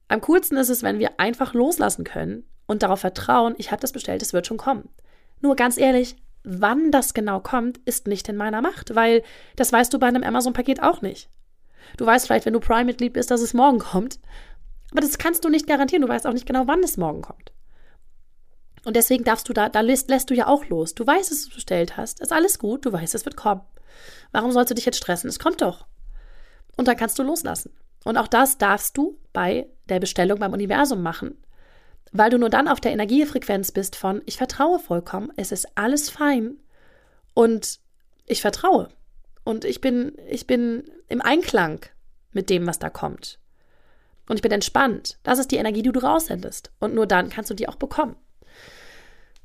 am 0.09 0.21
coolsten 0.21 0.57
ist 0.57 0.69
es, 0.69 0.83
wenn 0.83 0.99
wir 0.99 1.19
einfach 1.19 1.55
loslassen 1.55 2.05
können 2.05 2.45
und 2.67 2.83
darauf 2.83 3.01
vertrauen, 3.01 3.55
ich 3.59 3.73
habe 3.73 3.81
das 3.81 3.93
bestellt, 3.93 4.23
es 4.23 4.33
wird 4.33 4.47
schon 4.47 4.59
kommen. 4.59 4.89
Nur 5.41 5.57
ganz 5.57 5.77
ehrlich, 5.77 6.17
Wann 6.45 6.91
das 6.91 7.15
genau 7.15 7.41
kommt, 7.41 7.79
ist 7.85 8.09
nicht 8.09 8.29
in 8.29 8.37
meiner 8.37 8.63
Macht, 8.63 8.95
weil 8.95 9.23
das 9.57 9.73
weißt 9.73 9.93
du 9.93 9.99
bei 9.99 10.09
einem 10.09 10.25
Amazon-Paket 10.25 10.83
auch 10.83 11.03
nicht. 11.03 11.29
Du 11.97 12.07
weißt 12.07 12.27
vielleicht, 12.27 12.47
wenn 12.47 12.53
du 12.53 12.61
Prime-Mitglied 12.61 13.13
bist, 13.13 13.31
dass 13.31 13.41
es 13.41 13.55
morgen 13.55 13.79
kommt. 13.79 14.19
Aber 14.91 15.01
das 15.01 15.19
kannst 15.19 15.45
du 15.45 15.49
nicht 15.49 15.67
garantieren. 15.67 16.03
Du 16.03 16.09
weißt 16.09 16.27
auch 16.27 16.33
nicht 16.33 16.47
genau, 16.47 16.67
wann 16.67 16.83
es 16.83 16.97
morgen 16.97 17.23
kommt. 17.23 17.53
Und 18.85 18.97
deswegen 18.97 19.25
darfst 19.25 19.49
du 19.49 19.53
da, 19.53 19.69
da 19.69 19.81
lässt, 19.81 20.09
lässt 20.09 20.31
du 20.31 20.35
ja 20.35 20.49
auch 20.49 20.67
los. 20.67 20.95
Du 20.95 21.07
weißt, 21.07 21.31
dass 21.31 21.43
du 21.43 21.49
es 21.49 21.55
bestellt 21.55 21.97
hast. 21.97 22.21
Ist 22.21 22.33
alles 22.33 22.59
gut. 22.59 22.85
Du 22.85 22.93
weißt, 22.93 23.15
es 23.15 23.25
wird 23.25 23.37
kommen. 23.37 23.63
Warum 24.33 24.51
sollst 24.51 24.71
du 24.71 24.75
dich 24.75 24.85
jetzt 24.85 24.99
stressen? 24.99 25.29
Es 25.29 25.39
kommt 25.39 25.63
doch. 25.63 25.87
Und 26.77 26.89
dann 26.89 26.97
kannst 26.97 27.19
du 27.19 27.23
loslassen. 27.23 27.73
Und 28.05 28.17
auch 28.17 28.27
das 28.27 28.59
darfst 28.59 28.97
du 28.97 29.19
bei 29.33 29.69
der 29.89 30.01
Bestellung 30.01 30.41
beim 30.41 30.53
Universum 30.53 31.03
machen 31.03 31.37
weil 32.13 32.31
du 32.31 32.39
nur 32.39 32.51
dann 32.51 32.69
auf 32.69 32.81
der 32.81 32.93
Energiefrequenz 32.93 33.73
bist 33.73 33.97
von 33.97 34.23
ich 34.27 34.37
vertraue 34.37 34.79
vollkommen, 34.79 35.33
es 35.37 35.51
ist 35.51 35.67
alles 35.77 36.11
fein 36.11 36.57
und 37.35 37.81
ich 38.27 38.41
vertraue 38.41 38.89
und 39.45 39.65
ich 39.65 39.81
bin 39.81 40.13
ich 40.29 40.47
bin 40.47 40.85
im 41.09 41.21
Einklang 41.21 41.81
mit 42.33 42.51
dem, 42.51 42.67
was 42.67 42.79
da 42.79 42.89
kommt. 42.89 43.39
Und 44.29 44.37
ich 44.37 44.43
bin 44.43 44.53
entspannt. 44.53 45.19
Das 45.25 45.39
ist 45.39 45.51
die 45.51 45.57
Energie, 45.57 45.83
die 45.83 45.93
du 45.93 46.01
raussendest 46.01 46.71
und 46.79 46.95
nur 46.95 47.07
dann 47.07 47.29
kannst 47.29 47.51
du 47.51 47.55
die 47.55 47.69
auch 47.69 47.77
bekommen. 47.77 48.17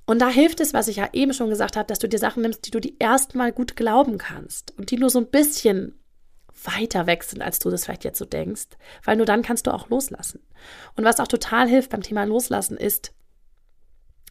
Und 0.05 0.19
da 0.19 0.29
hilft 0.29 0.61
es, 0.61 0.73
was 0.73 0.87
ich 0.87 0.97
ja 0.97 1.09
eben 1.11 1.33
schon 1.33 1.49
gesagt 1.49 1.75
habe, 1.75 1.87
dass 1.87 1.99
du 1.99 2.07
dir 2.07 2.19
Sachen 2.19 2.41
nimmst, 2.41 2.65
die 2.65 2.71
du 2.71 2.79
die 2.79 2.95
erstmal 2.97 3.51
gut 3.51 3.75
glauben 3.75 4.17
kannst 4.17 4.73
und 4.77 4.89
die 4.91 4.97
nur 4.97 5.09
so 5.09 5.19
ein 5.19 5.27
bisschen 5.27 5.99
weiter 6.63 7.07
weg 7.07 7.23
sind, 7.23 7.41
als 7.41 7.59
du 7.59 7.69
das 7.69 7.85
vielleicht 7.85 8.03
jetzt 8.03 8.17
so 8.17 8.25
denkst, 8.25 8.67
weil 9.03 9.17
nur 9.17 9.25
dann 9.25 9.41
kannst 9.41 9.67
du 9.67 9.71
auch 9.71 9.89
loslassen. 9.89 10.41
Und 10.95 11.03
was 11.03 11.19
auch 11.19 11.27
total 11.27 11.67
hilft 11.67 11.91
beim 11.91 12.01
Thema 12.01 12.23
Loslassen 12.23 12.77
ist, 12.77 13.13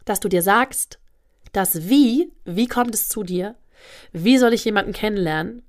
dass 0.05 0.21
du 0.21 0.29
dir 0.29 0.43
sagst, 0.43 0.99
das 1.53 1.89
Wie, 1.89 2.33
wie 2.45 2.67
kommt 2.67 2.95
es 2.95 3.09
zu 3.09 3.23
dir? 3.23 3.57
Wie 4.13 4.39
soll 4.39 4.53
ich 4.53 4.65
jemanden 4.65 4.93
kennenlernen? 4.93 5.63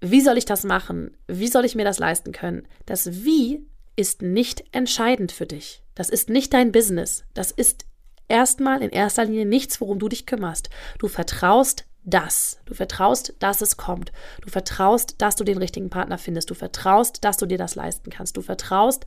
Wie 0.00 0.20
soll 0.20 0.36
ich 0.38 0.44
das 0.44 0.64
machen? 0.64 1.16
Wie 1.26 1.48
soll 1.48 1.64
ich 1.64 1.74
mir 1.74 1.84
das 1.84 1.98
leisten 1.98 2.32
können? 2.32 2.68
Das 2.84 3.24
Wie 3.24 3.66
ist 3.96 4.22
nicht 4.22 4.64
entscheidend 4.72 5.32
für 5.32 5.46
dich. 5.46 5.82
Das 5.94 6.10
ist 6.10 6.28
nicht 6.28 6.52
dein 6.52 6.70
Business. 6.70 7.24
Das 7.32 7.50
ist 7.50 7.86
erstmal 8.28 8.82
in 8.82 8.90
erster 8.90 9.24
Linie 9.24 9.46
nichts, 9.46 9.80
worum 9.80 9.98
du 9.98 10.08
dich 10.08 10.26
kümmerst. 10.26 10.68
Du 10.98 11.08
vertraust 11.08 11.86
das. 12.06 12.58
Du 12.64 12.74
vertraust, 12.74 13.34
dass 13.40 13.60
es 13.60 13.76
kommt. 13.76 14.12
Du 14.40 14.48
vertraust, 14.48 15.16
dass 15.18 15.36
du 15.36 15.44
den 15.44 15.58
richtigen 15.58 15.90
Partner 15.90 16.16
findest. 16.16 16.48
Du 16.48 16.54
vertraust, 16.54 17.24
dass 17.24 17.36
du 17.36 17.46
dir 17.46 17.58
das 17.58 17.74
leisten 17.74 18.10
kannst. 18.10 18.36
Du 18.36 18.42
vertraust, 18.42 19.04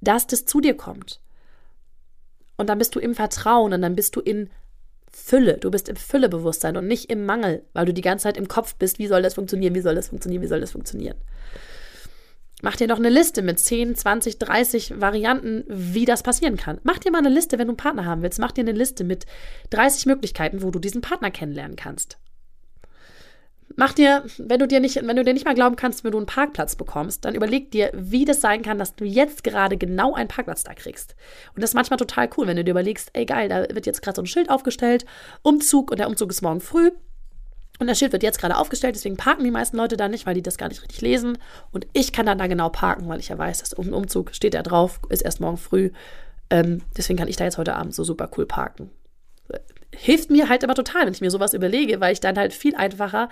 dass 0.00 0.26
das 0.26 0.46
zu 0.46 0.60
dir 0.60 0.76
kommt. 0.76 1.20
Und 2.56 2.68
dann 2.68 2.78
bist 2.78 2.94
du 2.94 2.98
im 2.98 3.14
Vertrauen 3.14 3.72
und 3.72 3.82
dann 3.82 3.94
bist 3.94 4.16
du 4.16 4.20
in 4.20 4.50
Fülle. 5.12 5.58
Du 5.58 5.70
bist 5.70 5.88
im 5.88 5.96
Füllebewusstsein 5.96 6.76
und 6.76 6.86
nicht 6.86 7.10
im 7.10 7.24
Mangel, 7.24 7.64
weil 7.72 7.86
du 7.86 7.92
die 7.92 8.02
ganze 8.02 8.24
Zeit 8.24 8.36
im 8.36 8.48
Kopf 8.48 8.74
bist, 8.74 8.98
wie 8.98 9.06
soll 9.06 9.22
das 9.22 9.34
funktionieren, 9.34 9.74
wie 9.74 9.80
soll 9.80 9.94
das 9.94 10.08
funktionieren, 10.08 10.42
wie 10.42 10.48
soll 10.48 10.60
das 10.60 10.72
funktionieren. 10.72 11.16
Mach 12.62 12.76
dir 12.76 12.88
doch 12.88 12.98
eine 12.98 13.08
Liste 13.08 13.42
mit 13.42 13.58
10, 13.58 13.96
20, 13.96 14.38
30 14.38 15.00
Varianten, 15.00 15.64
wie 15.68 16.04
das 16.04 16.22
passieren 16.22 16.56
kann. 16.56 16.78
Mach 16.82 16.98
dir 16.98 17.10
mal 17.10 17.18
eine 17.18 17.30
Liste, 17.30 17.58
wenn 17.58 17.66
du 17.66 17.72
einen 17.72 17.78
Partner 17.78 18.04
haben 18.04 18.22
willst. 18.22 18.38
Mach 18.38 18.52
dir 18.52 18.62
eine 18.62 18.72
Liste 18.72 19.02
mit 19.02 19.24
30 19.70 20.06
Möglichkeiten, 20.06 20.62
wo 20.62 20.70
du 20.70 20.78
diesen 20.78 21.00
Partner 21.00 21.30
kennenlernen 21.30 21.76
kannst. 21.76 22.18
Mach 23.76 23.92
dir, 23.92 24.24
wenn 24.38 24.58
du 24.58 24.66
dir 24.66 24.80
nicht, 24.80 24.96
wenn 24.96 25.16
du 25.16 25.24
dir 25.24 25.32
nicht 25.32 25.44
mal 25.44 25.54
glauben 25.54 25.76
kannst, 25.76 26.02
wenn 26.02 26.10
du 26.10 26.18
einen 26.18 26.26
Parkplatz 26.26 26.74
bekommst, 26.76 27.24
dann 27.24 27.34
überleg 27.34 27.70
dir, 27.70 27.90
wie 27.94 28.24
das 28.24 28.40
sein 28.40 28.62
kann, 28.62 28.78
dass 28.78 28.96
du 28.96 29.04
jetzt 29.04 29.44
gerade 29.44 29.76
genau 29.76 30.14
einen 30.14 30.28
Parkplatz 30.28 30.64
da 30.64 30.74
kriegst. 30.74 31.14
Und 31.54 31.62
das 31.62 31.70
ist 31.70 31.74
manchmal 31.74 31.98
total 31.98 32.28
cool, 32.36 32.46
wenn 32.46 32.56
du 32.56 32.64
dir 32.64 32.72
überlegst, 32.72 33.10
ey 33.12 33.24
geil, 33.24 33.48
da 33.48 33.74
wird 33.74 33.86
jetzt 33.86 34.02
gerade 34.02 34.16
so 34.16 34.22
ein 34.22 34.26
Schild 34.26 34.50
aufgestellt, 34.50 35.04
Umzug 35.42 35.90
und 35.90 35.98
der 35.98 36.08
Umzug 36.08 36.30
ist 36.30 36.42
morgen 36.42 36.60
früh. 36.60 36.90
Und 37.78 37.86
das 37.86 37.98
Schild 37.98 38.12
wird 38.12 38.22
jetzt 38.22 38.38
gerade 38.38 38.58
aufgestellt, 38.58 38.94
deswegen 38.94 39.16
parken 39.16 39.44
die 39.44 39.50
meisten 39.50 39.76
Leute 39.76 39.96
da 39.96 40.08
nicht, 40.08 40.26
weil 40.26 40.34
die 40.34 40.42
das 40.42 40.58
gar 40.58 40.68
nicht 40.68 40.82
richtig 40.82 41.00
lesen. 41.00 41.38
Und 41.70 41.86
ich 41.94 42.12
kann 42.12 42.26
dann 42.26 42.38
da 42.38 42.46
genau 42.46 42.68
parken, 42.68 43.08
weil 43.08 43.20
ich 43.20 43.28
ja 43.28 43.38
weiß, 43.38 43.60
dass 43.60 43.72
ein 43.72 43.94
Umzug 43.94 44.34
steht 44.34 44.52
da 44.52 44.62
drauf, 44.62 45.00
ist 45.08 45.22
erst 45.22 45.40
morgen 45.40 45.56
früh. 45.56 45.90
Ähm, 46.50 46.82
deswegen 46.96 47.18
kann 47.18 47.28
ich 47.28 47.36
da 47.36 47.44
jetzt 47.44 47.56
heute 47.56 47.76
Abend 47.76 47.94
so 47.94 48.04
super 48.04 48.28
cool 48.36 48.44
parken. 48.44 48.90
Hilft 49.94 50.30
mir 50.30 50.48
halt 50.48 50.62
immer 50.62 50.74
total, 50.74 51.06
wenn 51.06 51.12
ich 51.12 51.20
mir 51.20 51.30
sowas 51.30 51.54
überlege, 51.54 52.00
weil 52.00 52.12
ich 52.12 52.20
dann 52.20 52.38
halt 52.38 52.52
viel 52.52 52.74
einfacher 52.74 53.28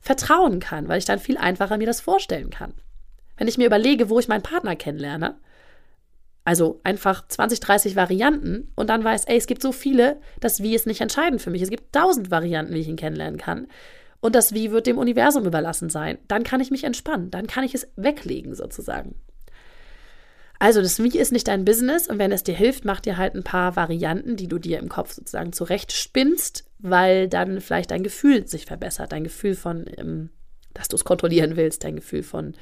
vertrauen 0.00 0.60
kann, 0.60 0.88
weil 0.88 0.98
ich 0.98 1.04
dann 1.04 1.18
viel 1.18 1.36
einfacher 1.36 1.76
mir 1.76 1.86
das 1.86 2.00
vorstellen 2.00 2.50
kann. 2.50 2.74
Wenn 3.36 3.48
ich 3.48 3.58
mir 3.58 3.66
überlege, 3.66 4.08
wo 4.08 4.18
ich 4.18 4.28
meinen 4.28 4.42
Partner 4.42 4.74
kennenlerne, 4.76 5.36
also 6.44 6.80
einfach 6.82 7.28
20, 7.28 7.60
30 7.60 7.94
Varianten 7.94 8.72
und 8.74 8.88
dann 8.88 9.04
weiß, 9.04 9.26
ey, 9.26 9.36
es 9.36 9.46
gibt 9.46 9.60
so 9.60 9.70
viele, 9.70 10.18
das 10.40 10.62
Wie 10.62 10.74
ist 10.74 10.86
nicht 10.86 11.02
entscheidend 11.02 11.42
für 11.42 11.50
mich. 11.50 11.60
Es 11.60 11.68
gibt 11.68 11.92
tausend 11.94 12.30
Varianten, 12.30 12.72
wie 12.72 12.80
ich 12.80 12.88
ihn 12.88 12.96
kennenlernen 12.96 13.38
kann. 13.38 13.66
Und 14.20 14.34
das 14.34 14.54
Wie 14.54 14.70
wird 14.70 14.86
dem 14.86 14.96
Universum 14.98 15.44
überlassen 15.44 15.90
sein. 15.90 16.18
Dann 16.26 16.44
kann 16.44 16.60
ich 16.60 16.70
mich 16.70 16.84
entspannen. 16.84 17.30
Dann 17.30 17.46
kann 17.46 17.64
ich 17.64 17.74
es 17.74 17.88
weglegen, 17.96 18.54
sozusagen. 18.54 19.14
Also 20.58 20.82
das 20.82 21.02
Wie 21.02 21.16
ist 21.16 21.32
nicht 21.32 21.46
dein 21.46 21.64
Business 21.64 22.08
und 22.08 22.18
wenn 22.18 22.32
es 22.32 22.42
dir 22.42 22.54
hilft, 22.54 22.84
mach 22.84 23.00
dir 23.00 23.16
halt 23.16 23.34
ein 23.34 23.44
paar 23.44 23.76
Varianten, 23.76 24.36
die 24.36 24.48
du 24.48 24.58
dir 24.58 24.78
im 24.78 24.88
Kopf 24.88 25.12
sozusagen 25.12 25.52
zurechtspinnst, 25.52 26.64
weil 26.78 27.28
dann 27.28 27.60
vielleicht 27.60 27.92
dein 27.92 28.02
Gefühl 28.02 28.46
sich 28.46 28.66
verbessert, 28.66 29.12
dein 29.12 29.24
Gefühl 29.24 29.54
von, 29.54 29.86
ähm, 29.96 30.30
dass 30.74 30.88
du 30.88 30.96
es 30.96 31.04
kontrollieren 31.04 31.56
willst, 31.56 31.84
dein 31.84 31.96
Gefühl 31.96 32.24
von, 32.24 32.54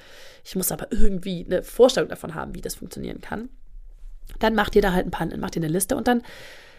ich 0.44 0.56
muss 0.56 0.72
aber 0.72 0.92
irgendwie 0.92 1.46
eine 1.46 1.62
Vorstellung 1.62 2.10
davon 2.10 2.34
haben, 2.34 2.54
wie 2.54 2.60
das 2.60 2.74
funktionieren 2.74 3.20
kann 3.20 3.48
dann 4.38 4.54
mach 4.54 4.70
dir 4.70 4.82
da 4.82 4.92
halt 4.92 5.06
ein 5.06 5.10
paar, 5.10 5.28
mach 5.36 5.50
dir 5.50 5.60
eine 5.60 5.68
Liste 5.68 5.96
und 5.96 6.08
dann, 6.08 6.22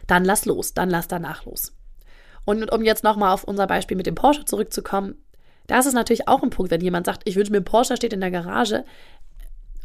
dann 0.06 0.26
lass 0.26 0.46
los, 0.46 0.74
dann 0.74 0.90
lass 0.90 1.08
danach 1.08 1.46
los. 1.46 1.74
Und 2.46 2.72
um 2.72 2.84
jetzt 2.84 3.04
nochmal 3.04 3.34
auf 3.34 3.44
unser 3.44 3.68
Beispiel 3.68 3.98
mit 3.98 4.06
dem 4.06 4.16
Porsche 4.16 4.46
zurückzukommen, 4.46 5.16
da 5.68 5.80
ist 5.80 5.92
natürlich 5.92 6.30
auch 6.30 6.44
ein 6.44 6.50
Punkt, 6.50 6.72
wenn 6.72 6.80
jemand 6.80 7.06
sagt, 7.06 7.24
ich 7.26 7.36
wünsche 7.36 7.52
mir 7.52 7.58
einen 7.58 7.66
Porsche, 7.66 7.98
steht 7.98 8.14
in 8.14 8.22
der 8.22 8.32
Garage 8.32 8.86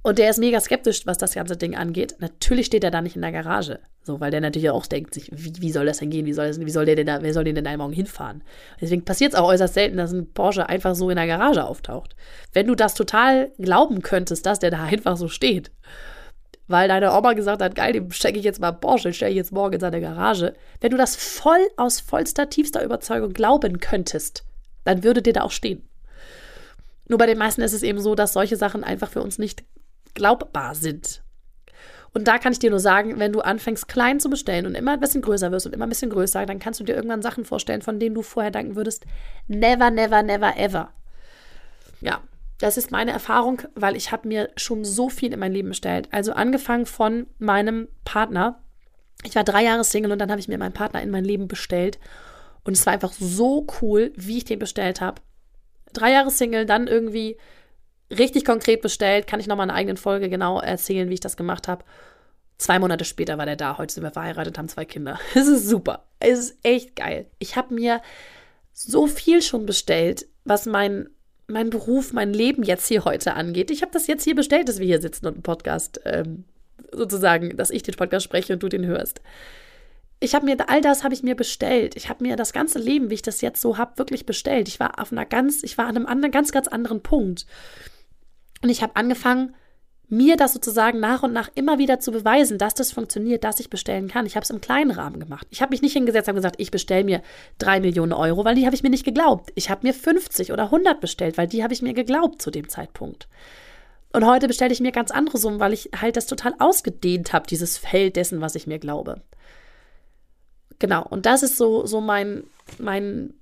und 0.02 0.18
der 0.18 0.30
ist 0.30 0.38
mega 0.38 0.60
skeptisch, 0.60 1.06
was 1.06 1.18
das 1.18 1.34
ganze 1.34 1.56
Ding 1.56 1.76
angeht. 1.76 2.16
Natürlich 2.18 2.66
steht 2.66 2.82
er 2.82 2.90
da 2.90 3.00
nicht 3.00 3.16
in 3.16 3.22
der 3.22 3.32
Garage. 3.32 3.78
So, 4.02 4.18
weil 4.18 4.32
der 4.32 4.40
natürlich 4.40 4.70
auch 4.70 4.86
denkt 4.86 5.14
sich, 5.14 5.30
wie, 5.32 5.52
wie 5.60 5.70
soll 5.70 5.86
das 5.86 5.98
denn 5.98 6.10
gehen? 6.10 6.26
Wie 6.26 6.32
soll, 6.32 6.48
das, 6.48 6.58
wie 6.58 6.70
soll 6.70 6.86
der 6.86 6.96
denn 6.96 7.06
da, 7.06 7.22
wer 7.22 7.32
soll 7.32 7.44
den 7.44 7.54
denn 7.54 7.64
da 7.64 7.76
morgen 7.76 7.92
hinfahren? 7.92 8.42
Deswegen 8.80 9.04
passiert 9.04 9.32
es 9.32 9.38
auch 9.38 9.46
äußerst 9.46 9.74
selten, 9.74 9.96
dass 9.96 10.12
ein 10.12 10.32
Porsche 10.32 10.68
einfach 10.68 10.96
so 10.96 11.08
in 11.08 11.16
der 11.16 11.28
Garage 11.28 11.64
auftaucht. 11.64 12.16
Wenn 12.52 12.66
du 12.66 12.74
das 12.74 12.94
total 12.94 13.52
glauben 13.58 14.02
könntest, 14.02 14.44
dass 14.44 14.58
der 14.58 14.72
da 14.72 14.82
einfach 14.82 15.16
so 15.16 15.28
steht 15.28 15.70
weil 16.68 16.88
deine 16.88 17.12
Oma 17.12 17.34
gesagt 17.34 17.62
hat, 17.62 17.74
geil, 17.74 17.92
dem 17.92 18.10
schenke 18.10 18.38
ich 18.38 18.44
jetzt 18.44 18.60
mal 18.60 18.72
Porsche, 18.72 19.08
den 19.08 19.14
stelle 19.14 19.30
ich 19.30 19.36
jetzt 19.36 19.52
morgen 19.52 19.74
in 19.74 19.80
seine 19.80 20.00
Garage. 20.00 20.54
Wenn 20.80 20.90
du 20.90 20.96
das 20.96 21.16
voll 21.16 21.60
aus 21.76 22.00
vollster, 22.00 22.48
tiefster 22.48 22.82
Überzeugung 22.82 23.32
glauben 23.32 23.78
könntest, 23.78 24.44
dann 24.84 25.04
würde 25.04 25.22
dir 25.22 25.34
da 25.34 25.42
auch 25.42 25.50
stehen. 25.50 25.86
Nur 27.08 27.18
bei 27.18 27.26
den 27.26 27.38
meisten 27.38 27.62
ist 27.62 27.74
es 27.74 27.82
eben 27.82 28.00
so, 28.00 28.14
dass 28.14 28.32
solche 28.32 28.56
Sachen 28.56 28.84
einfach 28.84 29.10
für 29.10 29.22
uns 29.22 29.38
nicht 29.38 29.64
glaubbar 30.14 30.74
sind. 30.74 31.22
Und 32.14 32.28
da 32.28 32.38
kann 32.38 32.52
ich 32.52 32.58
dir 32.58 32.70
nur 32.70 32.80
sagen, 32.80 33.18
wenn 33.18 33.32
du 33.32 33.40
anfängst 33.40 33.88
klein 33.88 34.20
zu 34.20 34.28
bestellen 34.28 34.66
und 34.66 34.74
immer 34.74 34.92
ein 34.92 35.00
bisschen 35.00 35.22
größer 35.22 35.50
wirst 35.50 35.66
und 35.66 35.72
immer 35.72 35.86
ein 35.86 35.88
bisschen 35.88 36.10
größer, 36.10 36.44
dann 36.44 36.58
kannst 36.58 36.78
du 36.78 36.84
dir 36.84 36.94
irgendwann 36.94 37.22
Sachen 37.22 37.44
vorstellen, 37.44 37.80
von 37.80 37.98
denen 37.98 38.14
du 38.14 38.22
vorher 38.22 38.50
denken 38.50 38.76
würdest, 38.76 39.06
never, 39.48 39.90
never, 39.90 40.22
never, 40.22 40.56
ever. 40.58 40.90
Ja, 42.02 42.20
das 42.58 42.76
ist 42.76 42.90
meine 42.90 43.12
Erfahrung, 43.12 43.62
weil 43.74 43.96
ich 43.96 44.12
habe 44.12 44.28
mir 44.28 44.50
schon 44.56 44.84
so 44.84 45.08
viel 45.08 45.32
in 45.32 45.40
mein 45.40 45.52
Leben 45.52 45.70
bestellt. 45.70 46.08
Also 46.12 46.32
angefangen 46.32 46.86
von 46.86 47.26
meinem 47.38 47.88
Partner. 48.04 48.62
Ich 49.24 49.34
war 49.34 49.44
drei 49.44 49.64
Jahre 49.64 49.84
Single 49.84 50.12
und 50.12 50.18
dann 50.18 50.30
habe 50.30 50.40
ich 50.40 50.48
mir 50.48 50.58
meinen 50.58 50.74
Partner 50.74 51.02
in 51.02 51.10
mein 51.10 51.24
Leben 51.24 51.48
bestellt. 51.48 51.98
Und 52.62 52.74
es 52.76 52.84
war 52.84 52.92
einfach 52.92 53.12
so 53.12 53.66
cool, 53.80 54.12
wie 54.16 54.38
ich 54.38 54.44
den 54.44 54.58
bestellt 54.58 55.00
habe. 55.00 55.22
Drei 55.92 56.12
Jahre 56.12 56.30
Single, 56.30 56.66
dann 56.66 56.86
irgendwie 56.86 57.38
richtig 58.18 58.44
konkret 58.44 58.82
bestellt. 58.82 59.26
Kann 59.26 59.40
ich 59.40 59.46
nochmal 59.46 59.66
in 59.66 59.70
einer 59.70 59.78
eigenen 59.78 59.96
Folge 59.96 60.28
genau 60.28 60.60
erzählen, 60.60 61.08
wie 61.08 61.14
ich 61.14 61.20
das 61.20 61.36
gemacht 61.36 61.68
habe. 61.68 61.84
Zwei 62.58 62.78
Monate 62.78 63.04
später 63.04 63.38
war 63.38 63.46
der 63.46 63.56
da. 63.56 63.78
Heute 63.78 63.94
sind 63.94 64.04
wir 64.04 64.12
verheiratet, 64.12 64.58
haben 64.58 64.68
zwei 64.68 64.84
Kinder. 64.84 65.18
Es 65.34 65.48
ist 65.48 65.68
super. 65.68 66.04
Es 66.20 66.38
ist 66.38 66.58
echt 66.62 66.96
geil. 66.96 67.26
Ich 67.38 67.56
habe 67.56 67.74
mir 67.74 68.00
so 68.72 69.06
viel 69.06 69.42
schon 69.42 69.66
bestellt, 69.66 70.26
was 70.44 70.66
mein 70.66 71.08
mein 71.48 71.70
Beruf, 71.70 72.12
mein 72.12 72.32
Leben 72.32 72.62
jetzt 72.62 72.86
hier 72.86 73.04
heute 73.04 73.34
angeht. 73.34 73.70
Ich 73.70 73.82
habe 73.82 73.92
das 73.92 74.06
jetzt 74.06 74.24
hier 74.24 74.34
bestellt, 74.34 74.68
dass 74.68 74.78
wir 74.78 74.86
hier 74.86 75.00
sitzen 75.00 75.26
und 75.26 75.34
einen 75.34 75.42
Podcast 75.42 76.00
ähm, 76.04 76.44
sozusagen, 76.92 77.56
dass 77.56 77.70
ich 77.70 77.82
den 77.82 77.94
Podcast 77.94 78.24
spreche 78.24 78.52
und 78.54 78.62
du 78.62 78.68
den 78.68 78.86
hörst. 78.86 79.20
Ich 80.20 80.34
habe 80.34 80.46
mir 80.46 80.56
all 80.68 80.80
das 80.80 81.02
habe 81.02 81.14
ich 81.14 81.24
mir 81.24 81.34
bestellt. 81.34 81.96
Ich 81.96 82.08
habe 82.08 82.22
mir 82.22 82.36
das 82.36 82.52
ganze 82.52 82.78
Leben, 82.78 83.10
wie 83.10 83.14
ich 83.14 83.22
das 83.22 83.40
jetzt 83.40 83.60
so 83.60 83.76
habe, 83.76 83.98
wirklich 83.98 84.24
bestellt. 84.24 84.68
Ich 84.68 84.78
war 84.78 85.00
auf 85.00 85.10
einer 85.10 85.26
ganz, 85.26 85.64
ich 85.64 85.76
war 85.78 85.86
an 85.86 85.96
einem 85.96 86.06
anderen, 86.06 86.30
ganz, 86.30 86.52
ganz 86.52 86.68
anderen 86.68 87.02
Punkt. 87.02 87.44
Und 88.62 88.70
ich 88.70 88.82
habe 88.82 88.96
angefangen, 88.96 89.54
mir 90.08 90.36
das 90.36 90.52
sozusagen 90.52 91.00
nach 91.00 91.22
und 91.22 91.32
nach 91.32 91.50
immer 91.54 91.78
wieder 91.78 91.98
zu 91.98 92.12
beweisen, 92.12 92.58
dass 92.58 92.74
das 92.74 92.92
funktioniert, 92.92 93.44
dass 93.44 93.60
ich 93.60 93.70
bestellen 93.70 94.08
kann. 94.08 94.26
Ich 94.26 94.36
habe 94.36 94.44
es 94.44 94.50
im 94.50 94.60
kleinen 94.60 94.90
Rahmen 94.90 95.18
gemacht. 95.18 95.46
Ich 95.50 95.62
habe 95.62 95.70
mich 95.70 95.80
nicht 95.80 95.94
hingesetzt 95.94 96.28
und 96.28 96.34
gesagt, 96.34 96.56
ich 96.58 96.70
bestelle 96.70 97.02
mir 97.02 97.22
drei 97.56 97.80
Millionen 97.80 98.12
Euro, 98.12 98.44
weil 98.44 98.54
die 98.54 98.66
habe 98.66 98.74
ich 98.74 98.82
mir 98.82 98.90
nicht 98.90 99.06
geglaubt. 99.06 99.50
Ich 99.54 99.70
habe 99.70 99.86
mir 99.86 99.94
50 99.94 100.52
oder 100.52 100.64
100 100.64 101.00
bestellt, 101.00 101.38
weil 101.38 101.48
die 101.48 101.62
habe 101.62 101.72
ich 101.72 101.80
mir 101.80 101.94
geglaubt 101.94 102.42
zu 102.42 102.50
dem 102.50 102.68
Zeitpunkt. 102.68 103.26
Und 104.12 104.26
heute 104.26 104.48
bestelle 104.48 104.72
ich 104.72 104.80
mir 104.80 104.92
ganz 104.92 105.10
andere 105.10 105.38
Summen, 105.38 105.60
weil 105.60 105.72
ich 105.72 105.88
halt 105.98 106.18
das 106.18 106.26
total 106.26 106.54
ausgedehnt 106.58 107.32
habe, 107.32 107.46
dieses 107.46 107.78
Feld 107.78 108.16
dessen, 108.16 108.42
was 108.42 108.54
ich 108.54 108.66
mir 108.66 108.78
glaube. 108.78 109.22
Genau, 110.78 111.06
und 111.08 111.24
das 111.24 111.42
ist 111.42 111.56
so, 111.56 111.86
so 111.86 112.02
mein, 112.02 112.44
mein, 112.78 113.32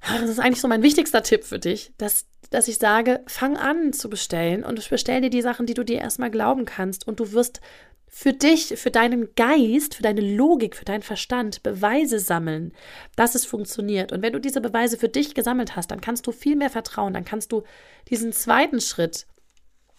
das 0.00 0.28
ist 0.28 0.40
eigentlich 0.40 0.60
so 0.60 0.66
mein 0.66 0.82
wichtigster 0.82 1.22
Tipp 1.22 1.44
für 1.44 1.60
dich, 1.60 1.92
dass 1.98 2.26
dass 2.52 2.68
ich 2.68 2.78
sage, 2.78 3.22
fang 3.26 3.56
an 3.56 3.92
zu 3.92 4.08
bestellen 4.08 4.62
und 4.64 4.88
bestell 4.88 5.20
dir 5.20 5.30
die 5.30 5.42
Sachen, 5.42 5.66
die 5.66 5.74
du 5.74 5.84
dir 5.84 5.98
erstmal 5.98 6.30
glauben 6.30 6.64
kannst 6.64 7.06
und 7.06 7.18
du 7.18 7.32
wirst 7.32 7.60
für 8.06 8.34
dich, 8.34 8.74
für 8.76 8.90
deinen 8.90 9.34
Geist, 9.36 9.94
für 9.94 10.02
deine 10.02 10.20
Logik, 10.20 10.76
für 10.76 10.84
deinen 10.84 11.02
Verstand 11.02 11.62
Beweise 11.62 12.18
sammeln, 12.18 12.74
dass 13.16 13.34
es 13.34 13.46
funktioniert. 13.46 14.12
Und 14.12 14.20
wenn 14.20 14.34
du 14.34 14.38
diese 14.38 14.60
Beweise 14.60 14.98
für 14.98 15.08
dich 15.08 15.34
gesammelt 15.34 15.76
hast, 15.76 15.90
dann 15.90 16.02
kannst 16.02 16.26
du 16.26 16.32
viel 16.32 16.54
mehr 16.54 16.68
vertrauen, 16.68 17.14
dann 17.14 17.24
kannst 17.24 17.52
du 17.52 17.62
diesen 18.10 18.32
zweiten 18.32 18.82
Schritt 18.82 19.26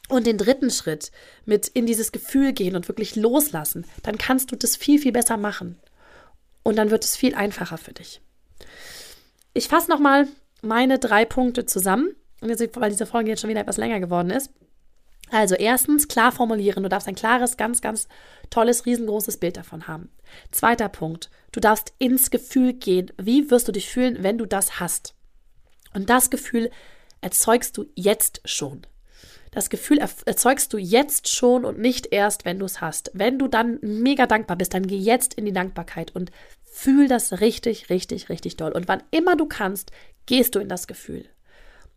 und 0.10 0.28
den 0.28 0.38
dritten 0.38 0.70
Schritt 0.70 1.12
mit 1.46 1.68
in 1.70 1.88
dieses 1.88 2.12
Gefühl 2.12 2.54
gehen 2.54 2.76
und 2.76 2.88
wirklich 2.88 3.16
loslassen, 3.16 3.86
dann 4.04 4.20
kannst 4.20 4.52
du 4.52 4.56
das 4.56 4.76
viel, 4.76 5.00
viel 5.00 5.12
besser 5.12 5.38
machen. 5.38 5.80
Und 6.62 6.78
dann 6.78 6.92
wird 6.92 7.04
es 7.04 7.18
viel 7.18 7.34
einfacher 7.34 7.80
für 7.80 7.94
dich. 7.94 8.22
Ich 9.56 9.68
fasse 9.68 9.89
nochmal 9.89 10.28
meine 10.62 10.99
drei 10.99 11.26
Punkte 11.26 11.66
zusammen 11.66 12.16
weil 12.48 12.89
diese 12.89 13.06
Folge 13.06 13.30
jetzt 13.30 13.41
schon 13.41 13.50
wieder 13.50 13.62
etwas 13.62 13.78
länger 13.78 14.00
geworden 14.00 14.30
ist. 14.30 14.52
Also 15.32 15.56
erstens, 15.56 16.08
klar 16.08 16.32
formulieren. 16.32 16.84
Du 16.84 16.89
darfst 16.89 17.08
ein 17.08 17.16
klares, 17.16 17.58
ganz, 17.58 17.82
ganz 17.82 18.08
tolles, 18.50 18.86
riesengroßes 18.86 19.38
Bild 19.38 19.58
davon 19.58 19.88
haben. 19.88 20.12
Zweiter 20.52 20.89
Punkt, 20.89 21.30
du 21.52 21.60
darfst 21.60 21.94
ins 21.98 22.30
Gefühl 22.30 22.74
gehen. 22.74 23.12
Wie 23.18 23.50
wirst 23.50 23.68
du 23.68 23.72
dich 23.72 23.89
fühlen, 23.89 24.18
wenn 24.22 24.38
du 24.38 24.46
das 24.46 24.80
hast? 24.80 25.16
Und 25.94 26.10
das 26.10 26.30
Gefühl 26.30 26.70
erzeugst 27.22 27.78
du 27.78 27.86
jetzt 27.96 28.41
schon. 28.46 28.86
Das 29.52 29.70
Gefühl 29.70 30.00
erzeugst 30.00 30.74
du 30.74 30.78
jetzt 30.78 31.30
schon 31.30 31.64
und 31.64 31.80
nicht 31.80 32.08
erst, 32.12 32.44
wenn 32.44 32.58
du 32.58 32.66
es 32.66 32.82
hast. 32.82 33.12
Wenn 33.14 33.38
du 33.38 33.48
dann 33.48 33.80
mega 33.82 34.26
dankbar 34.26 34.58
bist, 34.58 34.74
dann 34.74 34.88
geh 34.88 34.98
jetzt 34.98 35.36
in 35.36 35.46
die 35.46 35.54
Dankbarkeit 35.54 36.16
und 36.16 36.32
fühl 36.64 37.08
das 37.08 37.39
richtig, 37.39 37.89
richtig, 37.91 38.30
richtig 38.30 38.58
doll. 38.58 38.72
Und 38.72 38.88
wann 38.88 39.04
immer 39.12 39.36
du 39.36 39.46
kannst, 39.46 39.91
gehst 40.26 40.56
du 40.56 40.60
in 40.60 40.70
das 40.70 40.88
Gefühl. 40.88 41.26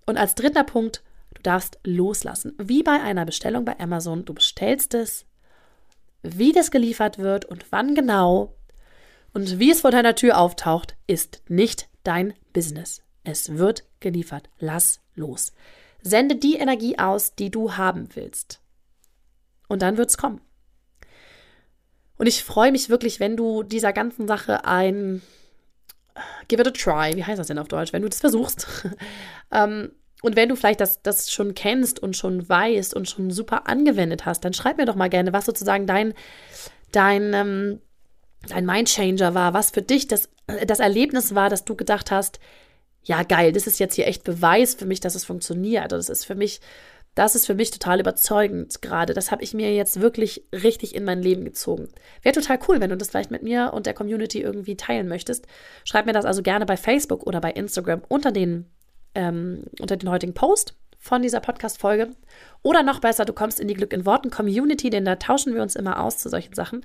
Und 0.07 0.17
als 0.17 0.35
dritter 0.35 0.65
Punkt, 0.65 1.03
du 1.35 1.43
darfst 1.43 1.79
loslassen. 1.85 2.55
Wie 2.59 2.83
bei 2.83 3.01
einer 3.03 3.27
Bestellung 3.27 3.65
bei 3.65 3.79
Amazon. 3.79 4.25
Du 4.25 4.33
bestellst 4.35 4.95
es, 4.95 5.27
wie 6.23 6.53
das 6.53 6.71
geliefert 6.71 7.19
wird 7.19 7.45
und 7.45 7.67
wann 7.71 7.95
genau 7.95 8.57
und 9.37 9.59
wie 9.59 9.71
es 9.71 9.83
vor 9.83 9.91
deiner 9.91 10.15
Tür 10.15 10.39
auftaucht, 10.39 10.97
ist 11.07 11.43
nicht 11.49 11.91
dein 12.05 12.33
Business. 12.55 13.03
Es 13.23 13.59
wird 13.59 13.85
geliefert. 14.01 14.49
Lass 14.59 15.01
los. 15.15 15.53
Sende 16.01 16.37
die 16.37 16.55
Energie 16.55 16.99
aus, 16.99 17.35
die 17.35 17.51
du 17.51 17.77
haben 17.77 18.09
willst. 18.15 18.61
Und 19.69 19.83
dann 19.83 19.99
wird's 19.99 20.17
kommen. 20.17 20.41
Und 22.17 22.27
ich 22.27 22.45
freue 22.45 22.73
mich 22.73 22.89
wirklich, 22.89 23.21
wenn 23.21 23.37
du 23.37 23.63
dieser 23.63 23.93
ganzen 23.93 24.27
Sache 24.27 24.65
ein 24.65 25.21
Give 26.49 26.61
it 26.61 26.69
a 26.69 26.71
try, 26.71 27.17
wie 27.17 27.25
heißt 27.25 27.39
das 27.39 27.49
denn 27.49 27.59
auf 27.59 27.69
Deutsch, 27.69 27.93
wenn 27.93 28.03
du 28.03 28.09
das 28.09 28.21
versuchst. 28.21 28.67
ähm, 29.53 29.93
und 30.23 30.37
wenn 30.37 30.49
du 30.49 30.57
vielleicht 30.57 30.81
das, 30.81 31.03
das 31.03 31.31
schon 31.31 31.55
kennst 31.55 32.01
und 32.01 32.17
schon 32.17 32.49
weißt 32.49 32.95
und 32.95 33.09
schon 33.09 33.31
super 33.31 33.69
angewendet 33.69 34.27
hast, 34.27 34.45
dann 34.45 34.55
schreib 34.55 34.79
mir 34.79 34.87
doch 34.87 34.95
mal 34.95 35.11
gerne, 35.11 35.33
was 35.33 35.45
sozusagen 35.45 35.87
dein, 35.87 36.15
dein, 36.91 37.35
ähm, 37.35 37.81
dein 38.49 38.67
Mindchanger 38.67 39.35
war, 39.35 39.55
was 39.55 39.71
für 39.71 39.83
dich 39.83 40.09
das, 40.09 40.29
das 40.67 40.81
Erlebnis 40.81 41.35
war, 41.35 41.51
dass 41.51 41.65
du 41.65 41.75
gedacht 41.75 42.11
hast, 42.11 42.41
ja 43.05 43.23
geil, 43.23 43.53
das 43.53 43.67
ist 43.67 43.79
jetzt 43.79 43.95
hier 43.95 44.07
echt 44.07 44.25
Beweis 44.25 44.75
für 44.75 44.87
mich, 44.87 45.01
dass 45.01 45.15
es 45.15 45.25
funktioniert. 45.25 45.93
Das 45.93 46.09
ist 46.09 46.25
für 46.25 46.35
mich 46.35 46.61
das 47.17 47.35
ist 47.35 47.47
für 47.47 47.55
mich 47.55 47.71
total 47.71 47.99
überzeugend 47.99 48.83
gerade. 48.83 49.15
Das 49.15 49.33
habe 49.33 49.43
ich 49.43 49.55
mir 49.55 49.75
jetzt 49.75 50.03
wirklich 50.03 50.45
richtig 50.53 50.95
in 50.95 51.03
mein 51.03 51.23
Leben 51.23 51.47
gezogen. 51.47 51.89
Wäre 52.23 52.35
total 52.35 52.59
cool, 52.69 52.79
wenn 52.79 52.91
du 52.91 52.97
das 52.97 53.09
vielleicht 53.09 53.31
mit 53.31 53.43
mir 53.43 53.73
und 53.73 53.87
der 53.87 53.95
Community 53.95 54.43
irgendwie 54.43 54.77
teilen 54.77 55.09
möchtest. 55.09 55.47
Schreib 55.85 56.05
mir 56.05 56.13
das 56.13 56.27
also 56.27 56.43
gerne 56.43 56.67
bei 56.67 56.77
Facebook 56.77 57.27
oder 57.27 57.41
bei 57.41 57.51
Instagram 57.53 58.03
unter 58.09 58.33
den, 58.33 58.67
ähm, 59.15 59.65
unter 59.81 59.97
den 59.97 60.11
heutigen 60.11 60.35
Post 60.35 60.75
von 60.99 61.23
dieser 61.23 61.41
Podcast-Folge. 61.41 62.11
Oder 62.63 62.83
noch 62.83 63.01
besser, 63.01 63.25
du 63.25 63.33
kommst 63.33 63.61
in 63.61 63.69
die 63.69 63.75
Glück 63.75 63.95
in 63.95 64.05
Worten 64.05 64.31
Community, 64.31 64.91
denn 64.91 65.07
da 65.07 65.17
tauschen 65.17 65.55
wir 65.55 65.63
uns 65.63 65.75
immer 65.75 66.03
aus 66.03 66.19
zu 66.19 66.29
solchen 66.29 66.55
Sachen. 66.55 66.85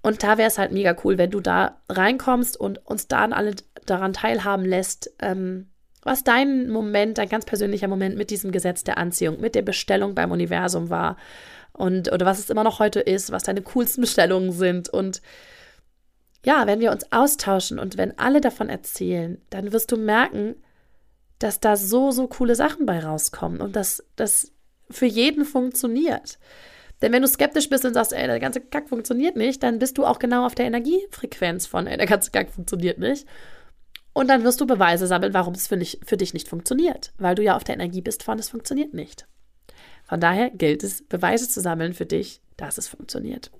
Und 0.00 0.22
da 0.22 0.38
wäre 0.38 0.48
es 0.48 0.56
halt 0.56 0.72
mega 0.72 0.96
cool, 1.04 1.18
wenn 1.18 1.30
du 1.30 1.40
da 1.40 1.82
reinkommst 1.90 2.58
und 2.58 2.78
uns 2.86 3.08
dann 3.08 3.34
alle 3.34 3.56
daran 3.84 4.14
teilhaben 4.14 4.64
lässt, 4.64 5.10
ähm, 5.20 5.68
was 6.04 6.24
dein 6.24 6.70
Moment, 6.70 7.18
dein 7.18 7.28
ganz 7.28 7.44
persönlicher 7.44 7.88
Moment 7.88 8.16
mit 8.16 8.30
diesem 8.30 8.52
Gesetz 8.52 8.84
der 8.84 8.98
Anziehung, 8.98 9.40
mit 9.40 9.54
der 9.54 9.62
Bestellung 9.62 10.14
beim 10.14 10.30
Universum 10.30 10.90
war 10.90 11.16
und 11.72 12.12
oder 12.12 12.26
was 12.26 12.38
es 12.38 12.50
immer 12.50 12.64
noch 12.64 12.78
heute 12.78 13.00
ist, 13.00 13.32
was 13.32 13.42
deine 13.42 13.62
coolsten 13.62 14.02
Bestellungen 14.02 14.52
sind 14.52 14.88
und 14.88 15.20
ja, 16.44 16.66
wenn 16.66 16.80
wir 16.80 16.92
uns 16.92 17.10
austauschen 17.10 17.78
und 17.78 17.96
wenn 17.96 18.18
alle 18.18 18.40
davon 18.40 18.68
erzählen, 18.68 19.40
dann 19.50 19.72
wirst 19.72 19.90
du 19.90 19.96
merken, 19.96 20.56
dass 21.38 21.58
da 21.58 21.76
so, 21.76 22.10
so 22.10 22.28
coole 22.28 22.54
Sachen 22.54 22.86
bei 22.86 23.00
rauskommen 23.00 23.60
und 23.60 23.76
dass 23.76 24.04
das 24.16 24.52
für 24.90 25.06
jeden 25.06 25.44
funktioniert. 25.44 26.38
Denn 27.02 27.12
wenn 27.12 27.22
du 27.22 27.28
skeptisch 27.28 27.68
bist 27.68 27.84
und 27.84 27.94
sagst, 27.94 28.12
ey, 28.12 28.26
der 28.26 28.40
ganze 28.40 28.60
Kack 28.60 28.88
funktioniert 28.88 29.36
nicht, 29.36 29.62
dann 29.62 29.78
bist 29.78 29.98
du 29.98 30.04
auch 30.04 30.18
genau 30.18 30.46
auf 30.46 30.54
der 30.54 30.66
Energiefrequenz 30.66 31.66
von, 31.66 31.86
ey, 31.86 31.96
der 31.96 32.06
ganze 32.06 32.30
Kack 32.30 32.50
funktioniert 32.50 32.98
nicht. 32.98 33.26
Und 34.14 34.28
dann 34.28 34.44
wirst 34.44 34.60
du 34.60 34.66
Beweise 34.66 35.06
sammeln, 35.06 35.34
warum 35.34 35.54
es 35.54 35.66
für, 35.66 35.76
nicht, 35.76 36.00
für 36.06 36.16
dich 36.16 36.32
nicht 36.32 36.48
funktioniert, 36.48 37.12
weil 37.18 37.34
du 37.34 37.42
ja 37.42 37.56
auf 37.56 37.64
der 37.64 37.74
Energie 37.74 38.00
bist 38.00 38.22
von, 38.22 38.38
es 38.38 38.48
funktioniert 38.48 38.94
nicht. 38.94 39.26
Von 40.04 40.20
daher 40.20 40.50
gilt 40.50 40.84
es, 40.84 41.02
Beweise 41.02 41.48
zu 41.48 41.60
sammeln 41.60 41.94
für 41.94 42.06
dich, 42.06 42.40
dass 42.56 42.78
es 42.78 42.88
funktioniert. 42.88 43.50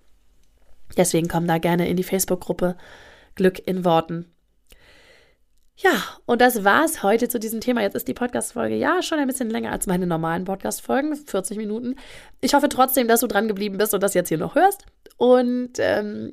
Deswegen 0.96 1.28
komm 1.28 1.46
da 1.46 1.58
gerne 1.58 1.88
in 1.88 1.96
die 1.96 2.04
Facebook-Gruppe 2.04 2.76
Glück 3.34 3.66
in 3.66 3.84
Worten. 3.84 4.30
Ja, 5.76 5.90
und 6.24 6.40
das 6.40 6.62
war's 6.62 7.02
heute 7.02 7.28
zu 7.28 7.40
diesem 7.40 7.60
Thema. 7.60 7.82
Jetzt 7.82 7.96
ist 7.96 8.06
die 8.06 8.14
Podcast-Folge 8.14 8.76
ja 8.76 9.02
schon 9.02 9.18
ein 9.18 9.26
bisschen 9.26 9.50
länger 9.50 9.72
als 9.72 9.88
meine 9.88 10.06
normalen 10.06 10.44
Podcast-Folgen, 10.44 11.16
40 11.16 11.56
Minuten. 11.56 11.96
Ich 12.40 12.54
hoffe 12.54 12.68
trotzdem, 12.68 13.08
dass 13.08 13.20
du 13.20 13.26
dran 13.26 13.48
geblieben 13.48 13.76
bist 13.76 13.92
und 13.92 14.00
das 14.00 14.14
jetzt 14.14 14.28
hier 14.28 14.38
noch 14.38 14.54
hörst. 14.54 14.86
Und 15.16 15.72
ähm, 15.78 16.32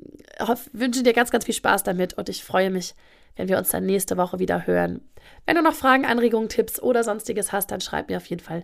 wünsche 0.74 1.02
dir 1.02 1.14
ganz, 1.14 1.32
ganz 1.32 1.46
viel 1.46 1.56
Spaß 1.56 1.82
damit 1.82 2.14
und 2.20 2.30
ich 2.30 2.44
freue 2.44 2.70
mich, 2.70 2.94
wenn 3.36 3.50
wir 3.50 3.58
uns 3.58 3.70
dann 3.70 3.86
nächste 3.86 4.18
Woche 4.18 4.40
wieder 4.40 4.68
hören. 4.68 5.02
Wenn 5.46 5.56
du 5.56 5.62
noch 5.62 5.74
Fragen, 5.74 6.06
Anregungen, 6.06 6.50
Tipps 6.50 6.82
oder 6.82 7.04
sonstiges 7.04 7.52
hast, 7.52 7.72
dann 7.72 7.82
schreib 7.82 8.10
mir 8.10 8.18
auf 8.18 8.26
jeden 8.26 8.44
Fall 8.44 8.64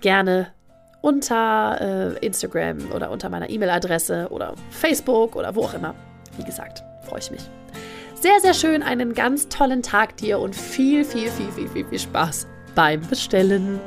gerne 0.00 0.48
unter 1.00 2.14
äh, 2.20 2.26
Instagram 2.26 2.92
oder 2.92 3.10
unter 3.10 3.28
meiner 3.28 3.50
E-Mail-Adresse 3.50 4.28
oder 4.30 4.54
Facebook 4.70 5.36
oder 5.36 5.54
wo 5.54 5.62
auch 5.62 5.74
immer. 5.74 5.94
Wie 6.36 6.44
gesagt, 6.44 6.82
freue 7.06 7.20
ich 7.20 7.30
mich. 7.30 7.42
Sehr, 8.14 8.38
sehr 8.40 8.54
schön, 8.54 8.82
einen 8.82 9.14
ganz 9.14 9.48
tollen 9.48 9.82
Tag 9.82 10.16
dir 10.16 10.38
und 10.38 10.54
viel, 10.54 11.04
viel, 11.04 11.28
viel, 11.28 11.50
viel, 11.50 11.68
viel, 11.68 11.84
viel 11.84 11.98
Spaß 11.98 12.46
beim 12.74 13.00
Bestellen. 13.00 13.80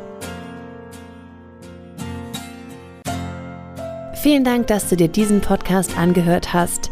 Vielen 4.21 4.43
Dank, 4.43 4.67
dass 4.67 4.89
du 4.89 4.95
dir 4.95 5.07
diesen 5.07 5.39
Podcast 5.39 5.97
angehört 5.97 6.51
hast. 6.51 6.91